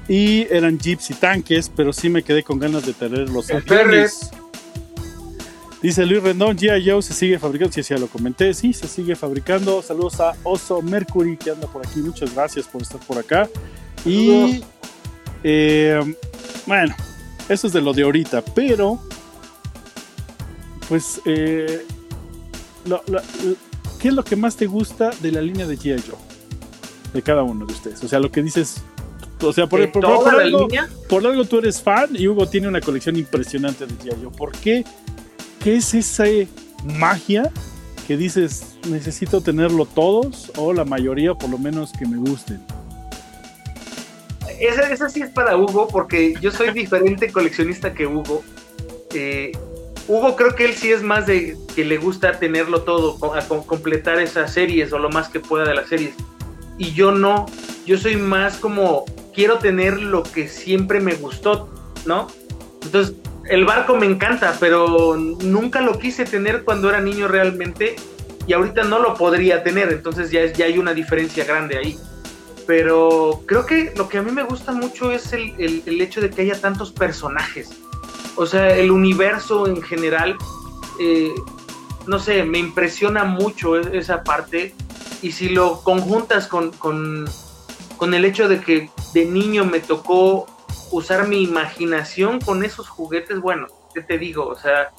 y 0.08 0.48
eran 0.52 0.80
jeeps 0.80 1.10
y 1.10 1.14
tanques, 1.16 1.72
pero 1.76 1.92
sí 1.92 2.10
me 2.10 2.24
quedé 2.24 2.44
con 2.44 2.60
ganas 2.60 2.86
de 2.86 2.94
tener 2.94 3.30
los 3.30 3.50
aviones. 3.50 4.30
Dice 5.82 6.06
Luis 6.06 6.24
Rendón, 6.24 6.58
G.I. 6.58 6.90
Joe 6.90 7.02
se 7.02 7.14
sigue 7.14 7.38
fabricando. 7.38 7.74
Sí, 7.74 7.82
ya 7.84 7.98
lo 7.98 8.08
comenté. 8.08 8.54
Sí, 8.54 8.74
se 8.74 8.88
sigue 8.88 9.16
fabricando. 9.16 9.82
Saludos 9.82 10.20
a 10.20 10.36
Oso 10.44 10.82
Mercury 10.82 11.38
que 11.38 11.52
anda 11.52 11.68
por 11.68 11.86
aquí. 11.86 12.00
Muchas 12.00 12.34
gracias 12.34 12.66
por 12.66 12.82
estar 12.82 13.00
por 13.02 13.20
acá. 13.20 13.48
Y 14.04 14.64
eh, 15.44 16.00
bueno, 16.66 16.96
eso 17.50 17.68
es 17.68 17.74
de 17.74 17.82
lo 17.82 17.94
de 17.94 18.02
ahorita. 18.02 18.44
Pero, 18.44 19.00
pues, 20.90 21.22
eh, 21.26 21.86
¿qué 24.00 24.08
es 24.08 24.14
lo 24.14 24.24
que 24.24 24.36
más 24.36 24.56
te 24.56 24.66
gusta 24.66 25.12
de 25.22 25.32
la 25.32 25.42
línea 25.42 25.68
de 25.68 25.78
G.I. 25.78 26.02
Joe? 26.02 26.18
De 27.14 27.22
cada 27.22 27.44
uno 27.44 27.64
de 27.66 27.74
ustedes. 27.74 28.04
O 28.04 28.08
sea, 28.08 28.20
lo 28.20 28.32
que 28.32 28.42
dices 28.42 28.82
o 29.46 29.54
sea, 29.54 29.68
por, 29.68 29.92
por, 29.92 30.06
algo, 30.06 30.68
por, 31.08 31.26
algo, 31.26 31.46
tú 31.46 31.60
eres 31.60 31.82
fan 31.82 32.10
y 32.14 32.28
Hugo 32.28 32.48
tiene 32.48 32.68
una 32.68 32.82
colección 32.82 33.16
impresionante 33.16 33.86
de 33.86 33.94
G.I. 33.94 34.24
Joe. 34.24 34.32
¿Por 34.36 34.52
qué 34.52 34.84
¿qué 35.66 35.78
es 35.78 35.96
esa 35.96 36.26
magia 36.84 37.52
que 38.08 38.16
dices, 38.16 38.78
necesito 38.88 39.42
tenerlo 39.42 39.88
todos 39.88 40.52
o 40.58 40.74
la 40.74 40.86
mayoría 40.86 41.34
por 41.34 41.50
lo 41.50 41.58
menos 41.58 41.92
que 41.92 42.06
me 42.06 42.18
gusten? 42.18 42.62
Esa, 44.60 45.10
sí 45.10 45.24
es 45.24 45.32
para 45.32 45.58
Hugo 45.58 45.88
porque 45.88 46.36
yo 46.40 46.52
soy 46.52 46.70
diferente 46.70 47.32
coleccionista 47.32 47.96
que 47.96 48.06
Hugo. 48.06 48.44
Eh, 49.16 49.54
Hugo 50.08 50.36
creo 50.36 50.54
que 50.54 50.66
él 50.66 50.76
sí 50.76 50.92
es 50.92 51.02
más 51.02 51.26
de 51.26 51.58
que 51.76 51.84
le 51.84 51.98
gusta 51.98 52.38
tenerlo 52.38 52.84
todo, 52.84 53.34
a, 53.34 53.42
completar 53.48 54.22
esas 54.22 54.54
series 54.54 54.94
o 54.94 55.00
lo 55.00 55.10
más 55.10 55.30
que 55.30 55.40
pueda 55.40 55.66
de 55.66 55.74
las 55.74 55.90
series. 55.90 56.14
Y 56.78 56.94
yo 56.94 57.12
no, 57.12 57.48
yo 57.88 57.98
soy 57.98 58.18
más 58.18 58.58
como 58.58 59.06
quiero 59.36 59.60
tener 59.60 60.02
lo 60.02 60.24
que 60.24 60.48
siempre 60.48 61.00
me 61.02 61.14
gustó, 61.14 61.70
¿no? 62.06 62.28
Entonces 62.82 63.16
el 63.50 63.66
barco 63.66 63.96
me 63.96 64.08
encanta, 64.08 64.58
pero 64.60 65.16
nunca 65.18 65.82
lo 65.82 66.00
quise 66.00 66.26
tener 66.26 66.64
cuando 66.64 66.90
era 66.90 67.02
niño 67.02 67.28
realmente 67.28 67.96
y 68.48 68.54
ahorita 68.54 68.84
no 68.84 69.00
lo 69.00 69.16
podría 69.16 69.64
tener, 69.64 69.92
entonces 69.92 70.32
ya, 70.32 70.46
ya 70.46 70.66
hay 70.66 70.78
una 70.78 70.94
diferencia 70.94 71.46
grande 71.46 71.78
ahí. 71.78 71.98
Pero 72.68 73.44
creo 73.46 73.66
que 73.66 73.94
lo 73.96 74.10
que 74.10 74.18
a 74.18 74.24
mí 74.24 74.32
me 74.32 74.44
gusta 74.44 74.72
mucho 74.72 75.12
es 75.12 75.34
el, 75.34 76.02
hecho 76.02 76.22
de 76.22 76.30
que 76.30 76.44
haya 76.44 76.60
tantos 76.60 76.92
personajes. 76.92 77.70
O 78.36 78.46
sea, 78.46 78.76
el 78.76 78.90
universo 78.92 79.68
en 79.68 79.82
general, 79.82 80.36
eh, 81.00 81.32
no 82.08 82.20
sé, 82.20 82.44
me 82.44 82.58
impresiona 82.58 83.24
mucho 83.24 83.78
e, 83.78 83.98
esa 83.98 84.24
parte. 84.24 84.74
Y 85.22 85.32
si 85.32 85.50
lo 85.50 85.82
conjuntas 85.82 86.48
con, 86.48 86.72
con, 86.72 87.28
con 87.98 88.14
el 88.14 88.26
hecho 88.26 88.48
de 88.48 88.62
que 88.62 88.90
de 89.14 89.26
niño 89.26 89.66
me 89.66 89.80
tocó 89.80 90.48
usar 90.92 91.28
mi 91.28 91.44
imaginación 91.44 92.40
con 92.40 92.64
esos 92.64 92.88
juguetes, 92.90 93.40
bueno, 93.40 93.68
¿qué 93.94 94.02
te 94.02 94.18
digo? 94.18 94.46
O 94.46 94.56
sea, 94.56 94.92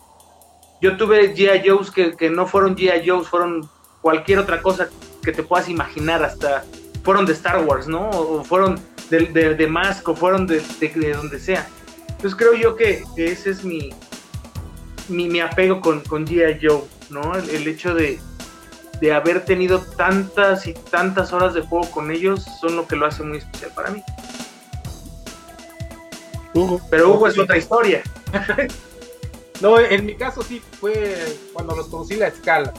yo 0.81 0.97
tuve 0.97 1.35
G.I. 1.35 1.69
Joes 1.69 1.91
que, 1.91 2.31
no 2.31 2.47
fueron 2.47 2.77
G.I. 2.77 3.09
Joes, 3.09 3.29
fueron 3.29 3.69
cualquier 4.01 4.39
otra 4.39 4.63
cosa 4.63 4.89
que 5.23 5.33
te 5.33 5.43
puedas 5.43 5.69
imaginar, 5.69 6.23
hasta 6.23 6.65
fueron 7.03 7.25
de 7.27 7.33
Star 7.33 7.65
Wars, 7.65 7.87
¿no? 7.87 8.11
O 8.11 8.45
fueron 8.45 8.81
de, 9.11 9.21
de, 9.27 9.55
de 9.55 9.67
Mask, 9.67 10.09
o 10.09 10.15
fueron 10.15 10.47
de, 10.47 10.63
de, 10.81 11.13
donde 11.15 11.39
sea. 11.39 11.67
Entonces 12.09 12.35
creo 12.35 12.55
yo 12.55 12.77
que, 12.77 13.05
ese 13.17 13.51
es 13.51 13.65
mi, 13.65 13.91
mi, 15.09 15.41
apego 15.41 15.81
con, 15.81 16.01
con 16.01 16.27
G.I. 16.27 16.59
Joe, 16.67 16.83
¿no? 17.11 17.35
El, 17.35 17.67
hecho 17.69 17.95
de, 17.95 18.19
de 19.01 19.13
haber 19.13 19.45
tenido 19.45 19.81
tantas 19.81 20.67
y 20.67 20.73
tantas 20.73 21.33
horas 21.33 21.55
de 21.55 21.63
juego 21.63 21.91
con 21.91 22.11
ellos 22.11 22.45
son 22.61 22.77
lo 22.77 22.87
que 22.87 22.97
lo 22.97 23.07
hace 23.07 23.23
muy 23.23 23.39
especial 23.39 23.71
para 23.75 23.91
mí. 23.91 24.03
Pero 26.91 27.15
Hugo 27.15 27.29
es 27.29 27.39
otra 27.39 27.57
historia. 27.57 28.03
no, 29.61 29.79
en 29.79 30.07
mi 30.07 30.15
caso 30.15 30.43
sí 30.43 30.63
fue 30.81 31.17
cuando 31.53 31.77
los 31.77 31.89
conocí 31.89 32.17
la 32.17 32.29
escala. 32.29 32.73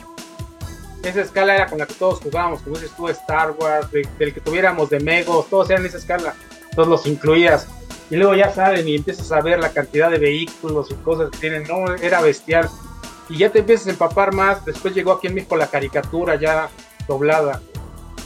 esa 1.04 1.22
escala 1.22 1.56
era 1.56 1.68
con 1.68 1.78
la 1.78 1.86
que 1.86 1.94
todos 1.94 2.20
jugábamos, 2.20 2.62
como 2.62 2.76
dices 2.76 2.92
tú, 2.98 3.08
Star 3.10 3.52
Wars, 3.52 3.88
del 3.92 4.34
que 4.34 4.42
tuviéramos 4.42 4.90
de 4.90 5.00
Megos, 5.00 5.48
todos 5.50 5.70
eran 5.70 5.86
esa 5.86 5.98
escala, 5.98 6.34
todos 6.76 6.88
los 6.88 7.06
incluías. 7.06 7.68
Y 8.10 8.16
luego 8.16 8.36
ya 8.36 8.52
saben 8.52 8.88
y 8.88 8.96
empiezas 8.96 9.32
a 9.32 9.42
ver 9.42 9.60
la 9.60 9.72
cantidad 9.72 10.10
de 10.10 10.18
vehículos 10.18 10.90
y 10.90 10.96
cosas 10.96 11.30
que 11.32 11.38
tienen, 11.38 11.64
no, 11.64 11.94
era 11.96 12.22
bestial. 12.22 12.70
Y 13.30 13.38
ya 13.38 13.50
te 13.52 13.60
empiezas 13.60 13.88
a 13.88 13.92
empapar 13.92 14.34
más, 14.34 14.64
después 14.66 14.94
llegó 14.94 15.12
aquí 15.12 15.28
en 15.28 15.36
México 15.36 15.56
la 15.56 15.68
caricatura 15.68 16.36
ya 16.36 16.70
doblada. 17.08 17.62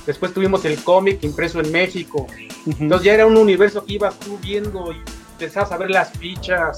Después 0.05 0.33
tuvimos 0.33 0.65
el 0.65 0.83
cómic 0.83 1.23
impreso 1.23 1.59
en 1.59 1.71
México. 1.71 2.27
Entonces 2.65 3.05
ya 3.05 3.13
era 3.13 3.25
un 3.25 3.37
universo 3.37 3.85
que 3.85 3.93
ibas 3.93 4.19
tú 4.19 4.37
viendo 4.41 4.91
y 4.91 5.01
empezabas 5.33 5.71
a 5.71 5.77
ver 5.77 5.89
las 5.89 6.11
fichas, 6.11 6.77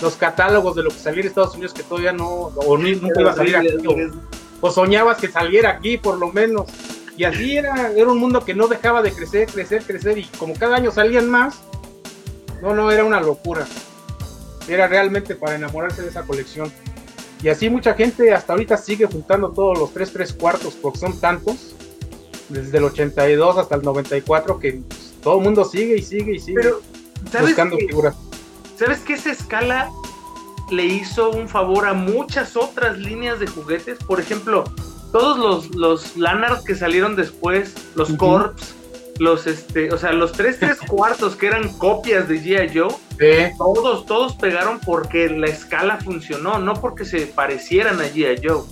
los 0.00 0.14
catálogos 0.14 0.76
de 0.76 0.82
lo 0.82 0.90
que 0.90 0.98
salía 0.98 1.22
en 1.22 1.28
Estados 1.28 1.54
Unidos 1.54 1.72
que 1.72 1.82
todavía 1.82 2.12
no, 2.12 2.28
o 2.28 2.76
nunca 2.76 3.20
iba 3.20 3.30
a 3.30 3.34
salir 3.34 3.56
aquí, 3.56 3.86
o, 4.60 4.70
soñabas 4.70 5.18
que 5.18 5.28
saliera 5.28 5.70
aquí 5.70 5.96
por 5.96 6.18
lo 6.18 6.32
menos. 6.32 6.66
Y 7.16 7.24
así 7.24 7.56
era, 7.56 7.92
era 7.92 8.08
un 8.08 8.18
mundo 8.18 8.44
que 8.44 8.54
no 8.54 8.68
dejaba 8.68 9.02
de 9.02 9.12
crecer, 9.12 9.48
crecer, 9.48 9.82
crecer, 9.84 10.18
y 10.18 10.24
como 10.24 10.54
cada 10.54 10.76
año 10.76 10.90
salían 10.90 11.28
más, 11.28 11.60
no, 12.62 12.74
no, 12.74 12.90
era 12.90 13.04
una 13.04 13.20
locura. 13.20 13.66
Era 14.68 14.86
realmente 14.86 15.34
para 15.34 15.56
enamorarse 15.56 16.02
de 16.02 16.08
esa 16.08 16.22
colección. 16.22 16.72
Y 17.42 17.48
así 17.48 17.68
mucha 17.68 17.94
gente 17.94 18.32
hasta 18.32 18.52
ahorita 18.52 18.76
sigue 18.76 19.06
juntando 19.06 19.50
todos 19.50 19.78
los 19.78 19.92
tres, 19.92 20.12
tres 20.12 20.32
cuartos, 20.32 20.74
porque 20.74 21.00
son 21.00 21.18
tantos, 21.18 21.74
desde 22.48 22.78
el 22.78 22.84
82 22.84 23.58
hasta 23.58 23.74
el 23.74 23.82
94, 23.82 24.58
que 24.58 24.82
pues, 24.88 25.14
todo 25.22 25.38
el 25.38 25.44
mundo 25.44 25.64
sigue 25.64 25.96
y 25.96 26.02
sigue 26.02 26.36
y 26.36 26.38
sigue 26.38 26.70
buscando 27.40 27.76
figuras. 27.76 28.14
¿Sabes 28.76 29.00
que 29.00 29.14
esa 29.14 29.32
escala 29.32 29.90
le 30.70 30.86
hizo 30.86 31.30
un 31.30 31.48
favor 31.48 31.86
a 31.86 31.94
muchas 31.94 32.56
otras 32.56 32.98
líneas 32.98 33.40
de 33.40 33.48
juguetes? 33.48 33.98
Por 33.98 34.20
ejemplo, 34.20 34.64
todos 35.10 35.38
los, 35.38 35.74
los 35.74 36.16
Lanard 36.16 36.62
que 36.64 36.74
salieron 36.74 37.16
después, 37.16 37.74
los 37.94 38.12
Corps, 38.14 38.54
los 39.18 39.46
este, 39.46 39.92
o 39.92 39.98
sea, 39.98 40.12
los 40.12 40.32
tres 40.32 40.58
tres 40.58 40.78
cuartos 40.88 41.36
que 41.36 41.46
eran 41.46 41.72
copias 41.74 42.28
de 42.28 42.40
G.I. 42.40 42.78
Joe, 42.78 43.52
todos, 43.58 44.06
todos 44.06 44.34
pegaron 44.34 44.80
porque 44.80 45.28
la 45.28 45.46
escala 45.46 45.98
funcionó, 45.98 46.58
no 46.58 46.74
porque 46.74 47.04
se 47.04 47.26
parecieran 47.26 48.00
a 48.00 48.04
G.I. 48.04 48.40
Joe. 48.42 48.62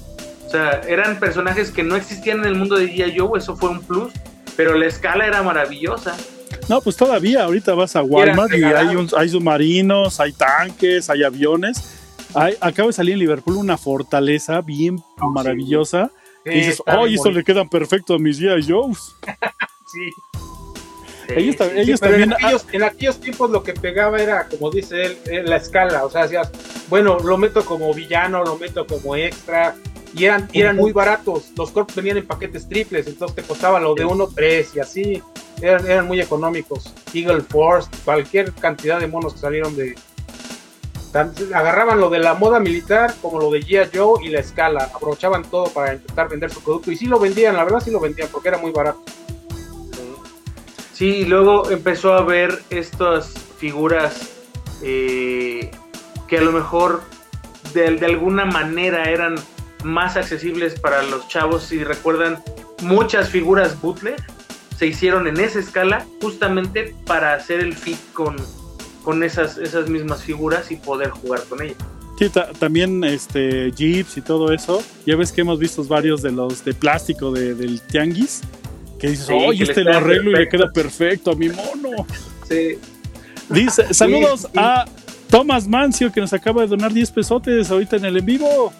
O 0.47 0.51
sea, 0.51 0.81
eran 0.89 1.21
personajes 1.21 1.71
que 1.71 1.85
no 1.85 1.95
existían 1.95 2.41
en 2.41 2.47
el 2.47 2.55
mundo 2.57 2.77
de 2.77 2.87
G.I. 2.87 3.19
Joe, 3.19 3.39
eso 3.39 3.57
fue 3.57 3.71
un 3.71 3.81
plus, 3.81 4.13
pero 4.57 4.75
la 4.75 4.87
escala 4.87 5.27
era 5.27 5.43
maravillosa. 5.43 6.17
No, 6.69 6.81
pues 6.81 6.97
todavía, 6.97 7.45
ahorita 7.45 7.75
vas 7.75 7.97
a 7.97 8.03
Walmart 8.03 8.53
y 8.53 8.63
hay, 8.63 8.97
hay 9.17 9.29
submarinos, 9.29 10.21
hay 10.21 10.33
tanques, 10.33 11.09
hay 11.11 11.23
aviones. 11.23 11.97
Hay, 12.35 12.57
acaba 12.61 12.89
de 12.89 12.93
salir 12.93 13.15
en 13.15 13.21
Liverpool 13.21 13.57
una 13.57 13.77
fortaleza 13.77 14.61
bien 14.61 15.03
oh, 15.21 15.31
maravillosa. 15.31 16.11
y 16.45 16.51
dices, 16.51 16.83
oh, 16.87 17.07
eso 17.07 17.31
le 17.31 17.43
quedan 17.43 17.69
perfecto 17.69 18.15
a 18.15 18.19
mis 18.19 18.41
G.I. 18.41 18.71
Joes. 18.71 19.17
sí. 19.91 20.11
ellos, 21.37 21.57
también. 21.57 22.35
En 22.73 22.83
aquellos, 22.83 23.21
tiempos 23.21 23.51
lo 23.51 23.63
que 23.63 23.73
pegaba 23.73 24.21
era, 24.21 24.49
como 24.49 24.71
dice 24.71 25.19
él, 25.27 25.45
la 25.45 25.57
escala. 25.57 26.05
O 26.05 26.11
sea, 26.11 26.23
hacías, 26.23 26.51
bueno, 26.89 27.19
lo 27.19 27.37
meto 27.39 27.65
como 27.65 27.93
villano, 27.95 28.45
lo 28.45 28.57
meto 28.57 28.87
como 28.87 29.17
extra. 29.17 29.77
Y 30.15 30.25
eran, 30.25 30.49
eran 30.53 30.77
muy 30.77 30.93
baratos. 30.93 31.51
Los 31.57 31.71
corpos 31.71 31.95
venían 31.95 32.17
en 32.17 32.27
paquetes 32.27 32.69
triples, 32.69 33.07
entonces 33.07 33.37
te 33.37 33.43
costaba 33.43 33.79
lo 33.79 33.95
de 33.95 34.05
uno, 34.05 34.27
tres 34.27 34.75
y 34.75 34.81
así 34.81 35.23
eran, 35.63 36.07
muy 36.07 36.21
económicos. 36.21 36.93
Eagle 37.13 37.43
Force, 37.43 37.89
cualquier 38.05 38.53
cantidad 38.53 38.99
de 38.99 39.07
monos 39.07 39.35
que 39.35 39.41
salieron 39.41 39.77
de. 39.77 39.95
Agarraban 41.13 42.01
lo 42.01 42.09
de 42.09 42.21
la 42.21 42.35
moda 42.35 42.61
militar 42.61 43.13
como 43.21 43.41
lo 43.41 43.51
de 43.51 43.61
G.I. 43.61 43.97
Joe 43.97 44.25
y 44.25 44.29
la 44.29 44.41
escala. 44.41 44.91
Aprovechaban 44.95 45.43
todo 45.43 45.67
para 45.71 45.95
intentar 45.95 46.29
vender 46.29 46.51
su 46.51 46.63
producto. 46.63 46.93
Y 46.93 46.97
sí 46.97 47.07
lo 47.07 47.19
vendían, 47.19 47.57
la 47.57 47.65
verdad 47.65 47.81
sí 47.81 47.91
lo 47.91 48.01
vendían 48.01 48.29
porque 48.31 48.49
era 48.49 48.59
muy 48.59 48.71
barato. 48.71 49.03
Sí, 51.01 51.25
luego 51.25 51.71
empezó 51.71 52.13
a 52.13 52.23
ver 52.23 52.61
estas 52.69 53.33
figuras 53.57 54.33
eh, 54.83 55.71
que 56.29 56.37
a 56.37 56.43
lo 56.43 56.53
mejor 56.53 57.01
de, 57.73 57.93
de 57.97 58.05
alguna 58.05 58.45
manera 58.45 59.05
eran 59.05 59.37
más 59.83 60.19
accesibles 60.19 60.79
para 60.79 61.03
los 61.05 61.27
chavos. 61.27 61.63
Si 61.63 61.83
recuerdan, 61.83 62.45
muchas 62.83 63.31
figuras 63.31 63.81
bootleg 63.81 64.23
se 64.77 64.89
hicieron 64.89 65.27
en 65.27 65.41
esa 65.41 65.61
escala 65.61 66.05
justamente 66.21 66.95
para 67.07 67.33
hacer 67.33 67.61
el 67.61 67.73
fit 67.75 67.97
con, 68.13 68.37
con 69.03 69.23
esas, 69.23 69.57
esas 69.57 69.89
mismas 69.89 70.23
figuras 70.23 70.71
y 70.71 70.77
poder 70.77 71.09
jugar 71.09 71.43
con 71.45 71.63
ellas. 71.63 71.79
Sí, 72.19 72.31
también 72.59 73.03
este 73.05 73.73
Jeeps 73.73 74.19
y 74.19 74.21
todo 74.21 74.53
eso. 74.53 74.83
Ya 75.07 75.17
ves 75.17 75.33
que 75.33 75.41
hemos 75.41 75.59
visto 75.59 75.83
varios 75.83 76.21
de 76.21 76.33
los 76.33 76.63
de 76.63 76.75
plástico 76.75 77.33
del 77.33 77.81
Tianguis. 77.81 78.43
Que 79.01 79.09
dices, 79.09 79.29
oye, 79.31 79.65
este 79.65 79.83
lo 79.83 79.97
arreglo 79.97 80.31
y 80.31 80.35
le 80.35 80.49
queda 80.49 80.71
perfecto 80.71 81.31
a 81.31 81.35
mi 81.35 81.49
mono. 81.49 82.07
Sí. 82.49 82.79
Dice, 83.49 83.93
saludos 83.95 84.47
a 84.55 84.85
Tomás 85.31 85.67
Mancio 85.67 86.13
que 86.13 86.21
nos 86.21 86.33
acaba 86.33 86.63
de 86.63 86.69
donar 86.69 86.93
10 86.93 87.11
pesotes 87.13 87.71
ahorita 87.71 87.97
en 87.97 88.05
el 88.05 88.17
en 88.19 88.27
vivo. 88.27 88.73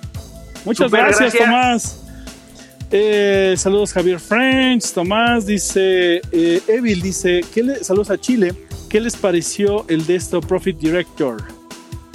Muchas 0.65 0.91
gracias, 0.91 1.35
Tomás. 1.35 2.01
Eh, 2.93 3.55
saludos 3.57 3.93
Javier 3.93 4.19
French, 4.19 4.93
Tomás 4.93 5.47
dice, 5.47 6.21
eh, 6.33 6.61
Evil 6.67 7.01
dice, 7.01 7.45
¿qué 7.55 7.63
le, 7.63 7.85
saludos 7.85 8.11
a 8.11 8.19
Chile, 8.19 8.53
¿qué 8.89 9.01
les 9.01 9.17
pareció 9.17 9.85
el 9.89 10.05
Destro 10.07 10.41
Profit 10.41 10.77
Director? 10.77 11.37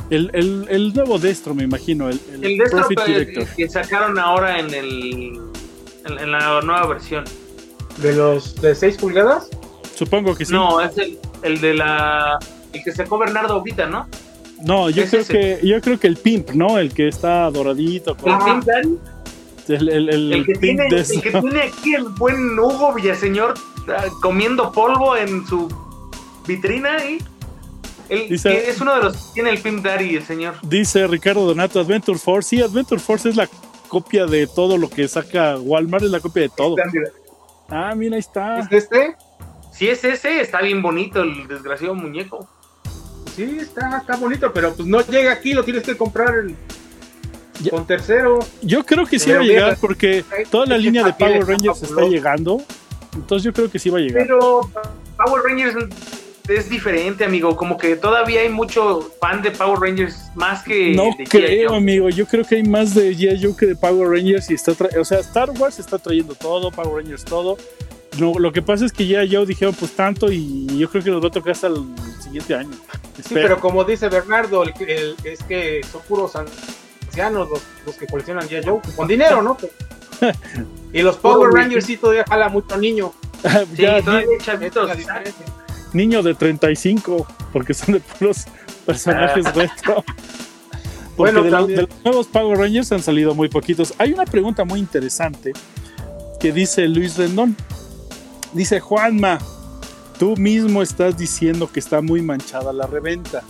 El, 0.10 0.30
el, 0.34 0.94
nuevo 0.94 1.18
Destro, 1.18 1.56
me 1.56 1.64
imagino, 1.64 2.10
el, 2.10 2.20
el, 2.42 2.58
Destro 2.58 2.80
Profit 2.80 3.00
Director. 3.06 3.48
que 3.56 3.70
sacaron 3.70 4.20
ahora 4.20 4.60
en, 4.60 4.74
el, 4.74 5.40
en, 6.06 6.32
la 6.32 6.60
nueva 6.62 6.88
versión. 6.88 7.24
¿De 7.98 8.14
los 8.14 8.56
de 8.62 8.76
6 8.76 8.98
pulgadas? 8.98 9.50
Supongo 9.96 10.36
que 10.36 10.46
sí. 10.46 10.54
No, 10.54 10.82
es 10.82 10.92
el, 11.44 11.62
de 11.62 11.74
la... 11.74 12.38
El 12.74 12.84
que 12.84 12.92
sacó 12.92 13.18
Bernardo 13.18 13.62
Vita, 13.62 13.86
¿no? 13.88 14.08
No, 14.62 14.90
yo 14.90 15.06
creo 15.06 15.26
que 15.26 15.60
yo 15.64 15.82
creo 15.82 16.00
que 16.00 16.08
el 16.08 16.18
Pimp, 16.18 16.52
¿no? 16.52 16.78
El 16.78 16.94
que 16.94 17.08
está 17.08 17.50
doradito. 17.52 18.16
Con... 18.16 18.34
¿El 18.34 18.40
Pimp 18.40 18.68
el, 19.68 20.46
que 20.46 20.54
tiene, 20.56 20.84
aquí 21.62 21.96
el 21.96 22.04
buen 22.04 22.58
Hugo 22.58 22.94
Villaseñor 22.94 23.56
ah, 23.88 24.06
comiendo 24.22 24.72
polvo 24.72 25.18
en 25.18 25.46
su 25.48 25.68
vitrina 26.48 27.04
y 27.04 27.18
es 28.10 28.82
uno 28.82 28.96
de 28.96 29.04
los 29.04 29.18
que 29.18 29.34
tiene 29.34 29.50
el 29.50 29.60
Pimp 29.60 29.84
Daddy, 29.84 30.16
el 30.16 30.24
señor. 30.24 30.56
Dice 30.62 31.08
Ricardo 31.08 31.46
Donato, 31.46 31.80
Adventure 31.80 32.20
Force. 32.20 32.50
Sí, 32.50 32.62
Adventure 32.62 33.02
Force 33.02 33.30
es 33.30 33.36
la 33.36 33.50
copia 33.88 34.26
de 34.28 34.46
todo 34.48 34.78
lo 34.78 34.90
que 34.90 35.08
saca 35.08 35.58
Walmart, 35.58 36.04
es 36.04 36.12
la 36.12 36.20
copia 36.20 36.44
de 36.44 36.50
todo. 36.50 36.76
Ah, 37.70 37.94
mira, 37.96 38.16
ahí 38.16 38.20
está. 38.20 38.60
¿Es 38.60 38.72
este? 38.72 39.16
Sí, 39.72 39.88
es 39.90 40.04
ese, 40.04 40.42
está 40.42 40.62
bien 40.62 40.82
bonito 40.82 41.22
el 41.22 41.48
desgraciado 41.48 41.96
muñeco. 41.96 42.48
Sí, 43.36 43.58
está, 43.60 43.98
está 43.98 44.16
bonito, 44.16 44.54
pero 44.54 44.74
pues 44.74 44.88
no 44.88 45.02
llega 45.02 45.34
aquí, 45.34 45.54
lo 45.54 45.64
tienes 45.64 45.84
que 45.84 45.98
comprar 45.98 46.36
el 46.36 46.56
con 47.70 47.86
tercero. 47.86 48.40
Yo 48.62 48.86
creo 48.86 49.06
que 49.06 49.20
sí 49.20 49.32
va 49.32 49.40
a 49.40 49.44
llegar 49.44 49.78
porque 49.80 50.24
toda 50.50 50.66
la 50.66 50.78
línea 50.78 51.04
de 51.04 51.14
Power 51.14 51.46
Rangers 51.46 51.84
está 51.84 52.02
llegando. 52.04 52.62
Entonces 53.14 53.44
yo 53.44 53.54
creo 53.54 53.72
que 53.72 53.80
sí 53.80 53.90
va 53.90 54.00
a 54.00 54.02
llegar. 54.02 54.24
Pero 54.24 54.62
Power 55.18 55.44
Rangers 55.44 55.76
es 56.48 56.70
diferente, 56.70 57.24
amigo. 57.24 57.56
Como 57.56 57.78
que 57.78 57.96
todavía 57.96 58.42
hay 58.42 58.50
mucho 58.50 59.12
fan 59.20 59.42
de 59.42 59.52
Power 59.52 59.80
Rangers 59.80 60.32
más 60.36 60.64
que. 60.64 60.94
No 60.94 61.10
creo, 61.30 61.74
amigo. 61.74 62.10
Yo 62.10 62.26
creo 62.26 62.44
que 62.44 62.56
hay 62.56 62.64
más 62.64 62.94
de 62.94 63.16
G.I. 63.16 63.44
Joe 63.44 63.56
que 63.56 63.66
de 63.68 63.76
Power 63.76 64.10
Rangers. 64.10 64.50
Y 64.50 64.54
está 64.54 64.74
o 65.00 65.06
sea, 65.06 65.20
Star 65.20 65.50
Wars 65.52 65.80
está 65.80 65.98
trayendo 65.98 66.36
todo, 66.36 66.72
Power 66.72 67.04
Rangers 67.04 67.26
todo. 67.26 67.58
No, 68.20 68.34
lo 68.40 68.52
que 68.52 68.62
pasa 68.62 68.86
es 68.86 68.94
que 68.94 69.06
ya 69.06 69.24
yo 69.24 69.46
dijeron 69.46 69.76
pues 69.78 69.92
tanto 69.92 70.32
y 70.32 70.68
yo 70.78 70.90
creo 70.90 71.04
que 71.04 71.12
nos 71.12 71.22
va 71.22 71.28
a 71.28 71.32
tocar 71.32 71.52
hasta 71.52 71.68
el 71.68 71.84
siguiente 72.22 72.56
año. 72.56 72.72
Sí, 73.22 73.34
pero 73.34 73.60
como 73.60 73.84
dice 73.84 74.08
Bernardo, 74.08 74.64
es 74.64 75.44
que 75.44 75.82
son 75.92 76.02
puros 76.08 76.34
los, 77.86 77.96
que 77.96 78.08
coleccionan 78.08 78.48
ya 78.48 78.62
Joe, 78.64 78.80
con 78.96 79.08
dinero, 79.08 79.42
¿no? 79.42 79.58
y 80.94 81.02
los 81.02 81.18
Power 81.18 81.52
Rangers 81.52 81.86
sí 81.86 81.98
todavía 81.98 82.24
jala 82.28 82.50
mucho 82.50 82.78
niño. 82.78 83.14
sí, 83.76 83.86
Niño 85.96 86.22
de 86.22 86.36
35, 86.36 87.26
porque 87.54 87.74
son 87.74 87.94
de 87.94 88.00
puros 88.02 88.46
personajes 88.86 89.46
retro. 89.56 90.04
Porque 91.16 91.32
bueno, 91.40 91.66
de, 91.66 91.78
los 91.84 91.90
nuevos 92.04 92.28
Power 92.28 92.58
Rangers 92.58 92.92
han 92.92 93.02
salido 93.02 93.34
muy 93.34 93.48
poquitos. 93.48 93.94
Hay 93.98 94.12
una 94.12 94.26
pregunta 94.26 94.66
muy 94.66 94.82
interesante 94.82 95.54
que 96.42 96.52
dice 96.52 96.90
Luis 96.90 97.16
Rendón. 97.16 97.56
Dice 98.52 98.82
Juanma, 98.82 99.40
tú 100.20 100.36
mismo 100.36 100.82
estás 100.82 101.18
diciendo 101.18 101.72
que 101.72 101.80
está 101.80 102.02
muy 102.02 102.22
manchada 102.22 102.74
la 102.74 102.86
reventa. 102.86 103.44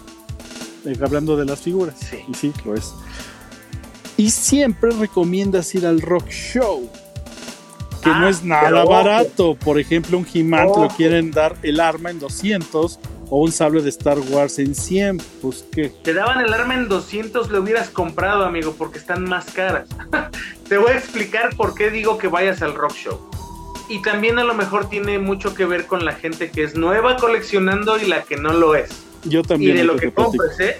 Eh, 0.85 0.95
hablando 1.03 1.35
de 1.35 1.45
las 1.45 1.61
figuras. 1.61 1.95
Sí. 1.97 2.17
Y 2.27 2.33
sí, 2.35 2.53
lo 2.63 2.75
es. 2.75 2.93
Y 4.15 4.29
siempre 4.29 4.91
recomiendas 4.91 5.73
ir 5.73 5.87
al 5.87 6.01
rock 6.01 6.29
show, 6.29 6.87
que 8.05 8.11
no 8.11 8.27
ah, 8.27 8.29
es 8.29 8.43
nada 8.43 8.85
barato. 8.85 9.55
Por 9.55 9.79
ejemplo, 9.79 10.17
un 10.19 10.27
he 10.31 10.43
lo 10.43 10.87
quieren 10.95 11.31
dar 11.31 11.55
el 11.63 11.79
arma 11.79 12.11
en 12.11 12.19
200 12.19 12.99
o 13.31 13.41
un 13.41 13.51
sable 13.51 13.81
de 13.81 13.89
Star 13.89 14.19
Wars 14.19 14.59
en 14.59 14.75
100, 14.75 15.17
pues 15.41 15.65
qué. 15.71 15.91
Te 16.03 16.13
daban 16.13 16.39
el 16.45 16.53
arma 16.53 16.75
en 16.75 16.87
200, 16.87 17.49
lo 17.49 17.61
hubieras 17.61 17.89
comprado, 17.89 18.45
amigo, 18.45 18.75
porque 18.77 18.99
están 18.99 19.23
más 19.23 19.45
caras. 19.45 19.89
Te 20.69 20.77
voy 20.77 20.91
a 20.91 20.97
explicar 20.97 21.55
por 21.55 21.73
qué 21.73 21.89
digo 21.89 22.19
que 22.19 22.27
vayas 22.27 22.61
al 22.61 22.75
rock 22.75 22.93
show. 22.93 23.19
Y 23.89 24.03
también 24.03 24.37
a 24.37 24.43
lo 24.43 24.53
mejor 24.53 24.87
tiene 24.87 25.17
mucho 25.17 25.55
que 25.55 25.65
ver 25.65 25.87
con 25.87 26.05
la 26.05 26.13
gente 26.13 26.51
que 26.51 26.63
es 26.63 26.75
nueva 26.75 27.17
coleccionando 27.17 27.97
y 27.97 28.05
la 28.05 28.21
que 28.21 28.37
no 28.37 28.53
lo 28.53 28.75
es. 28.75 28.89
Yo 29.23 29.41
también. 29.41 29.75
Y 29.75 29.79
de 29.79 29.83
lo 29.83 29.95
que 29.95 30.11
compres, 30.11 30.59
¿eh? 30.59 30.77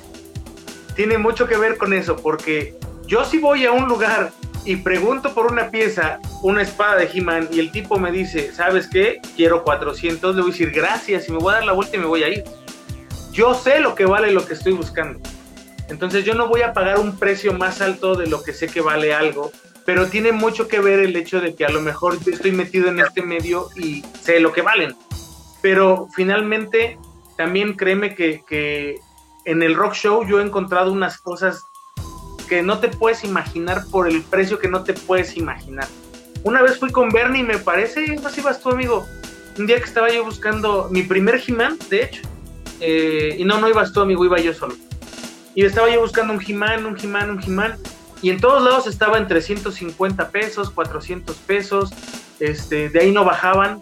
Tiene 0.95 1.17
mucho 1.17 1.47
que 1.47 1.57
ver 1.57 1.77
con 1.77 1.93
eso, 1.93 2.15
porque 2.15 2.75
yo 3.07 3.25
si 3.25 3.39
voy 3.39 3.65
a 3.65 3.71
un 3.71 3.87
lugar 3.87 4.31
y 4.65 4.77
pregunto 4.77 5.33
por 5.33 5.51
una 5.51 5.69
pieza, 5.69 6.19
una 6.41 6.63
espada 6.63 6.95
de 6.95 7.09
He-Man, 7.13 7.49
y 7.51 7.59
el 7.59 7.71
tipo 7.71 7.99
me 7.99 8.11
dice, 8.11 8.51
¿sabes 8.51 8.87
qué? 8.87 9.21
Quiero 9.35 9.63
400, 9.63 10.35
le 10.35 10.41
voy 10.41 10.49
a 10.49 10.53
decir 10.53 10.71
gracias 10.71 11.29
y 11.29 11.31
me 11.31 11.37
voy 11.37 11.53
a 11.53 11.57
dar 11.57 11.65
la 11.65 11.73
vuelta 11.73 11.95
y 11.95 11.99
me 11.99 12.07
voy 12.07 12.23
a 12.23 12.29
ir. 12.29 12.43
Yo 13.31 13.53
sé 13.53 13.79
lo 13.79 13.93
que 13.93 14.05
vale 14.05 14.31
lo 14.31 14.45
que 14.45 14.55
estoy 14.55 14.73
buscando. 14.73 15.19
Entonces 15.87 16.25
yo 16.25 16.33
no 16.33 16.47
voy 16.47 16.63
a 16.63 16.73
pagar 16.73 16.99
un 16.99 17.17
precio 17.17 17.53
más 17.53 17.79
alto 17.79 18.15
de 18.15 18.25
lo 18.25 18.41
que 18.41 18.53
sé 18.53 18.67
que 18.67 18.81
vale 18.81 19.13
algo, 19.13 19.51
pero 19.85 20.07
tiene 20.07 20.31
mucho 20.31 20.67
que 20.67 20.79
ver 20.79 20.99
el 20.99 21.15
hecho 21.15 21.39
de 21.41 21.53
que 21.53 21.63
a 21.63 21.69
lo 21.69 21.81
mejor 21.81 22.19
yo 22.23 22.31
estoy 22.31 22.51
metido 22.51 22.89
en 22.89 22.99
este 22.99 23.21
medio 23.21 23.69
y 23.75 24.03
sé 24.19 24.39
lo 24.39 24.51
que 24.51 24.63
valen. 24.63 24.95
Pero 25.61 26.07
finalmente, 26.15 26.97
también 27.37 27.73
créeme 27.73 28.15
que, 28.15 28.43
que 28.47 28.95
en 29.45 29.61
el 29.61 29.75
rock 29.75 29.93
show 29.93 30.25
yo 30.25 30.39
he 30.39 30.43
encontrado 30.43 30.91
unas 30.91 31.19
cosas 31.19 31.65
que 32.45 32.61
no 32.61 32.79
te 32.79 32.87
puedes 32.87 33.23
imaginar 33.23 33.85
por 33.91 34.07
el 34.07 34.21
precio 34.21 34.59
que 34.59 34.67
no 34.67 34.83
te 34.83 34.93
puedes 34.93 35.37
imaginar. 35.37 35.87
Una 36.43 36.61
vez 36.61 36.77
fui 36.77 36.91
con 36.91 37.09
Bernie, 37.09 37.43
me 37.43 37.57
parece, 37.57 38.15
no 38.17 38.29
sé 38.29 38.35
si 38.35 38.41
vas 38.41 38.61
tú, 38.61 38.69
amigo. 38.69 39.05
Un 39.57 39.67
día 39.67 39.77
que 39.77 39.85
estaba 39.85 40.11
yo 40.11 40.23
buscando 40.23 40.89
mi 40.91 41.03
primer 41.03 41.41
He-Man, 41.45 41.79
de 41.89 42.03
hecho. 42.03 42.21
Eh, 42.79 43.35
y 43.39 43.45
no, 43.45 43.59
no 43.59 43.67
ibas 43.69 43.93
tú, 43.93 44.01
amigo, 44.01 44.23
iba 44.25 44.39
yo 44.39 44.53
solo. 44.53 44.75
Y 45.55 45.63
estaba 45.63 45.89
yo 45.89 46.01
buscando 46.01 46.33
un 46.33 46.41
He-Man, 46.45 46.85
un 46.85 46.97
He-Man, 46.97 47.31
un 47.31 47.41
He-Man. 47.41 47.77
Y 48.21 48.29
en 48.29 48.39
todos 48.39 48.61
lados 48.63 48.85
estaba 48.87 49.17
en 49.17 49.27
350 49.27 50.29
pesos, 50.29 50.69
400 50.69 51.35
pesos. 51.37 51.89
Este, 52.39 52.89
de 52.89 52.99
ahí 52.99 53.11
no 53.11 53.23
bajaban. 53.23 53.81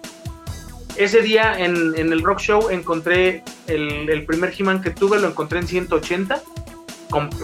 Ese 0.95 1.21
día 1.21 1.59
en, 1.59 1.95
el 1.97 2.21
Rock 2.21 2.39
Show 2.39 2.69
encontré 2.69 3.43
el, 3.67 4.09
el 4.09 4.25
primer 4.25 4.53
He-Man 4.57 4.81
que 4.81 4.91
tuve, 4.91 5.19
lo 5.19 5.27
encontré 5.27 5.59
en 5.59 5.67
180 5.67 6.41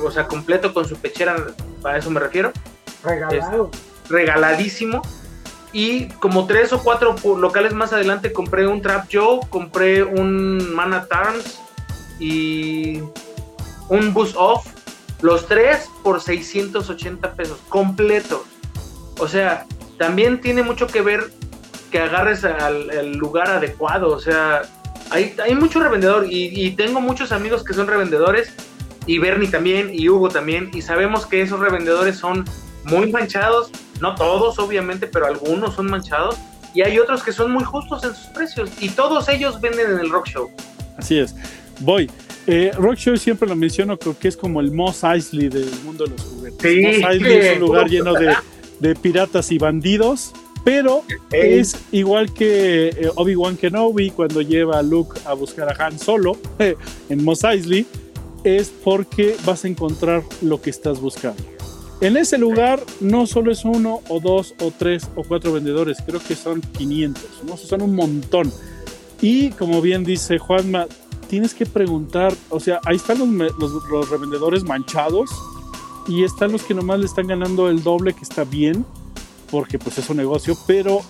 o 0.04 0.12
sea, 0.12 0.28
completo 0.28 0.74
con 0.74 0.86
su 0.86 0.96
pechera, 0.98 1.36
para 1.82 1.98
eso 1.98 2.10
me 2.10 2.20
refiero. 2.20 2.52
Regalado. 3.04 3.72
regaladísimo. 4.10 5.02
Y 5.72 6.08
como 6.08 6.48
tres 6.48 6.74
o 6.74 6.82
cuatro 6.82 7.16
locales 7.38 7.74
más 7.74 7.94
adelante 7.94 8.34
compré 8.34 8.68
un 8.68 8.82
Trap 8.82 9.08
Joe, 9.12 9.40
compré 9.50 10.04
un 10.04 10.74
Mana 10.74 11.06
Tarns 11.06 11.60
y 12.20 13.02
un 13.90 14.14
Bus 14.14 14.34
Off. 14.36 14.66
Los 15.22 15.48
tres 15.48 15.90
por 16.02 16.22
680 16.22 17.34
pesos, 17.34 17.60
completos. 17.70 18.42
O 19.20 19.28
sea, 19.28 19.66
también 19.98 20.42
tiene 20.42 20.64
mucho 20.64 20.88
que 20.88 21.02
ver 21.02 21.32
que 21.92 22.00
agarres 22.00 22.44
al, 22.46 23.14
lugar 23.14 23.50
adecuado. 23.50 24.10
O 24.10 24.20
sea, 24.20 24.62
hay, 25.12 25.36
hay 25.44 25.54
mucho 25.56 25.82
revendedor 25.82 26.26
y, 26.26 26.66
y, 26.66 26.72
tengo 26.72 27.02
muchos 27.02 27.32
amigos 27.32 27.64
que 27.64 27.74
son 27.74 27.88
revendedores 27.88 28.54
y 29.06 29.18
Bernie 29.18 29.50
también, 29.50 29.92
y 29.94 30.10
Hugo 30.10 30.30
también, 30.30 30.70
y 30.74 30.82
sabemos 30.82 31.26
que 31.26 31.42
esos 31.42 31.60
revendedores 31.60 32.18
son 32.18 32.46
muy 32.84 33.12
manchados, 33.12 33.72
no 34.02 34.16
todos 34.16 34.60
obviamente, 34.60 35.08
pero 35.08 35.26
algunos 35.26 35.76
son 35.76 35.88
manchados, 35.88 36.38
y 36.74 36.82
hay 36.82 37.00
otros 37.00 37.24
que 37.24 37.32
son 37.32 37.52
muy 37.52 37.64
justos 37.64 38.04
en 38.04 38.14
sus 38.14 38.28
precios, 38.28 38.70
y 38.80 38.90
todos 38.90 39.28
ellos 39.30 39.60
venden 39.60 39.92
en 39.92 40.00
el 40.00 40.10
Rock 40.10 40.28
Show. 40.28 40.52
Así 40.98 41.18
es. 41.18 41.36
Voy. 41.80 42.10
Eh, 42.48 42.72
Rock 42.76 42.96
Show 42.96 43.18
siempre 43.18 43.48
lo 43.48 43.56
menciono, 43.56 43.98
creo 43.98 44.18
que 44.18 44.28
es 44.28 44.38
como 44.38 44.60
el 44.60 44.72
Moss 44.72 45.04
Eisley 45.04 45.50
del 45.50 45.70
mundo 45.84 46.06
de 46.06 46.12
los 46.12 46.22
juguetes. 46.22 46.60
Sí, 46.62 46.82
Moss 46.82 47.14
Eisley 47.14 47.38
es 47.38 47.54
un 47.54 47.60
lugar 47.60 47.90
lleno 47.90 48.14
de, 48.14 48.36
de 48.80 48.96
piratas 48.96 49.52
y 49.52 49.58
bandidos, 49.58 50.34
pero 50.64 51.04
es 51.32 51.78
igual 51.92 52.34
que 52.34 52.90
eh, 52.90 53.12
Obi-Wan 53.16 53.56
Kenobi 53.58 54.12
cuando 54.12 54.42
lleva 54.42 54.80
a 54.80 54.82
Luke 54.82 55.20
a 55.26 55.34
buscar 55.34 55.70
a 55.70 55.86
Han 55.86 56.00
Solo 56.00 56.38
en 57.10 57.24
Moss 57.24 57.44
Eisley 57.44 57.86
es 58.44 58.70
porque 58.70 59.36
vas 59.46 59.66
a 59.66 59.68
encontrar 59.68 60.24
lo 60.42 60.62
que 60.62 60.70
estás 60.70 61.00
buscando. 61.00 61.44
En 62.02 62.16
ese 62.16 62.38
lugar 62.38 62.82
no 63.02 63.28
solo 63.28 63.52
es 63.52 63.66
uno 63.66 64.02
o 64.08 64.22
dos 64.22 64.56
o 64.62 64.72
tres 64.72 65.10
o 65.16 65.24
cuatro 65.24 65.52
vendedores, 65.52 65.98
creo 66.06 66.22
que 66.26 66.36
son 66.36 66.62
500, 66.62 67.24
¿no? 67.46 67.58
son 67.58 67.82
un 67.82 67.96
montón. 67.96 68.52
Y 69.22 69.50
como 69.52 69.82
bien 69.82 70.06
dice 70.06 70.38
Juanma, 70.38 70.88
tienes 71.28 71.54
que 71.54 71.66
preguntar, 71.66 72.34
o 72.50 72.60
sea, 72.62 72.80
ahí 72.86 72.96
están 72.96 73.20
los, 73.20 74.10
revendedores 74.10 74.64
manchados 74.64 75.30
y 76.08 76.24
están 76.24 76.54
los 76.54 76.64
que 76.64 76.74
nomás 76.74 77.00
le 77.00 77.06
están 77.06 77.28
ganando 77.28 77.70
el 77.70 77.84
doble, 77.84 78.14
que 78.14 78.24
está 78.24 78.46
bien, 78.46 78.86
porque 79.52 79.78
pues 79.78 79.98
es 79.98 80.10
un 80.10 80.18
negocio, 80.18 80.58
pero 80.66 81.02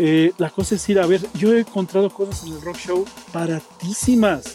eh, 0.00 0.32
la 0.38 0.50
cosa 0.50 0.74
es 0.74 0.88
ir 0.88 0.98
a 0.98 1.06
ver, 1.06 1.20
yo 1.34 1.54
he 1.54 1.60
encontrado 1.60 2.10
cosas 2.10 2.44
en 2.44 2.52
el 2.54 2.60
rock 2.62 2.78
show 2.78 3.04
baratísimas 3.32 4.54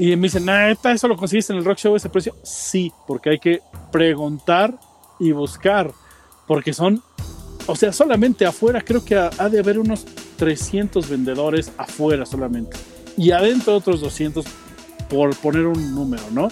y 0.00 0.16
me 0.16 0.28
dicen, 0.28 0.46
nah, 0.46 0.70
¿eso 0.70 1.08
lo 1.08 1.16
conseguiste 1.18 1.52
en 1.52 1.58
el 1.58 1.64
rock 1.66 1.76
show 1.76 1.94
ese 1.94 2.08
precio? 2.08 2.34
Sí, 2.42 2.90
porque 3.06 3.28
hay 3.28 3.38
que 3.38 3.60
preguntar 3.92 4.78
y 5.18 5.32
buscar, 5.32 5.92
porque 6.46 6.72
son, 6.72 7.02
o 7.66 7.76
sea, 7.76 7.92
solamente 7.92 8.46
afuera 8.46 8.80
creo 8.80 9.04
que 9.04 9.14
ha, 9.14 9.28
de 9.50 9.58
haber 9.58 9.78
unos 9.78 10.06
300 10.38 11.06
vendedores 11.06 11.70
afuera 11.76 12.24
solamente. 12.24 12.78
Y 13.18 13.32
adentro 13.32 13.76
otros 13.76 14.00
200 14.00 14.46
por 15.10 15.36
poner 15.36 15.66
un 15.66 15.94
número, 15.94 16.22
¿no? 16.32 16.48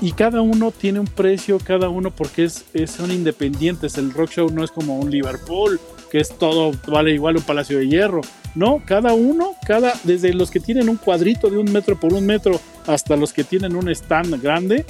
Y 0.00 0.12
cada 0.12 0.40
uno 0.40 0.70
tiene 0.70 1.00
un 1.00 1.06
precio, 1.06 1.58
cada 1.62 1.90
uno 1.90 2.12
porque 2.12 2.44
es, 2.44 2.64
son 2.86 3.10
independientes. 3.10 3.98
El 3.98 4.10
rock 4.10 4.30
show 4.30 4.50
no 4.50 4.64
es 4.64 4.70
como 4.70 4.98
un 4.98 5.10
Liverpool, 5.10 5.78
que 6.10 6.18
es 6.18 6.30
todo, 6.38 6.72
vale 6.86 7.12
igual 7.12 7.36
un 7.36 7.42
Palacio 7.42 7.76
de 7.76 7.88
Hierro 7.88 8.22
no, 8.54 8.82
cada 8.84 9.14
uno, 9.14 9.52
cada, 9.66 9.92
desde 10.04 10.32
los 10.32 10.50
que 10.50 10.60
tienen 10.60 10.88
un 10.88 10.96
cuadrito 10.96 11.50
de 11.50 11.58
un 11.58 11.70
metro 11.72 11.98
por 11.98 12.12
un 12.12 12.24
metro 12.24 12.60
hasta 12.86 13.16
los 13.16 13.32
que 13.32 13.44
tienen 13.44 13.74
un 13.74 13.88
stand 13.88 14.40
grande, 14.40 14.84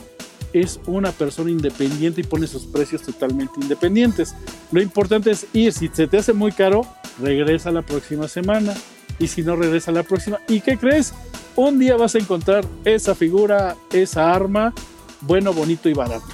es 0.52 0.78
una 0.86 1.10
persona 1.10 1.50
independiente 1.50 2.20
y 2.20 2.24
pone 2.24 2.46
sus 2.46 2.64
precios 2.66 3.02
totalmente 3.02 3.54
independientes. 3.60 4.34
Lo 4.70 4.80
importante 4.80 5.32
es 5.32 5.46
ir, 5.52 5.72
si 5.72 5.88
se 5.88 6.06
te 6.06 6.18
hace 6.18 6.32
muy 6.32 6.52
caro, 6.52 6.86
regresa 7.20 7.72
la 7.72 7.82
próxima 7.82 8.28
semana. 8.28 8.74
Y 9.18 9.28
si 9.28 9.42
no, 9.42 9.56
regresa 9.56 9.92
la 9.92 10.02
próxima. 10.02 10.40
¿Y 10.48 10.60
qué 10.60 10.76
crees? 10.76 11.12
Un 11.56 11.78
día 11.78 11.96
vas 11.96 12.14
a 12.14 12.18
encontrar 12.18 12.64
esa 12.84 13.14
figura, 13.14 13.76
esa 13.92 14.32
arma, 14.32 14.72
bueno, 15.20 15.52
bonito 15.52 15.88
y 15.88 15.94
barato. 15.94 16.26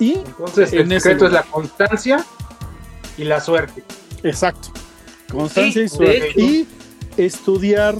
Y 0.00 0.14
entonces 0.14 0.72
el 0.72 0.88
secreto 0.88 1.26
es 1.26 1.32
la 1.32 1.42
constancia 1.42 2.24
y 3.16 3.24
la 3.24 3.40
suerte. 3.40 3.82
Exacto. 4.22 4.68
Constancia 5.30 5.82
y 5.82 5.88
suerte. 5.88 6.40
Y 6.40 6.66
estudiar 7.16 7.96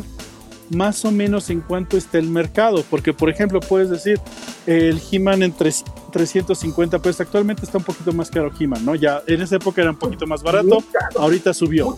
más 0.71 1.05
o 1.05 1.11
menos 1.11 1.51
en 1.51 1.61
cuánto 1.61 1.97
está 1.97 2.19
el 2.19 2.29
mercado, 2.29 2.85
porque 2.91 3.13
por 3.13 3.31
ejemplo 3.31 3.61
puedes 3.61 3.91
decir 3.91 4.21
el 4.67 5.01
He-Man 5.11 5.43
en 5.43 5.53
350 5.53 6.99
pesos, 7.01 7.21
actualmente 7.23 7.65
está 7.65 7.79
un 7.79 7.85
poquito 7.85 8.13
más 8.13 8.31
caro 8.31 8.51
He-Man, 8.59 8.85
¿no? 8.85 8.95
Ya 8.95 9.23
en 9.27 9.41
esa 9.41 9.57
época 9.57 9.81
era 9.81 9.91
un 9.91 9.99
poquito 9.99 10.27
más 10.27 10.43
barato, 10.43 10.83
ahorita 11.17 11.55
subió. 11.55 11.97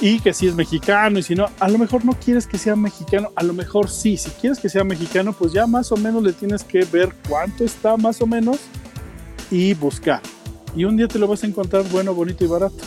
Y 0.00 0.20
que 0.20 0.32
si 0.32 0.48
es 0.48 0.54
mexicano 0.54 1.18
y 1.18 1.22
si 1.22 1.34
no, 1.34 1.48
a 1.58 1.68
lo 1.68 1.76
mejor 1.76 2.06
no 2.06 2.14
quieres 2.14 2.46
que 2.46 2.56
sea 2.56 2.74
mexicano, 2.74 3.30
a 3.36 3.42
lo 3.42 3.52
mejor 3.52 3.90
sí, 3.90 4.16
si 4.16 4.30
quieres 4.30 4.58
que 4.58 4.70
sea 4.70 4.82
mexicano, 4.82 5.34
pues 5.34 5.52
ya 5.52 5.66
más 5.66 5.92
o 5.92 5.96
menos 5.98 6.22
le 6.22 6.32
tienes 6.32 6.64
que 6.64 6.86
ver 6.86 7.14
cuánto 7.28 7.64
está 7.64 7.98
más 7.98 8.22
o 8.22 8.26
menos 8.26 8.58
y 9.50 9.74
buscar. 9.74 10.22
Y 10.74 10.84
un 10.84 10.96
día 10.96 11.08
te 11.08 11.18
lo 11.18 11.26
vas 11.26 11.44
a 11.44 11.46
encontrar 11.46 11.84
bueno, 11.90 12.14
bonito 12.14 12.44
y 12.44 12.46
barato 12.48 12.78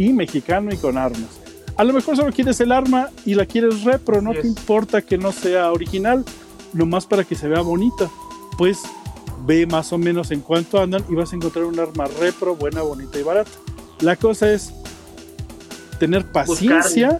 y 0.00 0.14
mexicano 0.14 0.72
y 0.72 0.78
con 0.78 0.96
armas. 0.96 1.40
A 1.76 1.84
lo 1.84 1.92
mejor 1.92 2.16
solo 2.16 2.32
quieres 2.32 2.58
el 2.60 2.72
arma 2.72 3.10
y 3.26 3.34
la 3.34 3.44
quieres 3.44 3.84
repro, 3.84 4.22
no 4.22 4.32
te 4.32 4.46
importa 4.46 5.02
que 5.02 5.18
no 5.18 5.30
sea 5.30 5.70
original, 5.72 6.24
nomás 6.72 7.04
para 7.04 7.24
que 7.24 7.34
se 7.34 7.48
vea 7.48 7.60
bonita. 7.60 8.10
Pues 8.56 8.78
ve 9.46 9.66
más 9.66 9.92
o 9.92 9.98
menos 9.98 10.30
en 10.30 10.40
cuánto 10.40 10.80
andan 10.80 11.04
y 11.08 11.14
vas 11.14 11.32
a 11.32 11.36
encontrar 11.36 11.66
un 11.66 11.78
arma 11.78 12.06
repro, 12.18 12.56
buena, 12.56 12.80
bonita 12.80 13.18
y 13.18 13.22
barata. 13.22 13.50
La 14.00 14.16
cosa 14.16 14.50
es 14.50 14.72
tener 15.98 16.24
paciencia 16.32 17.18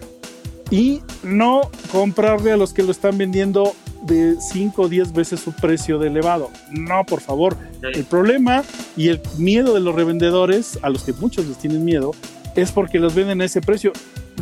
y 0.71 1.01
no 1.21 1.69
comprarle 1.91 2.51
a 2.51 2.57
los 2.57 2.73
que 2.73 2.81
lo 2.81 2.91
están 2.91 3.15
vendiendo 3.15 3.75
de 4.01 4.37
5 4.39 4.81
o 4.81 4.89
10 4.89 5.13
veces 5.13 5.39
su 5.39 5.53
precio 5.53 5.99
de 5.99 6.07
elevado. 6.07 6.49
No, 6.71 7.05
por 7.05 7.21
favor. 7.21 7.57
El 7.83 8.05
problema 8.05 8.63
y 8.97 9.09
el 9.09 9.21
miedo 9.37 9.75
de 9.75 9.81
los 9.81 9.93
revendedores, 9.93 10.79
a 10.81 10.89
los 10.89 11.03
que 11.03 11.13
muchos 11.13 11.45
les 11.45 11.57
tienen 11.57 11.85
miedo, 11.85 12.13
es 12.55 12.71
porque 12.71 12.99
los 12.99 13.15
venden 13.15 13.41
a 13.41 13.45
ese 13.45 13.61
precio. 13.61 13.93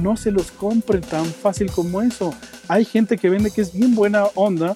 No 0.02 0.18
se 0.18 0.32
los 0.32 0.52
compren 0.52 1.02
tan 1.02 1.26
fácil 1.26 1.72
como 1.72 2.02
eso. 2.02 2.34
Hay 2.68 2.86
gente 2.86 3.18
que 3.18 3.30
vende 3.30 3.52
que 3.52 3.62
es 3.62 3.74
bien 3.74 3.96
buena 3.96 4.26
onda, 4.36 4.76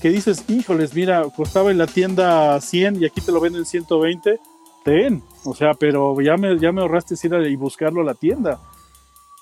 que 0.00 0.10
dices, 0.10 0.44
híjoles, 0.48 0.94
mira, 0.94 1.24
costaba 1.34 1.70
en 1.70 1.78
la 1.78 1.86
tienda 1.86 2.60
100 2.60 3.02
y 3.02 3.06
aquí 3.06 3.20
te 3.20 3.32
lo 3.32 3.40
venden 3.40 3.64
120. 3.64 4.38
Ten, 4.84 5.22
o 5.44 5.54
sea, 5.54 5.74
pero 5.74 6.20
ya 6.20 6.36
me, 6.36 6.58
ya 6.58 6.72
me 6.72 6.80
ahorraste 6.80 7.14
ir 7.22 7.34
a 7.34 7.48
y 7.48 7.54
buscarlo 7.54 8.00
a 8.00 8.04
la 8.04 8.14
tienda. 8.14 8.60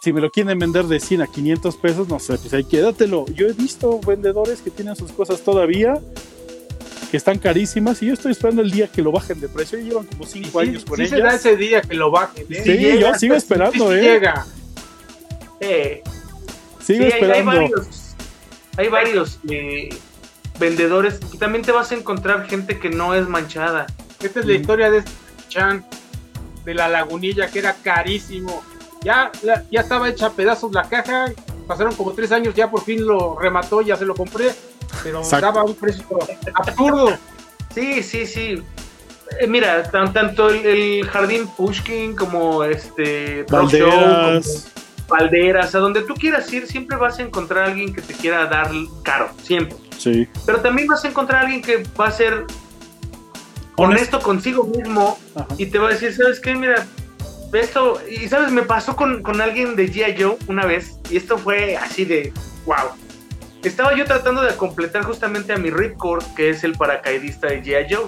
si 0.02 0.12
me 0.12 0.20
lo 0.20 0.30
quieren 0.30 0.58
vender 0.58 0.86
de 0.86 1.00
100 1.00 1.22
a 1.22 1.26
500 1.26 1.76
pesos, 1.76 2.08
no 2.08 2.18
sé, 2.18 2.36
pues 2.36 2.52
ahí 2.52 2.64
quédatelo. 2.64 3.26
Yo 3.26 3.46
he 3.46 3.52
visto 3.52 4.00
vendedores 4.06 4.60
que 4.60 4.70
tienen 4.70 4.96
sus 4.96 5.12
cosas 5.12 5.40
todavía 5.40 5.94
que 7.10 7.16
están 7.16 7.38
carísimas 7.38 8.00
y 8.02 8.06
yo 8.06 8.14
estoy 8.14 8.32
esperando 8.32 8.62
el 8.62 8.70
día 8.70 8.86
que 8.88 9.02
lo 9.02 9.10
bajen 9.12 9.40
de 9.40 9.48
precio. 9.48 9.78
Y 9.78 9.84
llevan 9.84 10.06
como 10.06 10.24
5 10.24 10.60
años 10.60 10.84
con 10.84 10.96
sí 10.96 11.02
ellas. 11.02 11.16
se 11.18 11.22
da 11.22 11.34
ese 11.34 11.56
día 11.56 11.80
que 11.82 11.94
lo 11.94 12.10
bajen. 12.10 12.46
¿eh? 12.50 12.62
Sí, 12.64 12.98
yo 13.00 13.14
sigo 13.14 13.34
esperando, 13.34 13.94
¿eh? 13.94 14.00
llega. 14.02 14.46
Eh, 15.60 16.02
Sigo 16.82 16.84
sí, 16.84 16.94
hay- 16.94 17.02
hay, 17.02 17.08
esperando. 17.20 17.50
varios, 17.52 17.86
hay 18.76 18.88
varios 18.88 19.38
eh, 19.50 19.88
vendedores 20.58 21.20
y 21.32 21.38
también 21.38 21.64
te 21.64 21.72
vas 21.72 21.92
a 21.92 21.94
encontrar 21.94 22.46
gente 22.48 22.78
que 22.78 22.88
no 22.90 23.14
es 23.14 23.28
manchada. 23.28 23.86
Esta 24.22 24.40
es 24.40 24.46
la 24.46 24.52
historia 24.54 24.90
de 24.90 24.98
este 24.98 25.10
Chan 25.48 25.84
de 26.64 26.74
la 26.74 26.88
lagunilla 26.88 27.48
que 27.50 27.58
era 27.58 27.74
carísimo. 27.74 28.62
Ya, 29.02 29.32
ya 29.70 29.80
estaba 29.80 30.08
hecha 30.08 30.26
a 30.26 30.30
pedazos 30.32 30.72
la 30.72 30.88
caja. 30.88 31.32
Pasaron 31.66 31.94
como 31.94 32.12
tres 32.12 32.32
años, 32.32 32.54
ya 32.54 32.70
por 32.70 32.82
fin 32.82 33.04
lo 33.06 33.38
remató, 33.38 33.80
ya 33.80 33.96
se 33.96 34.04
lo 34.04 34.14
compré. 34.14 34.50
Pero 35.02 35.18
Exacto. 35.20 35.46
daba 35.46 35.64
un 35.64 35.74
precio 35.74 36.04
absurdo. 36.54 37.16
Sí, 37.74 38.02
sí, 38.02 38.26
sí. 38.26 38.62
Eh, 39.40 39.46
mira, 39.46 39.82
tan- 39.90 40.12
tanto 40.12 40.48
el, 40.50 40.66
el 40.66 41.06
jardín 41.08 41.46
Pushkin 41.56 42.16
como 42.16 42.64
este 42.64 43.44
Valderas. 43.48 44.68
Valderas, 45.08 45.74
a 45.74 45.78
donde 45.78 46.02
tú 46.02 46.14
quieras 46.14 46.52
ir, 46.52 46.66
siempre 46.66 46.96
vas 46.96 47.18
a 47.18 47.22
encontrar 47.22 47.64
a 47.64 47.66
alguien 47.70 47.92
que 47.92 48.00
te 48.02 48.14
quiera 48.14 48.46
dar 48.46 48.70
caro, 49.02 49.30
siempre. 49.42 49.76
Sí. 49.98 50.28
Pero 50.46 50.60
también 50.60 50.86
vas 50.88 51.04
a 51.04 51.08
encontrar 51.08 51.40
a 51.40 51.44
alguien 51.46 51.62
que 51.62 51.84
va 51.98 52.06
a 52.08 52.10
ser 52.12 52.44
honesto 53.76 54.20
consigo 54.20 54.64
mismo 54.64 55.18
Ajá. 55.34 55.46
y 55.58 55.66
te 55.66 55.78
va 55.78 55.88
a 55.88 55.92
decir, 55.92 56.14
¿sabes 56.14 56.38
qué? 56.40 56.54
Mira, 56.54 56.86
esto, 57.52 58.00
y 58.08 58.28
sabes, 58.28 58.52
me 58.52 58.62
pasó 58.62 58.94
con, 58.94 59.22
con 59.22 59.40
alguien 59.40 59.74
de 59.74 59.90
G.I. 59.92 60.22
Joe 60.22 60.36
una 60.48 60.64
vez, 60.66 60.96
y 61.10 61.16
esto 61.16 61.38
fue 61.38 61.76
así 61.76 62.04
de, 62.04 62.32
wow. 62.66 62.76
Estaba 63.62 63.94
yo 63.94 64.06
tratando 64.06 64.42
de 64.42 64.54
completar 64.56 65.04
justamente 65.04 65.52
a 65.52 65.58
mi 65.58 65.70
Ripcord, 65.70 66.24
que 66.34 66.50
es 66.50 66.64
el 66.64 66.72
paracaidista 66.72 67.48
de 67.48 67.62
G.I. 67.62 67.94
Joe. 67.94 68.06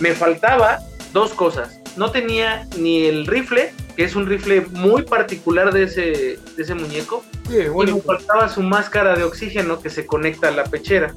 Me 0.00 0.12
faltaba 0.12 0.80
dos 1.12 1.32
cosas. 1.34 1.80
No 1.96 2.10
tenía 2.10 2.66
ni 2.76 3.06
el 3.06 3.26
rifle, 3.26 3.72
que 3.96 4.04
es 4.04 4.16
un 4.16 4.26
rifle 4.26 4.66
muy 4.72 5.02
particular 5.02 5.72
de 5.72 5.84
ese, 5.84 6.38
de 6.56 6.62
ese 6.62 6.74
muñeco, 6.74 7.24
Sí, 7.48 7.56
y 7.56 7.68
bueno, 7.68 7.96
me 7.96 8.02
faltaba 8.02 8.48
su 8.48 8.62
máscara 8.62 9.16
de 9.16 9.24
oxígeno 9.24 9.80
que 9.80 9.88
se 9.88 10.06
conecta 10.06 10.48
a 10.48 10.50
la 10.50 10.64
pechera. 10.64 11.14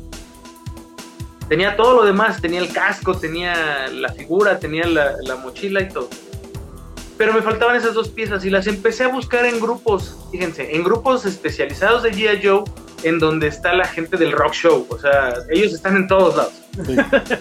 Tenía 1.49 1.75
todo 1.75 1.95
lo 1.97 2.05
demás, 2.05 2.39
tenía 2.39 2.61
el 2.61 2.71
casco, 2.71 3.17
tenía 3.17 3.87
la 3.89 4.13
figura, 4.13 4.57
tenía 4.57 4.87
la, 4.87 5.17
la 5.21 5.35
mochila 5.35 5.81
y 5.81 5.89
todo. 5.89 6.07
Pero 7.17 7.33
me 7.33 7.41
faltaban 7.41 7.75
esas 7.75 7.93
dos 7.93 8.07
piezas 8.09 8.45
y 8.45 8.49
las 8.49 8.65
empecé 8.67 9.03
a 9.03 9.09
buscar 9.09 9.45
en 9.45 9.59
grupos, 9.59 10.17
fíjense, 10.31 10.73
en 10.73 10.83
grupos 10.83 11.25
especializados 11.25 12.03
de 12.03 12.13
G.I. 12.13 12.47
Joe, 12.47 12.63
en 13.03 13.19
donde 13.19 13.47
está 13.47 13.73
la 13.73 13.85
gente 13.85 14.17
del 14.17 14.31
rock 14.31 14.53
show. 14.53 14.85
O 14.89 14.97
sea, 14.97 15.33
ellos 15.49 15.73
están 15.73 15.95
en 15.95 16.07
todos 16.07 16.35
lados. 16.35 16.53
Sí. 16.85 16.95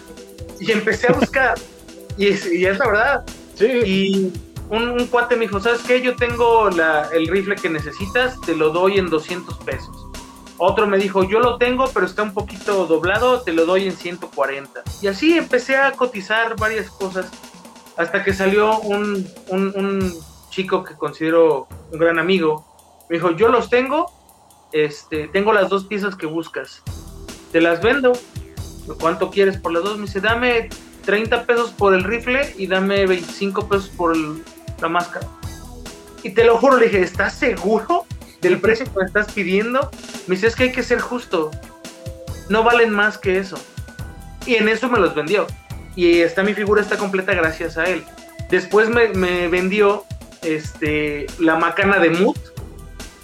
Y 0.62 0.72
empecé 0.72 1.06
a 1.10 1.12
buscar, 1.14 1.54
y 2.18 2.26
es, 2.28 2.44
y 2.44 2.66
es 2.66 2.78
la 2.78 2.86
verdad, 2.86 3.24
sí, 3.54 3.64
y 3.66 4.32
un, 4.68 4.90
un 4.90 5.06
cuate 5.06 5.34
me 5.34 5.46
dijo, 5.46 5.58
¿sabes 5.58 5.80
qué? 5.86 6.02
Yo 6.02 6.16
tengo 6.16 6.68
la- 6.68 7.08
el 7.14 7.28
rifle 7.28 7.54
que 7.56 7.70
necesitas, 7.70 8.38
te 8.42 8.54
lo 8.54 8.68
doy 8.68 8.98
en 8.98 9.08
200 9.08 9.56
pesos. 9.60 10.06
Otro 10.58 10.86
me 10.86 10.98
dijo, 10.98 11.24
yo 11.24 11.40
lo 11.40 11.56
tengo, 11.56 11.88
pero 11.94 12.04
está 12.04 12.22
un 12.22 12.34
poquito 12.34 12.84
doblado, 12.86 13.40
te 13.40 13.52
lo 13.54 13.64
doy 13.64 13.86
en 13.86 13.96
140. 13.96 14.82
Y 15.00 15.06
así 15.06 15.38
empecé 15.38 15.78
a 15.78 15.92
cotizar 15.92 16.56
varias 16.56 16.90
cosas 16.90 17.30
hasta 17.96 18.22
que 18.22 18.34
salió 18.34 18.78
un, 18.80 19.26
un- 19.48 19.72
un 19.74 20.14
chico 20.50 20.84
que 20.84 20.94
considero 20.94 21.68
un 21.90 21.98
gran 21.98 22.18
amigo. 22.18 22.66
Me 23.08 23.16
dijo, 23.16 23.30
yo 23.30 23.48
los 23.48 23.70
tengo, 23.70 24.12
este, 24.72 25.28
tengo 25.28 25.52
las 25.52 25.68
dos 25.68 25.84
piezas 25.86 26.16
que 26.16 26.26
buscas. 26.26 26.82
Te 27.52 27.60
las 27.60 27.82
vendo. 27.82 28.12
¿Cuánto 29.00 29.30
quieres 29.30 29.56
por 29.56 29.72
las 29.72 29.82
dos? 29.84 29.98
Me 29.98 30.06
dice, 30.06 30.20
dame 30.20 30.68
30 31.04 31.44
pesos 31.46 31.70
por 31.70 31.94
el 31.94 32.04
rifle 32.04 32.54
y 32.56 32.66
dame 32.66 33.06
25 33.06 33.68
pesos 33.68 33.88
por 33.88 34.14
el- 34.16 34.42
la 34.80 34.88
máscara. 34.88 35.26
Y 36.22 36.30
te 36.30 36.44
lo 36.44 36.58
juro, 36.58 36.76
le 36.76 36.86
dije, 36.86 37.02
¿estás 37.02 37.34
seguro 37.34 38.04
del 38.40 38.60
precio 38.60 38.84
que 38.86 38.98
me 38.98 39.04
estás 39.06 39.32
pidiendo? 39.32 39.90
Me 40.26 40.34
dice, 40.34 40.46
es 40.48 40.56
que 40.56 40.64
hay 40.64 40.72
que 40.72 40.82
ser 40.82 41.00
justo. 41.00 41.50
No 42.48 42.62
valen 42.62 42.90
más 42.90 43.16
que 43.18 43.38
eso. 43.38 43.58
Y 44.46 44.54
en 44.56 44.68
eso 44.68 44.88
me 44.88 44.98
los 44.98 45.14
vendió. 45.14 45.46
Y 45.96 46.20
está 46.20 46.42
mi 46.42 46.54
figura 46.54 46.80
está 46.82 46.96
completa 46.96 47.34
gracias 47.34 47.76
a 47.78 47.84
él. 47.84 48.04
Después 48.50 48.88
me, 48.88 49.08
me 49.08 49.48
vendió 49.48 50.04
este, 50.42 51.26
la 51.38 51.56
macana 51.56 51.98
de 51.98 52.10
Mood. 52.10 52.36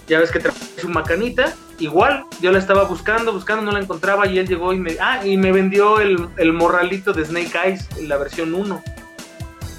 Ya 0.07 0.21
ves 0.21 0.31
que 0.31 0.41
trae 0.41 0.55
su 0.79 0.89
macanita. 0.89 1.55
Igual, 1.79 2.25
yo 2.41 2.53
la 2.53 2.59
estaba 2.59 2.85
buscando, 2.85 3.33
buscando, 3.33 3.63
no 3.63 3.73
la 3.73 3.81
encontraba 3.81 4.27
y 4.27 4.39
él 4.39 4.47
llegó 4.47 4.73
y 4.73 4.79
me, 4.79 4.97
ah, 5.01 5.27
y 5.27 5.37
me 5.37 5.53
vendió 5.53 6.01
el, 6.01 6.29
el 6.37 6.53
morralito 6.53 7.13
de 7.13 7.25
Snake 7.25 7.53
Eyes, 7.65 8.03
la 8.03 8.17
versión 8.17 8.55
1. 8.55 8.83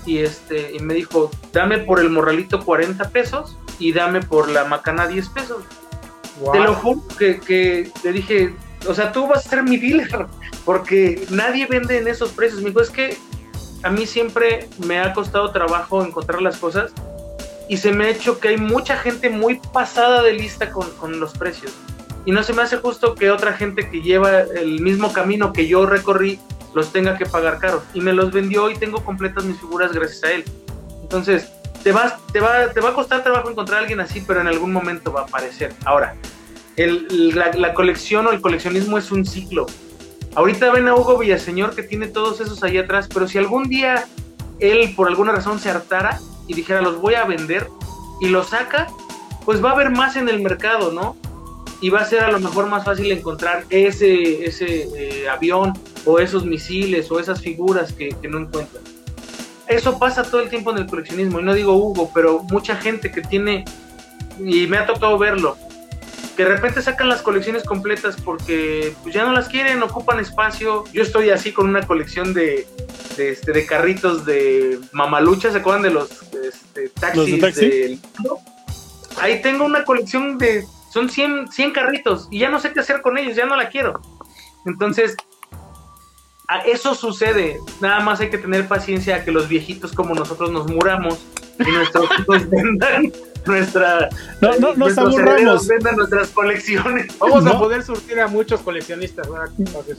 Y, 0.06 0.20
este, 0.20 0.74
y 0.74 0.80
me 0.80 0.94
dijo, 0.94 1.32
dame 1.52 1.80
por 1.80 2.00
el 2.00 2.10
morralito 2.10 2.64
40 2.64 3.10
pesos 3.10 3.58
y 3.80 3.94
dame 3.94 4.22
por 4.22 4.50
la 4.50 4.66
macana 4.66 5.08
10 5.08 5.30
pesos. 5.30 5.64
wow. 6.40 6.52
Te 6.54 6.60
lo 6.60 6.74
juro 6.76 7.04
que, 7.18 7.40
que 7.40 7.92
le 8.04 8.12
dije, 8.12 8.54
o 8.88 8.94
sea, 8.94 9.12
tú 9.12 9.28
vas 9.28 9.46
a 9.46 9.50
ser 9.50 9.64
mi 9.64 9.78
dealer, 9.78 10.28
porque 10.66 11.26
nadie 11.30 11.66
vende 11.66 11.98
en 11.98 12.08
esos 12.08 12.32
precios. 12.32 12.62
Me 12.62 12.70
dijo, 12.70 12.82
es 12.82 12.90
que 12.90 13.18
a 13.84 13.90
mí 13.90 14.06
siempre 14.06 14.68
me 14.86 15.00
ha 15.00 15.14
costado 15.14 15.52
trabajo 15.52 16.04
encontrar 16.04 16.42
las 16.42 16.58
cosas 16.58 16.94
y 17.70 17.78
se 17.78 17.92
me 17.92 18.06
ha 18.06 18.10
hecho 18.10 18.40
que 18.40 18.50
hay 18.50 18.58
mucha 18.58 18.98
gente 18.98 19.30
muy 19.30 19.60
pasada 19.74 20.24
de 20.24 20.34
lista 20.34 20.72
con, 20.72 20.90
con 20.92 21.20
los 21.20 21.34
precios. 21.38 21.74
Y 22.26 22.32
no 22.32 22.44
se 22.44 22.54
me 22.54 22.62
hace 22.62 22.78
justo 22.78 23.16
que 23.16 23.32
otra 23.32 23.54
gente 23.54 23.90
que 23.90 24.02
lleva 24.02 24.42
el 24.42 24.82
mismo 24.82 25.14
camino 25.14 25.54
que 25.54 25.68
yo 25.68 25.86
recorrí 25.86 26.40
los 26.74 26.92
tenga 26.92 27.18
que 27.18 27.26
pagar 27.26 27.60
caros. 27.60 27.84
Y 27.94 28.02
me 28.02 28.14
los 28.14 28.32
vendió 28.32 28.70
y 28.70 28.76
tengo 28.76 29.04
completas 29.04 29.46
mis 29.46 29.60
figuras 29.60 29.94
gracias 29.94 30.24
a 30.24 30.32
él. 30.32 30.44
Entonces, 31.02 31.52
te, 31.84 31.92
vas, 31.92 32.16
te, 32.34 32.40
va, 32.40 32.72
te 32.74 32.82
va 32.82 32.90
a 32.90 32.94
costar 32.94 33.24
trabajo 33.24 33.50
encontrar 33.50 33.80
a 33.80 33.82
alguien 33.82 34.00
así, 34.02 34.24
pero 34.26 34.42
en 34.42 34.48
algún 34.48 34.74
momento 34.74 35.12
va 35.12 35.22
a 35.22 35.24
aparecer. 35.24 35.74
Ahora, 35.86 36.16
el, 36.76 37.34
la, 37.34 37.74
colección 37.74 38.28
o 38.28 38.32
el 38.32 38.42
coleccionismo 38.42 38.98
es 38.98 39.12
un 39.12 39.26
ciclo. 39.26 39.66
Ahorita 40.36 40.72
ven 40.72 40.88
a 40.88 40.96
Hugo 40.96 41.18
Villaseñor 41.18 41.76
que 41.76 41.84
tiene 41.84 42.08
todos 42.08 42.42
esos 42.42 42.64
ahí 42.64 42.78
atrás, 42.78 43.08
pero 43.12 43.28
si 43.28 43.38
algún 43.38 43.70
día 43.70 44.06
él 44.60 44.94
por 44.96 45.08
alguna 45.08 45.32
razón 45.32 45.60
se 45.60 45.70
hartara 45.70 46.20
y 46.48 46.54
dijera 46.54 46.82
los 46.82 47.00
voy 47.00 47.16
a 47.16 47.26
vender 47.26 47.68
y 48.20 48.28
los 48.30 48.50
saca, 48.50 48.88
pues 49.46 49.64
va 49.64 49.70
a 49.70 49.74
haber 49.74 49.92
más 49.92 50.16
en 50.16 50.30
el 50.30 50.42
mercado, 50.42 50.92
¿no? 50.92 51.16
Y 51.80 51.90
va 51.90 52.00
a 52.00 52.06
ser 52.06 52.22
a 52.22 52.32
lo 52.32 52.40
mejor 52.40 52.68
más 52.68 52.84
fácil 52.84 53.12
encontrar 53.12 53.66
ese, 53.70 54.46
ese 54.46 54.88
eh, 54.96 55.30
avión 55.30 55.74
o 56.06 56.20
esos 56.20 56.46
misiles 56.46 57.12
o 57.12 57.20
esas 57.20 57.42
figuras 57.42 57.94
que, 57.94 58.10
que 58.10 58.28
no 58.28 58.40
encuentran. 58.40 58.84
Eso 59.68 60.00
pasa 60.00 60.24
todo 60.24 60.42
el 60.42 60.50
tiempo 60.50 60.72
en 60.72 60.78
el 60.78 60.88
coleccionismo, 60.88 61.40
y 61.40 61.44
no 61.44 61.54
digo 61.54 61.76
Hugo, 61.76 62.10
pero 62.14 62.42
mucha 62.44 62.78
gente 62.78 63.12
que 63.12 63.22
tiene, 63.22 63.66
y 64.40 64.66
me 64.66 64.78
ha 64.78 64.86
tocado 64.86 65.18
verlo, 65.18 65.58
que 66.38 66.44
de 66.44 66.50
repente 66.50 66.84
sacan 66.84 67.10
las 67.10 67.24
colecciones 67.24 67.64
completas 67.64 68.16
porque 68.24 68.94
pues, 69.02 69.14
ya 69.14 69.26
no 69.26 69.34
las 69.34 69.50
quieren, 69.50 69.82
ocupan 69.82 70.20
espacio. 70.20 70.84
Yo 70.94 71.02
estoy 71.02 71.32
así 71.32 71.52
con 71.52 71.68
una 71.68 71.86
colección 71.88 72.36
de, 72.36 72.68
de, 73.18 73.32
este, 73.32 73.52
de 73.52 73.66
carritos 73.66 74.24
de 74.24 74.80
mamalucha, 74.94 75.52
¿se 75.52 75.58
acuerdan 75.58 75.82
de 75.82 75.90
los 75.90 76.12
este, 76.34 76.90
taxis? 76.90 77.18
¿Los 77.18 77.26
de 77.32 77.38
taxi? 77.40 77.68
del- 77.70 78.00
Ahí 79.20 79.42
tengo 79.42 79.66
una 79.66 79.84
colección 79.84 80.38
de, 80.38 80.64
son 80.94 81.10
100, 81.10 81.52
100 81.52 81.72
carritos 81.72 82.28
y 82.30 82.38
ya 82.38 82.50
no 82.50 82.60
sé 82.60 82.72
qué 82.72 82.82
hacer 82.82 83.02
con 83.02 83.18
ellos, 83.18 83.36
ya 83.36 83.48
no 83.48 83.56
la 83.56 83.70
quiero. 83.70 84.00
Entonces, 84.68 85.18
a 86.48 86.60
eso 86.60 86.94
sucede. 86.94 87.60
Nada 87.82 88.00
más 88.02 88.20
hay 88.20 88.30
que 88.30 88.38
tener 88.38 88.68
paciencia 88.68 89.16
a 89.16 89.24
que 89.26 89.32
los 89.32 89.48
viejitos 89.50 89.92
como 89.92 90.14
nosotros 90.14 90.52
nos 90.52 90.68
muramos 90.68 91.18
y 91.60 91.72
nuestros 91.72 92.06
hijos 92.20 92.50
vendan 92.50 93.12
nuestra 93.46 94.10
No, 94.42 94.52
no, 94.52 94.68
nos 94.70 94.78
nuestros 94.78 95.08
aburramos. 95.08 95.68
nuestras 95.96 96.28
colecciones. 96.30 97.18
Vamos 97.18 97.46
a 97.46 97.58
poder 97.58 97.84
surtir 97.84 98.20
a 98.20 98.28
muchos 98.28 98.60
coleccionistas. 98.62 99.30
¿verdad? 99.30 99.48
Entonces, 99.58 99.98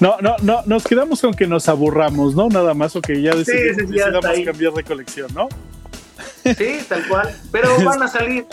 No, 0.00 0.16
no, 0.20 0.36
no, 0.42 0.62
nos 0.66 0.84
quedamos 0.84 1.20
con 1.20 1.34
que 1.34 1.46
nos 1.46 1.68
aburramos, 1.68 2.34
¿no? 2.34 2.48
Nada 2.48 2.74
más, 2.74 2.94
o 2.96 3.00
que 3.00 3.20
ya 3.22 3.34
decidimos, 3.34 3.76
sí, 4.36 4.44
cambiar 4.44 4.72
de 4.74 4.84
colección, 4.84 5.28
¿no? 5.34 5.48
Sí, 6.44 6.78
tal 6.88 7.08
cual. 7.08 7.34
Pero 7.50 7.68
van 7.84 8.02
a 8.02 8.08
salir. 8.08 8.44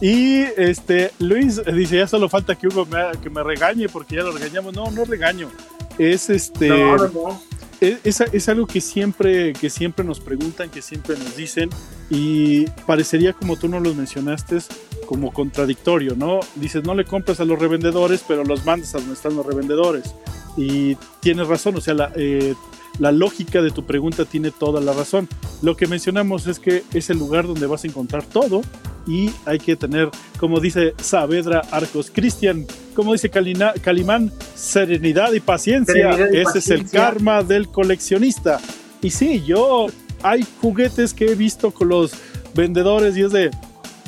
Y 0.00 0.44
este 0.56 1.12
Luis 1.18 1.60
dice, 1.66 1.98
ya 1.98 2.06
solo 2.06 2.28
falta 2.30 2.54
que 2.54 2.66
Hugo 2.66 2.86
me, 2.86 2.98
que 3.22 3.28
me 3.28 3.42
regañe 3.42 3.88
porque 3.88 4.16
ya 4.16 4.22
lo 4.22 4.32
regañamos. 4.32 4.74
No, 4.74 4.90
no 4.90 5.04
regaño. 5.04 5.50
Es 5.98 6.30
este 6.30 6.68
No, 6.68 6.96
no, 6.96 7.08
no. 7.08 7.42
Es, 7.80 8.20
es- 8.20 8.48
algo 8.48 8.66
que 8.66 8.80
siempre, 8.80 9.52
que 9.54 9.70
siempre 9.70 10.04
nos 10.04 10.20
preguntan, 10.20 10.70
que 10.70 10.82
siempre 10.82 11.16
nos 11.16 11.36
dicen, 11.36 11.70
y 12.10 12.66
parecería 12.86 13.32
como 13.32 13.56
tú 13.56 13.68
nos 13.68 13.82
los 13.82 13.94
mencionaste, 13.96 14.58
como 15.06 15.32
contradictorio, 15.32 16.14
¿no? 16.16 16.40
Dices, 16.56 16.84
no 16.84 16.94
le 16.94 17.04
compras 17.04 17.40
a 17.40 17.44
los 17.44 17.58
revendedores, 17.58 18.24
pero 18.26 18.44
los 18.44 18.64
mandas 18.64 18.94
a 18.94 18.98
donde 18.98 19.14
están 19.14 19.36
los 19.36 19.46
revendedores. 19.46 20.14
Y 20.56 20.96
tienes 21.20 21.46
razón, 21.48 21.76
o 21.76 21.80
sea, 21.80 21.94
la, 21.94 22.12
eh, 22.16 22.54
la 22.98 23.12
lógica 23.12 23.62
de 23.62 23.70
tu 23.70 23.86
pregunta 23.86 24.24
tiene 24.24 24.50
toda 24.50 24.80
la 24.80 24.92
razón. 24.92 25.28
Lo 25.62 25.76
que 25.76 25.86
mencionamos 25.86 26.46
es 26.46 26.58
que 26.58 26.84
es 26.92 27.08
el 27.10 27.18
lugar 27.18 27.46
donde 27.46 27.66
vas 27.66 27.84
a 27.84 27.86
encontrar 27.86 28.24
todo 28.24 28.62
y 29.10 29.28
hay 29.44 29.58
que 29.58 29.74
tener, 29.74 30.08
como 30.38 30.60
dice 30.60 30.94
Saavedra 31.02 31.62
Arcos, 31.72 32.12
Cristian, 32.14 32.64
como 32.94 33.12
dice 33.12 33.28
Calimán, 33.28 34.32
serenidad 34.54 35.32
y 35.32 35.40
paciencia. 35.40 36.10
Ese 36.32 36.60
es 36.60 36.70
el 36.70 36.88
karma 36.88 37.42
del 37.42 37.68
coleccionista. 37.68 38.60
Y 39.02 39.10
sí, 39.10 39.42
yo 39.44 39.88
hay 40.22 40.46
juguetes 40.60 41.12
que 41.12 41.32
he 41.32 41.34
visto 41.34 41.72
con 41.72 41.88
los 41.88 42.12
vendedores 42.54 43.16
y 43.16 43.22
es 43.22 43.32
de, 43.32 43.50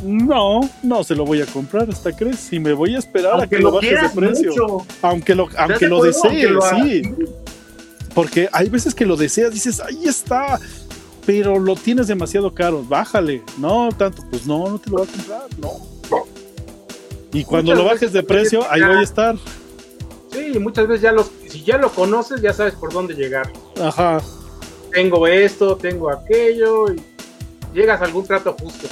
no, 0.05 0.61
no 0.85 1.03
se 1.03 1.17
lo 1.17 1.25
voy 1.25 1.41
a 1.41 1.47
comprar, 1.47 1.91
¿hasta 1.91 2.13
crees? 2.13 2.39
Si 2.39 2.61
me 2.61 2.73
voy 2.73 2.95
a 2.95 3.01
esperar 3.01 3.41
a 3.41 3.49
que 3.49 3.59
lo, 3.59 3.73
bajes 3.73 4.03
de 4.03 4.09
precio. 4.11 4.87
Aunque 5.03 5.35
lo, 5.35 5.49
aunque 5.57 5.89
lo 5.89 6.01
desees, 6.01 6.53
sí. 6.71 7.03
Porque 8.15 8.49
hay 8.53 8.69
veces 8.69 8.95
que 8.95 9.07
lo 9.07 9.17
deseas, 9.17 9.53
dices, 9.53 9.81
ahí 9.81 10.05
está, 10.05 10.61
pero 11.25 11.59
lo 11.59 11.75
tienes 11.77 12.09
demasiado 12.09 12.53
caro, 12.53 12.83
bájale. 12.83 13.43
No, 13.59 13.91
tanto, 13.97 14.23
pues 14.31 14.47
no, 14.47 14.69
no 14.69 14.79
te 14.79 14.91
lo 14.91 14.99
voy 14.99 15.07
a 15.07 15.11
comprar, 15.11 15.43
no. 15.59 15.71
Y 17.33 17.45
cuando 17.45 17.75
lo 17.75 17.85
bajes 17.85 18.13
de 18.13 18.23
precio, 18.23 18.63
ahí 18.71 18.83
voy 18.83 18.97
a 18.97 19.03
estar. 19.03 19.37
Sí, 20.31 20.59
muchas 20.59 20.87
veces 20.87 21.03
ya 21.03 21.13
los, 21.13 21.31
si 21.49 21.63
ya 21.63 21.79
lo 21.79 21.91
conoces, 21.91 22.41
ya 22.41 22.53
sabes 22.53 22.75
por 22.75 22.93
dónde 22.93 23.15
llegar. 23.15 23.51
Ajá. 23.81 24.21
Tengo 24.93 25.27
esto, 25.27 25.77
tengo 25.77 26.11
aquello, 26.11 26.93
y 26.93 27.03
llegas 27.73 28.01
a 28.01 28.05
algún 28.05 28.27
trato 28.27 28.55
justo. 28.59 28.89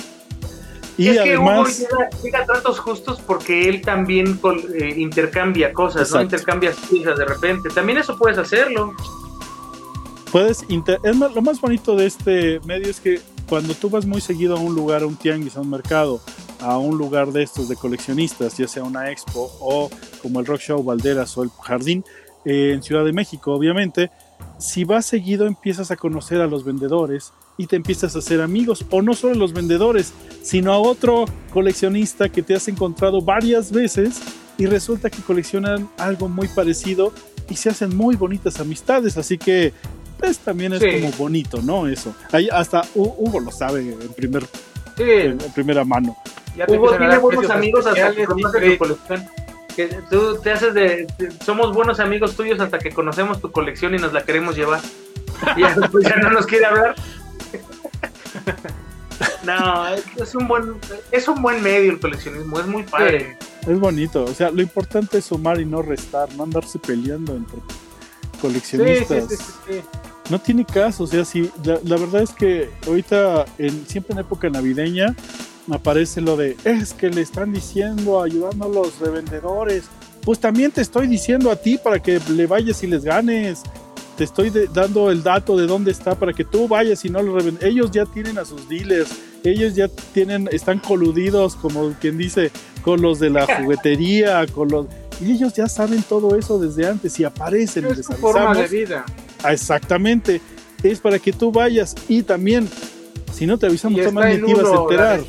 Y 0.97 1.09
es 1.09 1.19
además, 1.19 1.79
que 1.79 1.85
Hugo 1.85 2.09
llega, 2.23 2.41
a 2.41 2.45
tratos 2.45 2.79
justos 2.79 3.23
porque 3.27 3.69
él 3.69 3.81
también 3.81 4.39
eh, 4.75 4.95
intercambia 4.97 5.73
cosas, 5.73 6.11
¿no? 6.13 6.21
Intercambia 6.21 6.73
cosas 6.73 7.19
de 7.19 7.25
repente. 7.25 7.71
También 7.71 7.99
eso 7.99 8.19
puedes 8.19 8.37
hacerlo. 8.37 8.95
Puedes, 10.33 10.65
es 10.69 11.17
lo 11.17 11.43
más 11.43 11.61
bonito 11.61 11.97
de 11.97 12.07
este 12.07 12.61
medio 12.61 12.89
es 12.89 13.01
que 13.01 13.21
cuando 13.49 13.75
tú 13.75 13.91
vas 13.91 14.07
muy 14.07 14.21
seguido 14.21 14.57
a 14.57 14.61
un 14.61 14.77
lugar, 14.77 15.03
a 15.03 15.07
un 15.07 15.17
tianguis, 15.17 15.57
a 15.57 15.61
un 15.61 15.71
mercado, 15.71 16.21
a 16.61 16.79
un 16.79 16.97
lugar 16.97 17.33
de 17.33 17.43
estos 17.43 17.69
de 17.69 17.75
coleccionistas, 17.75 18.57
ya 18.57 18.69
sea 18.69 18.85
una 18.85 19.11
expo 19.11 19.51
o 19.61 19.91
como 20.23 20.39
el 20.39 20.47
Rock 20.47 20.61
Show 20.61 20.85
Valderas 20.85 21.37
o 21.37 21.43
el 21.43 21.51
Jardín, 21.51 22.05
eh, 22.45 22.73
en 22.73 22.83
Ciudad 22.83 23.05
de 23.05 23.13
México, 23.13 23.53
obviamente, 23.53 24.11
si 24.59 24.85
vas 24.85 25.05
seguido 25.05 25.47
empiezas 25.47 25.91
a 25.91 25.97
conocer 25.97 26.41
a 26.41 26.47
los 26.47 26.65
vendedores 26.65 27.33
y 27.59 27.67
te 27.67 27.77
empiezas 27.77 28.15
a 28.15 28.21
hacer 28.21 28.41
amigos, 28.41 28.85
o 28.89 29.03
no 29.03 29.15
solo 29.15 29.35
a 29.35 29.37
los 29.37 29.53
vendedores, 29.53 30.13
sino 30.43 30.73
a 30.73 30.79
otro 30.79 31.25
coleccionista 31.53 32.29
que 32.29 32.43
te 32.43 32.55
has 32.55 32.69
encontrado 32.69 33.21
varias 33.21 33.73
veces 33.73 34.21
y 34.57 34.67
resulta 34.67 35.11
que 35.11 35.23
coleccionan 35.23 35.91
algo 35.99 36.29
muy 36.29 36.49
parecido 36.49 37.13
y 37.51 37.57
se 37.57 37.69
hacen 37.69 37.97
muy 37.97 38.17
bonitas 38.17 38.61
amistades, 38.61 39.19
así 39.19 39.37
que 39.37 39.75
pues 40.21 40.39
también 40.39 40.73
es 40.75 40.83
como 40.83 41.13
bonito, 41.13 41.61
¿no? 41.63 41.89
Eso. 41.89 42.15
Ahí 42.33 42.49
hasta 42.53 42.83
Hugo 42.95 43.41
lo 43.41 43.51
sabe 43.51 43.81
en 43.81 44.13
primer 44.15 44.45
en, 44.99 45.39
primera 45.55 45.85
mano. 45.85 46.17
Hugo 46.69 46.97
tiene 46.97 47.19
buenos 47.19 47.51
amigos 47.51 47.87
hasta 47.87 48.13
que 48.15 48.25
conoce 48.25 48.71
tu 48.71 48.79
colección. 48.79 49.29
Que 49.75 49.87
tú 50.11 50.39
te 50.43 50.51
haces 50.51 50.75
de, 50.75 51.07
somos 51.45 51.73
buenos 51.73 52.01
amigos 52.01 52.37
tuyos 52.37 52.61
hasta 52.61 52.79
que 52.79 52.91
conocemos 52.91 53.41
tu 53.41 53.51
colección 53.51 53.95
y 53.95 53.99
nos 53.99 54.13
la 54.13 54.25
queremos 54.25 54.57
llevar. 54.57 54.81
Y 55.57 55.61
ya, 55.61 55.75
pues 55.91 56.05
ya 56.05 56.17
no 56.17 56.31
nos 56.31 56.47
quiere 56.47 56.67
hablar. 56.67 56.95
No, 59.45 59.87
es 59.89 60.35
un 60.35 60.49
buen 60.49 60.77
es 61.11 61.29
un 61.29 61.43
buen 61.43 61.63
medio 61.63 61.93
el 61.93 62.01
coleccionismo, 62.01 62.59
es 62.59 62.67
muy 62.67 62.85
padre. 62.85 63.37
es 63.67 63.79
bonito, 63.79 64.25
o 64.25 64.33
sea, 64.35 64.51
lo 64.51 64.63
importante 64.63 65.19
es 65.19 65.27
sumar 65.27 65.61
y 65.61 65.67
no 65.67 65.83
restar, 65.83 66.33
no 66.37 66.45
andarse 66.45 66.79
peleando 66.79 67.35
entre 67.35 67.59
coleccionistas. 68.41 69.29
Sí, 69.29 69.37
sí, 69.37 69.83
no 70.31 70.39
tiene 70.39 70.65
caso, 70.65 71.05
o 71.05 71.07
sea, 71.07 71.25
si 71.25 71.51
la, 71.65 71.97
verdad 71.97 72.23
es 72.23 72.31
que 72.31 72.71
ahorita, 72.87 73.45
en, 73.59 73.87
siempre 73.87 74.13
en 74.13 74.21
época 74.21 74.49
navideña, 74.49 75.15
aparece 75.71 76.21
lo 76.21 76.37
de, 76.37 76.57
es 76.65 76.95
que 76.95 77.11
le 77.11 77.21
están 77.21 77.53
diciendo, 77.53 78.23
ayudando 78.23 78.67
a 78.67 78.69
los 78.69 78.99
revendedores. 79.01 79.85
Pues 80.23 80.39
también 80.39 80.71
te 80.71 80.83
estoy 80.83 81.07
diciendo 81.07 81.51
a 81.51 81.57
ti 81.57 81.79
para 81.79 82.01
que 82.01 82.21
le 82.31 82.47
vayas 82.47 82.83
y 82.83 82.87
les 82.87 83.05
ganes. 83.05 83.63
Te 84.17 84.25
estoy 84.25 84.53
dando 84.73 85.11
el 85.11 85.23
dato 85.23 85.57
de 85.57 85.67
dónde 85.67 85.91
está 85.91 86.15
para 86.15 86.33
que 86.33 86.45
tú 86.45 86.69
vayas 86.69 87.05
y 87.05 87.09
no 87.09 87.23
lo 87.23 87.35
revendes. 87.35 87.65
Ellos 87.65 87.91
ya 87.91 88.05
tienen 88.05 88.39
a 88.39 88.45
sus 88.45 88.69
dealers, 88.69 89.11
ellos 89.43 89.75
ya 89.75 89.89
tienen, 90.13 90.49
están 90.53 90.79
coludidos, 90.79 91.57
como 91.57 91.93
quien 92.01 92.19
dice, 92.19 92.51
con 92.83 93.01
los 93.01 93.19
de 93.19 93.31
la 93.31 93.47
juguetería, 93.59 94.47
con 94.49 94.69
los 94.69 94.87
y 95.21 95.33
ellos 95.33 95.53
ya 95.53 95.69
saben 95.69 96.03
todo 96.03 96.35
eso 96.37 96.59
desde 96.59 96.87
antes 96.87 97.19
y 97.21 97.25
aparecen. 97.25 97.85
Es 97.85 98.07
su 98.07 98.13
forma 98.15 98.55
de 98.55 98.69
vida. 98.69 99.05
Exactamente. 99.49 100.41
Es 100.83 101.01
para 101.01 101.19
que 101.19 101.33
tú 101.33 101.53
vayas 101.53 101.95
y 102.09 102.23
también, 102.23 102.69
si 103.33 103.47
no 103.47 103.59
te 103.59 103.67
avisamos, 103.67 104.01
tú 104.03 104.13
más 104.13 104.27
ni 104.27 104.41
te 104.41 104.51
ibas 104.51 104.67
a 104.67 104.77
enterar. 104.77 105.21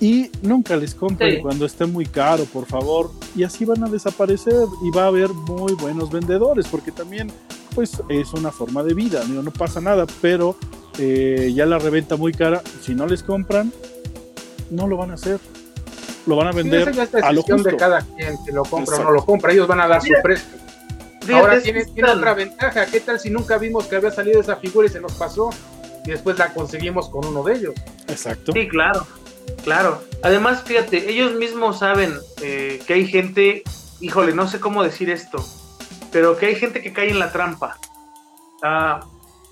Y 0.00 0.30
nunca 0.42 0.76
les 0.76 0.94
compren 0.94 1.40
cuando 1.40 1.66
esté 1.66 1.86
muy 1.86 2.06
caro, 2.06 2.44
por 2.44 2.66
favor. 2.66 3.10
Y 3.34 3.42
así 3.42 3.64
van 3.64 3.82
a 3.82 3.88
desaparecer 3.88 4.66
y 4.84 4.96
va 4.96 5.04
a 5.04 5.06
haber 5.08 5.30
muy 5.30 5.72
buenos 5.74 6.10
vendedores, 6.10 6.66
porque 6.68 6.92
también 6.92 7.32
pues 7.74 8.02
es 8.08 8.32
una 8.32 8.50
forma 8.50 8.82
de 8.82 8.94
vida, 8.94 9.22
no, 9.28 9.42
no 9.42 9.50
pasa 9.52 9.80
nada, 9.80 10.06
pero 10.20 10.56
eh, 10.98 11.52
ya 11.54 11.64
la 11.64 11.78
reventa 11.78 12.16
muy 12.16 12.32
cara, 12.32 12.62
si 12.82 12.94
no 12.94 13.06
les 13.06 13.22
compran, 13.22 13.72
no 14.70 14.88
lo 14.88 14.96
van 14.96 15.12
a 15.12 15.14
hacer 15.14 15.38
lo 16.28 16.36
van 16.36 16.48
a 16.48 16.52
vender 16.52 16.88
a 17.22 17.32
lo 17.32 17.42
justo. 17.42 17.70
de 17.70 17.76
cada 17.76 18.02
quien, 18.02 18.36
si 18.44 18.52
lo 18.52 18.62
compra 18.62 18.96
o 18.96 19.04
no 19.04 19.10
lo 19.12 19.24
compra, 19.24 19.52
ellos 19.52 19.66
van 19.66 19.80
a 19.80 19.88
dar 19.88 20.02
su 20.02 20.12
precio. 20.22 20.46
Ahora 21.34 21.60
tiene, 21.60 21.84
otra 22.12 22.34
ventaja, 22.34 22.86
¿qué 22.86 23.00
tal 23.00 23.18
si 23.18 23.30
nunca 23.30 23.58
vimos 23.58 23.86
que 23.86 23.96
había 23.96 24.10
salido 24.10 24.40
esa 24.40 24.56
figura 24.56 24.86
y 24.86 24.90
se 24.90 25.00
nos 25.00 25.12
pasó? 25.12 25.50
Y 26.04 26.10
después 26.10 26.38
la 26.38 26.52
conseguimos 26.52 27.08
con 27.08 27.26
uno 27.26 27.42
de 27.42 27.54
ellos. 27.54 27.74
Exacto. 28.08 28.52
Sí, 28.52 28.68
claro, 28.68 29.06
claro. 29.64 30.02
Además, 30.22 30.62
fíjate, 30.64 31.10
ellos 31.10 31.34
mismos 31.34 31.80
saben 31.80 32.14
eh, 32.42 32.80
que 32.86 32.94
hay 32.94 33.06
gente, 33.06 33.62
híjole, 34.00 34.32
no 34.32 34.48
sé 34.48 34.60
cómo 34.60 34.82
decir 34.82 35.10
esto, 35.10 35.44
pero 36.12 36.36
que 36.36 36.46
hay 36.46 36.54
gente 36.56 36.80
que 36.80 36.92
cae 36.92 37.10
en 37.10 37.18
la 37.18 37.32
trampa. 37.32 37.76
Ah, 38.62 39.00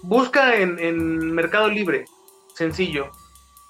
busca 0.03 0.57
en, 0.57 0.79
en 0.79 1.33
Mercado 1.33 1.69
Libre, 1.69 2.07
sencillo, 2.55 3.11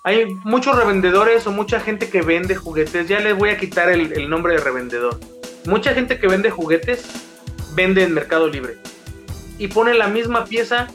hay 0.07 0.33
muchos 0.45 0.77
revendedores 0.77 1.49
o 1.49 1.51
mucha 1.51 1.81
gente 1.81 2.09
que 2.09 2.23
vende 2.23 2.55
juguetes, 2.55 3.09
ya 3.09 3.19
les 3.19 3.37
voy 3.37 3.51
a 3.51 3.57
quitar 3.57 3.89
el, 3.89 4.31
nombre 4.31 4.55
de 4.55 4.61
revendedor. 4.61 5.19
Mucha 5.65 5.95
gente 5.95 6.21
que 6.21 6.29
vende 6.29 6.49
juguetes 6.49 7.09
vende 7.77 8.03
en 8.03 8.15
Mercado 8.15 8.49
Libre 8.49 8.79
y 9.59 9.69
pone 9.69 9.95
la 9.95 10.09
misma 10.09 10.45
pieza 10.47 10.89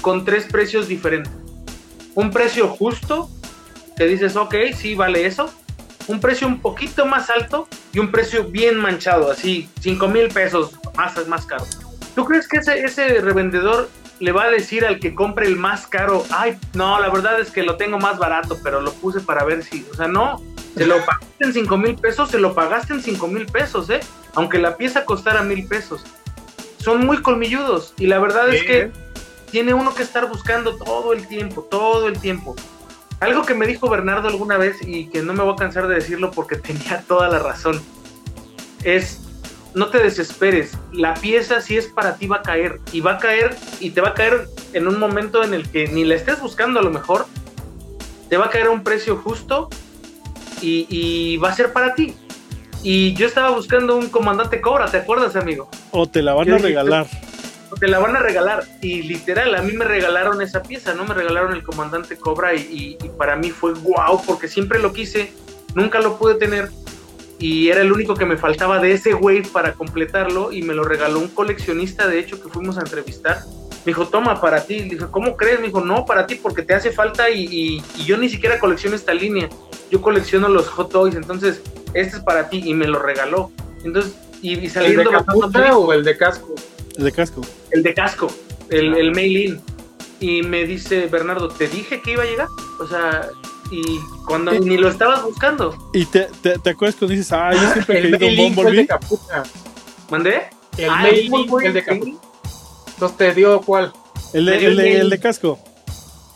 con 0.00 0.24
tres 0.24 0.46
precios 0.46 0.88
diferentes. 0.88 1.32
Un 2.14 2.30
precio 2.30 2.68
justo, 2.68 3.28
que 3.96 4.06
dices, 4.06 4.36
ok, 4.36 4.54
sí, 4.74 4.94
vale 4.94 5.26
eso. 5.26 5.52
Un 6.06 6.20
precio 6.20 6.46
un 6.46 6.60
poquito 6.60 7.04
más 7.04 7.28
alto 7.28 7.68
y 7.92 7.98
un 7.98 8.10
precio 8.10 8.44
bien 8.44 8.76
manchado, 8.76 9.30
así, 9.30 9.68
5 9.80 10.08
mil 10.08 10.28
pesos 10.28 10.72
más, 10.96 11.26
más 11.28 11.44
caro. 11.44 11.66
¿Tú 12.14 12.24
crees 12.24 12.48
que 12.48 12.58
ese, 12.58 12.80
ese 12.80 13.20
revendedor 13.20 13.90
le 14.18 14.32
va 14.32 14.44
a 14.44 14.50
decir 14.50 14.84
al 14.84 14.98
que 14.98 15.14
compre 15.14 15.46
el 15.46 15.56
más 15.56 15.86
caro, 15.86 16.24
ay, 16.30 16.58
no, 16.74 16.98
la 17.00 17.08
verdad 17.08 17.40
es 17.40 17.50
que 17.50 17.62
lo 17.62 17.76
tengo 17.76 17.98
más 17.98 18.18
barato, 18.18 18.58
pero 18.62 18.80
lo 18.80 18.92
puse 18.92 19.20
para 19.20 19.44
ver 19.44 19.62
si, 19.62 19.86
o 19.90 19.94
sea, 19.94 20.08
no, 20.08 20.42
se 20.76 20.86
lo 20.86 21.04
pagaste 21.04 21.44
en 21.44 21.52
5 21.52 21.76
mil 21.76 21.96
pesos, 21.96 22.30
se 22.30 22.38
lo 22.38 22.54
pagaste 22.54 22.94
en 22.94 23.02
5 23.02 23.28
mil 23.28 23.46
pesos, 23.46 23.88
¿eh? 23.90 24.00
Aunque 24.34 24.58
la 24.58 24.76
pieza 24.76 25.04
costara 25.04 25.42
mil 25.42 25.66
pesos. 25.66 26.04
Son 26.80 27.04
muy 27.06 27.22
colmilludos 27.22 27.94
y 27.98 28.06
la 28.06 28.18
verdad 28.18 28.52
es 28.52 28.62
que 28.64 28.90
tiene 29.50 29.74
uno 29.74 29.94
que 29.94 30.02
estar 30.02 30.28
buscando 30.28 30.76
todo 30.76 31.12
el 31.12 31.28
tiempo, 31.28 31.62
todo 31.70 32.08
el 32.08 32.18
tiempo. 32.18 32.56
Algo 33.20 33.44
que 33.44 33.54
me 33.54 33.66
dijo 33.66 33.88
Bernardo 33.88 34.28
alguna 34.28 34.56
vez 34.56 34.78
y 34.80 35.06
que 35.08 35.22
no 35.22 35.34
me 35.34 35.42
voy 35.42 35.52
a 35.52 35.56
cansar 35.56 35.88
de 35.88 35.96
decirlo 35.96 36.30
porque 36.30 36.56
tenía 36.56 37.04
toda 37.06 37.28
la 37.28 37.38
razón, 37.38 37.80
es 38.82 39.20
no 39.74 39.88
te 39.88 39.98
desesperes. 39.98 40.72
La 40.92 41.14
pieza, 41.14 41.60
si 41.60 41.76
es 41.76 41.86
para 41.86 42.16
ti, 42.16 42.26
va 42.26 42.36
a 42.36 42.42
caer. 42.42 42.80
Y 42.92 43.00
va 43.00 43.12
a 43.12 43.18
caer, 43.18 43.56
y 43.78 43.90
te 43.90 44.00
va 44.00 44.08
a 44.08 44.14
caer 44.14 44.48
en 44.72 44.88
un 44.88 44.98
momento 44.98 45.44
en 45.44 45.54
el 45.54 45.68
que 45.70 45.88
ni 45.88 46.04
la 46.04 46.14
estés 46.14 46.40
buscando 46.40 46.80
a 46.80 46.82
lo 46.82 46.90
mejor. 46.90 47.26
Te 48.28 48.36
va 48.36 48.46
a 48.46 48.50
caer 48.50 48.66
a 48.66 48.70
un 48.70 48.82
precio 48.82 49.16
justo 49.16 49.68
y, 50.60 51.36
va 51.38 51.50
a 51.50 51.54
ser 51.54 51.72
para 51.72 51.94
ti. 51.94 52.14
Y 52.82 53.14
yo 53.14 53.26
estaba 53.26 53.50
buscando 53.50 53.96
un 53.96 54.08
comandante 54.08 54.60
Cobra, 54.60 54.86
¿te 54.90 54.98
acuerdas, 54.98 55.36
amigo? 55.36 55.68
O 55.90 56.08
te 56.08 56.22
la 56.22 56.34
van 56.34 56.52
a 56.52 56.58
regalar. 56.58 57.06
O 57.70 57.76
te 57.76 57.88
la 57.88 57.98
van 57.98 58.16
a 58.16 58.20
regalar. 58.20 58.64
Y 58.80 59.02
literal, 59.02 59.54
a 59.54 59.62
mí 59.62 59.72
me 59.72 59.84
regalaron 59.84 60.40
esa 60.40 60.62
pieza, 60.62 60.94
¿no? 60.94 61.04
Me 61.04 61.14
regalaron 61.14 61.52
el 61.52 61.62
comandante 61.62 62.16
Cobra 62.16 62.54
y, 62.54 62.96
y 63.02 63.08
para 63.10 63.36
mí 63.36 63.50
fue 63.50 63.74
wow, 63.74 64.22
porque 64.26 64.48
siempre 64.48 64.78
lo 64.78 64.92
quise, 64.92 65.32
nunca 65.74 66.00
lo 66.00 66.18
pude 66.18 66.34
tener 66.36 66.70
y 67.40 67.70
era 67.70 67.80
el 67.80 67.90
único 67.90 68.14
que 68.14 68.26
me 68.26 68.36
faltaba 68.36 68.78
de 68.80 68.92
ese 68.92 69.14
wave 69.14 69.48
para 69.50 69.72
completarlo 69.72 70.52
y 70.52 70.60
me 70.60 70.74
lo 70.74 70.84
regaló 70.84 71.18
un 71.18 71.28
coleccionista 71.28 72.06
de 72.06 72.18
hecho 72.18 72.40
que 72.40 72.50
fuimos 72.50 72.76
a 72.76 72.80
entrevistar. 72.80 73.38
Me 73.86 73.92
dijo, 73.92 74.08
toma, 74.08 74.38
para 74.42 74.62
ti. 74.66 74.80
Le 74.80 74.84
dije, 74.90 75.06
¿cómo 75.10 75.38
crees? 75.38 75.58
Me 75.58 75.68
dijo, 75.68 75.80
no, 75.80 76.04
para 76.04 76.26
ti 76.26 76.34
porque 76.34 76.60
te 76.60 76.74
hace 76.74 76.92
falta 76.92 77.30
y, 77.30 77.82
yo 78.04 78.18
ni 78.18 78.28
siquiera 78.28 78.58
colecciono 78.58 78.94
esta 78.94 79.14
línea. 79.14 79.48
Yo 79.90 80.02
colecciono 80.02 80.50
los 80.50 80.68
Hot 80.68 80.92
Toys, 80.92 81.14
entonces 81.14 81.62
este 81.94 82.16
es 82.16 82.22
para 82.22 82.48
ti 82.48 82.62
y 82.64 82.74
me 82.74 82.86
lo 82.86 82.98
regaló. 82.98 83.50
Entonces, 83.84 84.14
y, 84.42 84.68
saliendo... 84.68 85.02
¿El 85.02 85.52
de 85.52 85.70
o 85.70 85.92
el 85.92 86.04
de 86.04 86.16
casco? 86.16 86.54
El 86.96 87.04
de 87.04 87.12
casco. 87.12 87.40
El 87.70 87.82
de 87.82 87.94
casco, 87.94 88.28
el, 88.68 88.94
ah. 88.94 88.98
el 88.98 89.14
mail-in. 89.14 89.60
Y 90.20 90.42
me 90.42 90.64
dice, 90.64 91.06
Bernardo, 91.06 91.48
¿te 91.48 91.66
dije 91.66 92.02
que 92.02 92.12
iba 92.12 92.22
a 92.22 92.26
llegar? 92.26 92.48
O 92.78 92.86
sea, 92.86 93.28
y 93.70 94.00
cuando 94.26 94.52
ni 94.52 94.76
lo 94.76 94.88
estabas 94.88 95.22
buscando. 95.22 95.74
Y 95.94 96.04
te, 96.06 96.28
te, 96.42 96.58
te 96.58 96.70
acuerdas 96.70 96.96
cuando 96.96 97.14
dices, 97.14 97.32
ah, 97.32 97.52
yo 97.52 97.72
siempre 97.72 97.98
he 97.98 98.02
El 98.02 98.18
querido 98.18 98.42
un 98.42 98.48
el 98.48 98.54
de 98.54 98.62
Bumblebee. 98.62 98.86
Capucha. 98.86 99.42
¿Mandé? 100.10 100.42
El 100.76 100.90
Ah, 100.90 101.06
fue 101.48 101.66
el 101.66 101.72
de 101.72 101.80
sí. 101.80 101.86
Capucha. 101.86 102.12
Entonces 102.94 103.16
te 103.16 103.34
dio 103.34 103.60
cuál? 103.62 103.92
El 104.34 104.44
de, 104.46 104.66
el, 104.66 104.76
de, 104.76 104.92
el 104.92 105.00
el 105.00 105.10
de 105.10 105.20
casco. 105.20 105.58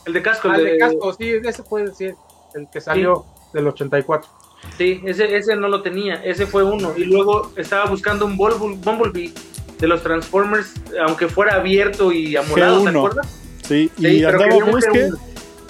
El 0.07 0.13
de 0.13 0.23
casco, 0.23 0.49
Ah, 0.49 0.55
el 0.55 0.61
el 0.61 0.67
de 0.67 0.73
de 0.73 0.79
casco, 0.79 1.13
sí, 1.15 1.31
ese 1.45 1.63
puede 1.63 1.87
decir. 1.87 2.15
El 2.55 2.69
que 2.71 2.81
salió 2.81 3.27
del 3.53 3.67
84. 3.67 4.31
Sí, 4.79 5.01
ese, 5.05 5.37
ese 5.37 5.55
no 5.57 5.69
lo 5.69 5.83
tenía, 5.83 6.15
ese 6.25 6.47
fue 6.47 6.65
uno. 6.65 6.93
Y 6.97 7.05
luego 7.05 7.53
estaba 7.57 7.89
buscando 7.89 8.27
un 8.27 8.37
Bumble- 8.37 8.77
Bumblebee 8.83 9.33
de 9.79 9.87
los 9.89 10.03
Transformers, 10.03 10.73
aunque 11.07 11.29
fuera 11.29 11.55
abierto 11.55 12.11
y 12.13 12.35
amolado, 12.37 12.83
¿te 12.85 12.91
G1. 12.91 12.97
acuerdas? 12.99 13.27
Sí, 13.67 13.91
Sí, 13.99 14.07
y 14.07 14.25
andaba 14.25 14.47
busque. 14.67 15.11
G1. 15.11 15.19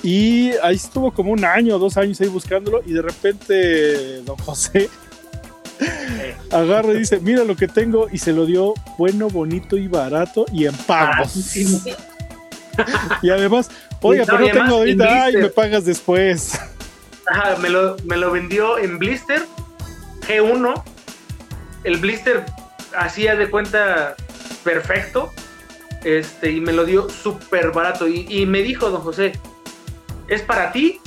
Y 0.02 0.50
ahí 0.62 0.76
estuvo 0.76 1.12
como 1.12 1.32
un 1.32 1.44
año, 1.44 1.78
dos 1.78 1.96
años 1.96 2.20
ahí 2.20 2.28
buscándolo. 2.28 2.82
Y 2.86 2.92
de 2.92 3.02
repente, 3.02 4.20
don 4.22 4.36
José 4.36 4.90
agarra 6.50 6.92
y 6.92 6.98
dice: 6.98 7.20
Mira 7.20 7.44
lo 7.44 7.56
que 7.56 7.68
tengo. 7.68 8.08
Y 8.12 8.18
se 8.18 8.32
lo 8.32 8.46
dio 8.46 8.74
bueno, 8.98 9.28
bonito 9.28 9.76
y 9.76 9.88
barato 9.88 10.44
y 10.52 10.66
en 10.66 10.74
pagos. 10.74 11.30
sí. 11.32 11.80
Y 13.22 13.30
además, 13.30 13.70
oiga, 14.02 14.24
Y 14.24 14.26
pero 14.26 14.38
no 14.40 14.46
tengo 14.50 14.74
ahorita. 14.78 15.22
blister. 15.26 15.42
me 15.42 15.48
pagas 15.48 15.84
después. 15.84 16.58
Ajá, 17.26 17.56
me 17.56 17.70
lo, 17.70 17.96
me 18.04 18.16
lo 18.16 18.30
vendió 18.30 18.78
en 18.78 18.98
blister 18.98 19.46
G1. 20.26 20.82
El 21.84 21.98
blister 21.98 22.44
hacía 22.96 23.36
de 23.36 23.48
cuenta 23.50 24.16
perfecto. 24.62 25.32
Este, 26.04 26.50
y 26.50 26.60
me 26.60 26.72
lo 26.72 26.84
dio 26.84 27.08
súper 27.08 27.72
barato. 27.72 28.06
Y, 28.06 28.26
y 28.28 28.46
me 28.46 28.62
dijo, 28.62 28.90
don 28.90 29.00
José, 29.00 29.32
¿es 30.28 30.42
para 30.42 30.72
ti? 30.72 31.00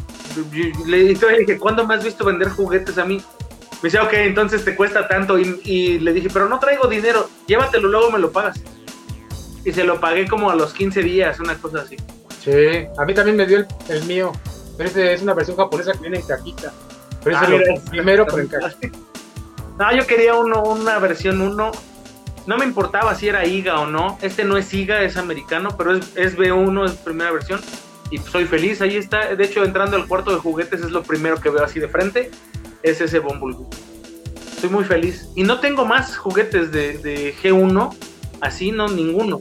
Le 0.86 1.04
dije, 1.04 1.58
¿cuándo 1.58 1.86
me 1.86 1.96
has 1.96 2.04
visto 2.04 2.26
vender 2.26 2.50
juguetes 2.50 2.98
a 2.98 3.06
mí? 3.06 3.22
Me 3.82 3.90
decía, 3.90 4.04
ok, 4.04 4.14
entonces 4.14 4.66
te 4.66 4.76
cuesta 4.76 5.08
tanto. 5.08 5.38
Y, 5.38 5.62
y 5.64 6.00
le 6.00 6.14
dije, 6.14 6.30
pero 6.34 6.50
no 6.50 6.60
traigo 6.60 6.88
dinero, 6.88 7.30
llévatelo, 7.46 7.90
luego 7.90 8.12
me 8.12 8.20
lo 8.20 8.32
pagas. 8.32 8.60
Y 9.64 9.72
se 9.72 9.84
lo 9.84 10.00
pagué 10.00 10.28
como 10.28 10.50
a 10.50 10.56
los 10.56 10.74
15 10.74 11.02
días, 11.04 11.40
una 11.40 11.56
cosa 11.56 11.82
así. 11.82 11.98
Sí, 12.44 12.88
a 12.98 13.06
mí 13.06 13.14
también 13.14 13.38
me 13.38 13.46
dio 13.46 13.58
el, 13.60 13.68
el 13.90 14.04
mío. 14.06 14.32
Pero 14.78 14.90
ese 14.90 15.14
es 15.14 15.22
una 15.22 15.34
versión 15.34 15.58
japonesa 15.58 15.94
que 15.94 16.00
viene 16.00 16.20
en 16.20 16.26
cajita. 16.26 16.72
Pero 17.24 17.36
ese 17.36 17.46
Ah, 17.46 17.50
lo 17.50 17.58
mira, 17.58 17.74
compré 17.74 17.90
primero, 17.90 18.26
pero 18.26 18.40
en 18.40 18.48
caja. 18.48 18.76
No, 19.80 19.96
yo 19.96 20.08
quería 20.08 20.36
uno, 20.36 20.64
una 20.64 21.00
versión 21.00 21.42
1. 21.42 21.72
No 22.46 22.58
me 22.58 22.66
importaba 22.66 23.14
si 23.16 23.28
era 23.28 23.46
IGA 23.46 23.80
o 23.82 23.88
no. 23.88 24.18
Este 24.22 24.44
no 24.44 24.58
es 24.58 24.74
IGA, 24.74 25.02
es 25.04 25.18
americano, 25.18 25.76
pero 25.78 25.96
es, 25.96 26.16
es 26.16 26.38
B1, 26.38 26.86
es 26.86 26.92
primera 26.94 27.32
versión. 27.32 27.60
Y 28.10 28.20
soy 28.20 28.46
feliz, 28.46 28.82
ahí 28.82 28.96
está. 28.96 29.36
De 29.36 29.44
hecho, 29.44 29.64
entrando 29.64 29.98
al 29.98 30.08
cuarto 30.08 30.32
de 30.32 30.38
juguetes 30.38 30.82
es 30.82 30.92
lo 30.92 31.04
primero 31.04 31.38
que 31.42 31.50
veo 31.50 31.64
así 31.64 31.80
de 31.80 31.90
frente. 31.90 32.32
Es 32.84 33.02
ese 33.02 33.20
Bumblebee. 33.20 33.66
Estoy 34.56 34.70
muy 34.70 34.86
feliz. 34.86 35.28
Y 35.36 35.44
no 35.44 35.60
tengo 35.60 35.86
más 35.86 36.18
juguetes 36.18 36.72
de, 36.72 36.98
de 37.00 37.36
G1, 37.36 37.94
así 38.42 38.72
no, 38.72 38.88
ninguno. 38.88 39.40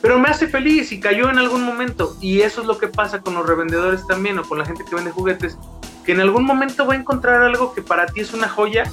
Pero 0.00 0.18
me 0.18 0.28
hace 0.28 0.46
feliz 0.46 0.92
y 0.92 1.00
cayó 1.00 1.28
en 1.30 1.38
algún 1.38 1.62
momento. 1.62 2.16
Y 2.20 2.40
eso 2.40 2.60
es 2.60 2.66
lo 2.66 2.78
que 2.78 2.88
pasa 2.88 3.20
con 3.20 3.34
los 3.34 3.46
revendedores 3.46 4.06
también 4.06 4.38
o 4.38 4.42
con 4.42 4.58
la 4.58 4.64
gente 4.64 4.84
que 4.88 4.94
vende 4.94 5.10
juguetes. 5.10 5.56
Que 6.04 6.12
en 6.12 6.20
algún 6.20 6.44
momento 6.44 6.86
va 6.86 6.94
a 6.94 6.96
encontrar 6.96 7.42
algo 7.42 7.74
que 7.74 7.82
para 7.82 8.06
ti 8.06 8.20
es 8.20 8.32
una 8.32 8.48
joya 8.48 8.84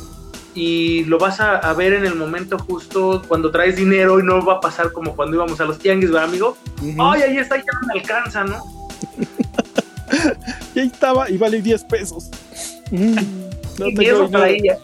y 0.56 1.04
lo 1.06 1.20
vas 1.20 1.40
a, 1.42 1.58
a 1.58 1.74
ver 1.74 1.94
en 1.94 2.06
el 2.06 2.16
momento 2.16 2.58
justo 2.58 3.22
cuando 3.28 3.52
traes 3.52 3.76
dinero 3.76 4.20
y 4.20 4.24
no 4.24 4.44
va 4.44 4.54
a 4.54 4.60
pasar 4.62 4.94
como 4.94 5.16
cuando 5.16 5.36
íbamos 5.36 5.60
a 5.60 5.66
los 5.66 5.78
tianguis, 5.78 6.12
¿verdad, 6.12 6.30
amigo? 6.30 6.58
Ay, 6.98 7.22
ahí 7.24 7.38
está, 7.38 7.58
ya 7.58 7.64
no 7.82 7.88
me 7.88 8.00
alcanza, 8.00 8.44
¿no? 8.44 8.64
Y 10.76 10.80
ahí 10.80 10.88
estaba, 10.88 11.30
y 11.30 11.38
vale 11.38 11.62
10 11.62 11.84
pesos. 11.86 12.30
Mm, 12.92 13.16
no 13.80 13.86
tengo 13.96 14.30
para 14.30 14.50
ella. 14.50 14.78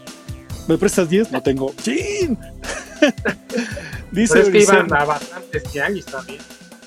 ¿Me 0.68 0.78
prestas 0.78 1.10
10? 1.10 1.32
No 1.32 1.42
tengo. 1.42 1.74
¡Chin! 1.82 2.38
Dice 4.12 4.34
Pero 4.34 4.46
es 4.46 4.52
que 4.52 4.58
Vicente- 4.60 4.86
iban 4.88 5.02
a 5.02 5.06
bastantes 5.06 5.64
tianguis 5.64 6.06
también. 6.06 6.40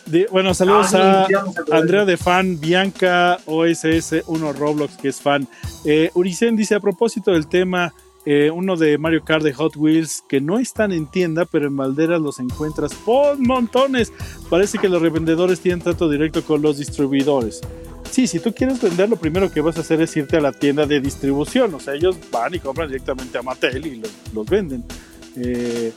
Di- 0.06 0.26
bueno, 0.30 0.52
saludos 0.52 0.92
Ah, 0.94 1.22
a 1.22 1.26
sí, 1.26 1.32
ya 1.32 1.38
vamos 1.40 1.56
a- 1.70 1.76
Andrea 1.76 2.04
de 2.04 2.16
fan, 2.18 2.60
Bianca 2.60 3.38
OSS1 3.46 4.52
Roblox, 4.52 4.96
que 4.98 5.08
es 5.08 5.20
fan. 5.20 5.48
Eh, 5.86 6.10
Uricen 6.14 6.56
dice 6.56 6.74
a 6.74 6.80
propósito 6.80 7.30
del 7.32 7.46
tema, 7.48 7.94
eh, 8.26 8.50
uno 8.50 8.76
de 8.76 8.98
Mario 8.98 9.22
Kart 9.24 9.42
de 9.42 9.54
Hot 9.54 9.76
Wheels, 9.76 10.22
que 10.28 10.40
no 10.42 10.58
están 10.58 10.92
en 10.92 11.06
tienda, 11.06 11.46
pero 11.46 11.66
en 11.66 11.76
Valderas 11.76 12.20
los 12.20 12.38
encuentras 12.38 12.92
por 12.94 13.38
montones. 13.38 14.12
Parece 14.50 14.78
que 14.78 14.88
los 14.90 15.00
revendedores 15.00 15.60
tienen 15.60 15.80
trato 15.80 16.08
directo 16.10 16.42
con 16.44 16.60
los 16.60 16.78
distribuidores. 16.78 17.60
Sí, 18.10 18.26
si 18.26 18.38
tú 18.40 18.52
quieres 18.54 18.80
vender, 18.80 19.08
lo 19.08 19.16
primero 19.16 19.50
que 19.50 19.60
vas 19.62 19.76
a 19.76 19.80
hacer 19.80 20.00
es 20.02 20.14
irte 20.16 20.36
a 20.36 20.40
la 20.40 20.52
tienda 20.52 20.86
de 20.86 21.00
distribución. 21.00 21.74
O 21.74 21.80
sea, 21.80 21.94
ellos 21.94 22.16
van 22.30 22.54
y 22.54 22.60
compran 22.60 22.88
directamente 22.88 23.38
a 23.38 23.42
Mattel 23.42 23.86
y 23.86 23.96
los, 23.96 24.10
los 24.34 24.46
venden. 24.46 24.84
Eh, 25.36 25.92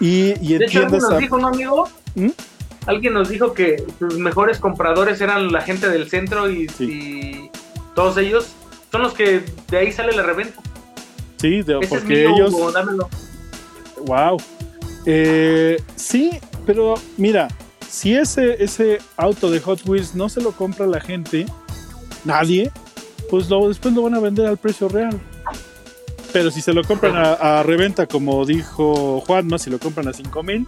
y, 0.00 0.34
y 0.40 0.58
De 0.58 0.64
hecho, 0.64 0.80
alguien 0.80 1.00
nos 1.02 1.10
a- 1.12 1.16
dijo, 1.18 1.38
¿no, 1.38 1.48
amigo? 1.48 1.88
¿Mm? 2.14 2.28
Alguien 2.86 3.12
nos 3.12 3.28
dijo 3.28 3.52
que 3.52 3.84
sus 3.98 4.18
mejores 4.18 4.58
compradores 4.58 5.20
eran 5.20 5.52
la 5.52 5.60
gente 5.60 5.88
del 5.88 6.08
centro 6.08 6.50
y, 6.50 6.68
Sí. 6.68 6.84
y 6.84 7.50
todos 7.94 8.16
ellos 8.16 8.48
son 8.90 9.02
los 9.02 9.12
que 9.12 9.44
de 9.70 9.76
ahí 9.78 9.92
sale 9.92 10.12
la 10.12 10.22
reventa. 10.22 10.60
Sí, 11.36 11.62
de- 11.62 11.74
Ese 11.74 11.84
es 11.84 11.88
porque 11.88 12.14
mío, 12.26 12.34
ellos... 12.34 12.52
Hugo, 12.54 12.72
dámelo. 12.72 13.08
Wow. 14.06 14.38
Eh, 15.06 15.82
sí, 15.96 16.30
pero 16.66 16.94
mira, 17.16 17.48
si 17.88 18.14
ese, 18.14 18.62
ese 18.62 18.98
auto 19.16 19.50
de 19.50 19.60
Hot 19.60 19.86
Wheels 19.86 20.14
no 20.14 20.28
se 20.28 20.40
lo 20.40 20.52
compra 20.52 20.86
la 20.86 21.00
gente, 21.00 21.46
nadie, 22.24 22.70
pues 23.30 23.48
lo, 23.48 23.68
después 23.68 23.94
lo 23.94 24.02
van 24.02 24.14
a 24.14 24.20
vender 24.20 24.46
al 24.46 24.56
precio 24.56 24.88
real. 24.88 25.18
Pero 26.32 26.50
si 26.50 26.60
se 26.60 26.72
lo 26.72 26.84
compran 26.84 27.16
a, 27.16 27.32
a 27.58 27.62
reventa, 27.62 28.06
como 28.06 28.44
dijo 28.46 29.20
Juanma, 29.26 29.58
si 29.58 29.70
lo 29.70 29.78
compran 29.78 30.08
a 30.08 30.12
5 30.12 30.42
mil, 30.42 30.64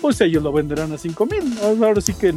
pues 0.00 0.20
ellos 0.20 0.42
lo 0.42 0.52
venderán 0.52 0.92
a 0.92 0.98
5 0.98 1.26
mil. 1.26 1.58
Ahora 1.62 2.00
sí 2.00 2.14
que 2.14 2.34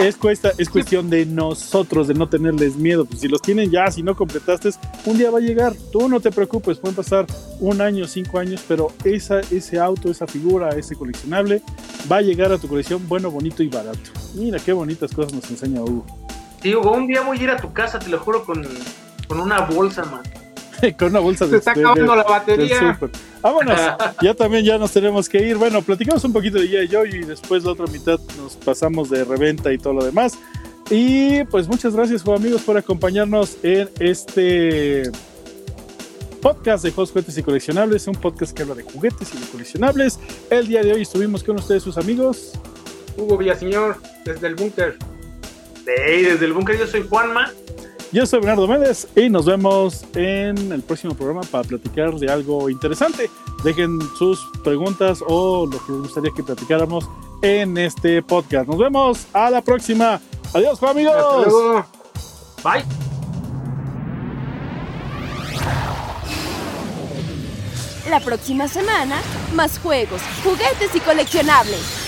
es, 0.00 0.16
cuesta, 0.16 0.52
es 0.58 0.68
cuestión 0.68 1.10
de 1.10 1.26
nosotros, 1.26 2.08
de 2.08 2.14
no 2.14 2.28
tenerles 2.28 2.76
miedo. 2.76 3.04
Pues 3.04 3.20
si 3.20 3.28
los 3.28 3.42
tienen 3.42 3.70
ya, 3.70 3.90
si 3.90 4.02
no 4.02 4.16
completaste, 4.16 4.70
un 5.04 5.18
día 5.18 5.30
va 5.30 5.38
a 5.38 5.42
llegar. 5.42 5.74
Tú 5.92 6.08
no 6.08 6.20
te 6.20 6.30
preocupes, 6.30 6.78
pueden 6.78 6.96
pasar 6.96 7.26
un 7.60 7.80
año, 7.80 8.06
cinco 8.06 8.38
años, 8.38 8.64
pero 8.66 8.92
esa, 9.04 9.40
ese 9.40 9.78
auto, 9.78 10.10
esa 10.10 10.26
figura, 10.26 10.70
ese 10.70 10.96
coleccionable 10.96 11.62
va 12.10 12.16
a 12.16 12.22
llegar 12.22 12.52
a 12.52 12.58
tu 12.58 12.68
colección 12.68 13.06
bueno, 13.08 13.30
bonito 13.30 13.62
y 13.62 13.68
barato. 13.68 14.10
Mira 14.34 14.58
qué 14.58 14.72
bonitas 14.72 15.12
cosas 15.12 15.32
nos 15.32 15.48
enseña 15.50 15.80
Hugo. 15.80 16.06
Sí, 16.62 16.74
Hugo, 16.74 16.92
un 16.92 17.06
día 17.06 17.20
voy 17.20 17.38
a 17.38 17.42
ir 17.42 17.50
a 17.50 17.56
tu 17.56 17.72
casa, 17.72 17.98
te 17.98 18.08
lo 18.08 18.18
juro, 18.18 18.44
con, 18.44 18.66
con 19.28 19.40
una 19.40 19.60
bolsa, 19.60 20.04
man. 20.04 20.22
Con 20.98 21.08
una 21.10 21.20
bolsa 21.20 21.44
Se 21.46 21.52
de, 21.52 21.56
está 21.58 21.74
de- 21.74 21.80
acabando 21.80 22.14
la 22.16 22.22
del 22.22 22.30
batería. 22.32 22.98
Vámonos, 23.42 23.80
ya 24.22 24.34
también 24.34 24.64
ya 24.64 24.78
nos 24.78 24.90
tenemos 24.92 25.28
que 25.28 25.38
ir. 25.46 25.56
Bueno, 25.56 25.82
platicamos 25.82 26.24
un 26.24 26.32
poquito 26.32 26.58
de 26.58 26.68
G.I. 26.68 26.88
Joe 26.94 27.08
y 27.08 27.18
después 27.24 27.64
la 27.64 27.72
otra 27.72 27.86
mitad 27.86 28.18
nos 28.38 28.56
pasamos 28.56 29.10
de 29.10 29.24
reventa 29.24 29.72
y 29.72 29.78
todo 29.78 29.92
lo 29.94 30.04
demás. 30.04 30.38
Y 30.90 31.44
pues 31.44 31.66
muchas 31.68 31.94
gracias, 31.94 32.26
amigos, 32.26 32.62
por 32.62 32.76
acompañarnos 32.76 33.56
en 33.62 33.88
este 34.00 35.10
podcast 36.42 36.84
de 36.84 36.90
Juegos, 36.90 37.10
Juguetes 37.10 37.38
y 37.38 37.42
Coleccionables, 37.42 38.06
un 38.06 38.16
podcast 38.16 38.54
que 38.54 38.62
habla 38.62 38.74
de 38.74 38.82
juguetes 38.82 39.32
y 39.34 39.38
de 39.38 39.46
coleccionables. 39.46 40.18
El 40.50 40.66
día 40.68 40.82
de 40.82 40.92
hoy 40.92 41.02
estuvimos 41.02 41.42
con 41.42 41.56
ustedes, 41.56 41.82
sus 41.82 41.96
amigos. 41.96 42.52
Hugo 43.16 43.38
Villaseñor, 43.38 43.96
desde 44.24 44.46
el 44.46 44.54
búnker. 44.56 44.96
Hey, 45.86 46.22
desde 46.22 46.44
el 46.46 46.52
búnker 46.52 46.78
yo 46.78 46.86
soy 46.86 47.06
Juanma. 47.08 47.50
Yo 48.14 48.24
soy 48.26 48.38
Bernardo 48.38 48.68
Méndez 48.68 49.08
y 49.16 49.28
nos 49.28 49.44
vemos 49.44 50.04
en 50.14 50.70
el 50.70 50.82
próximo 50.84 51.16
programa 51.16 51.40
para 51.50 51.64
platicar 51.64 52.14
de 52.14 52.30
algo 52.30 52.70
interesante. 52.70 53.28
Dejen 53.64 53.98
sus 54.16 54.38
preguntas 54.62 55.18
o 55.26 55.66
lo 55.66 55.84
que 55.84 55.90
les 55.90 56.00
gustaría 56.02 56.30
que 56.30 56.44
platicáramos 56.44 57.08
en 57.42 57.76
este 57.76 58.22
podcast. 58.22 58.68
Nos 58.68 58.78
vemos 58.78 59.26
a 59.32 59.50
la 59.50 59.62
próxima. 59.62 60.20
Adiós, 60.54 60.74
Hasta 60.74 60.90
amigos. 60.90 61.44
luego. 61.44 61.86
Bye. 62.62 62.84
La 68.08 68.20
próxima 68.20 68.68
semana, 68.68 69.16
más 69.56 69.80
juegos, 69.80 70.22
juguetes 70.44 70.94
y 70.94 71.00
coleccionables. 71.00 72.03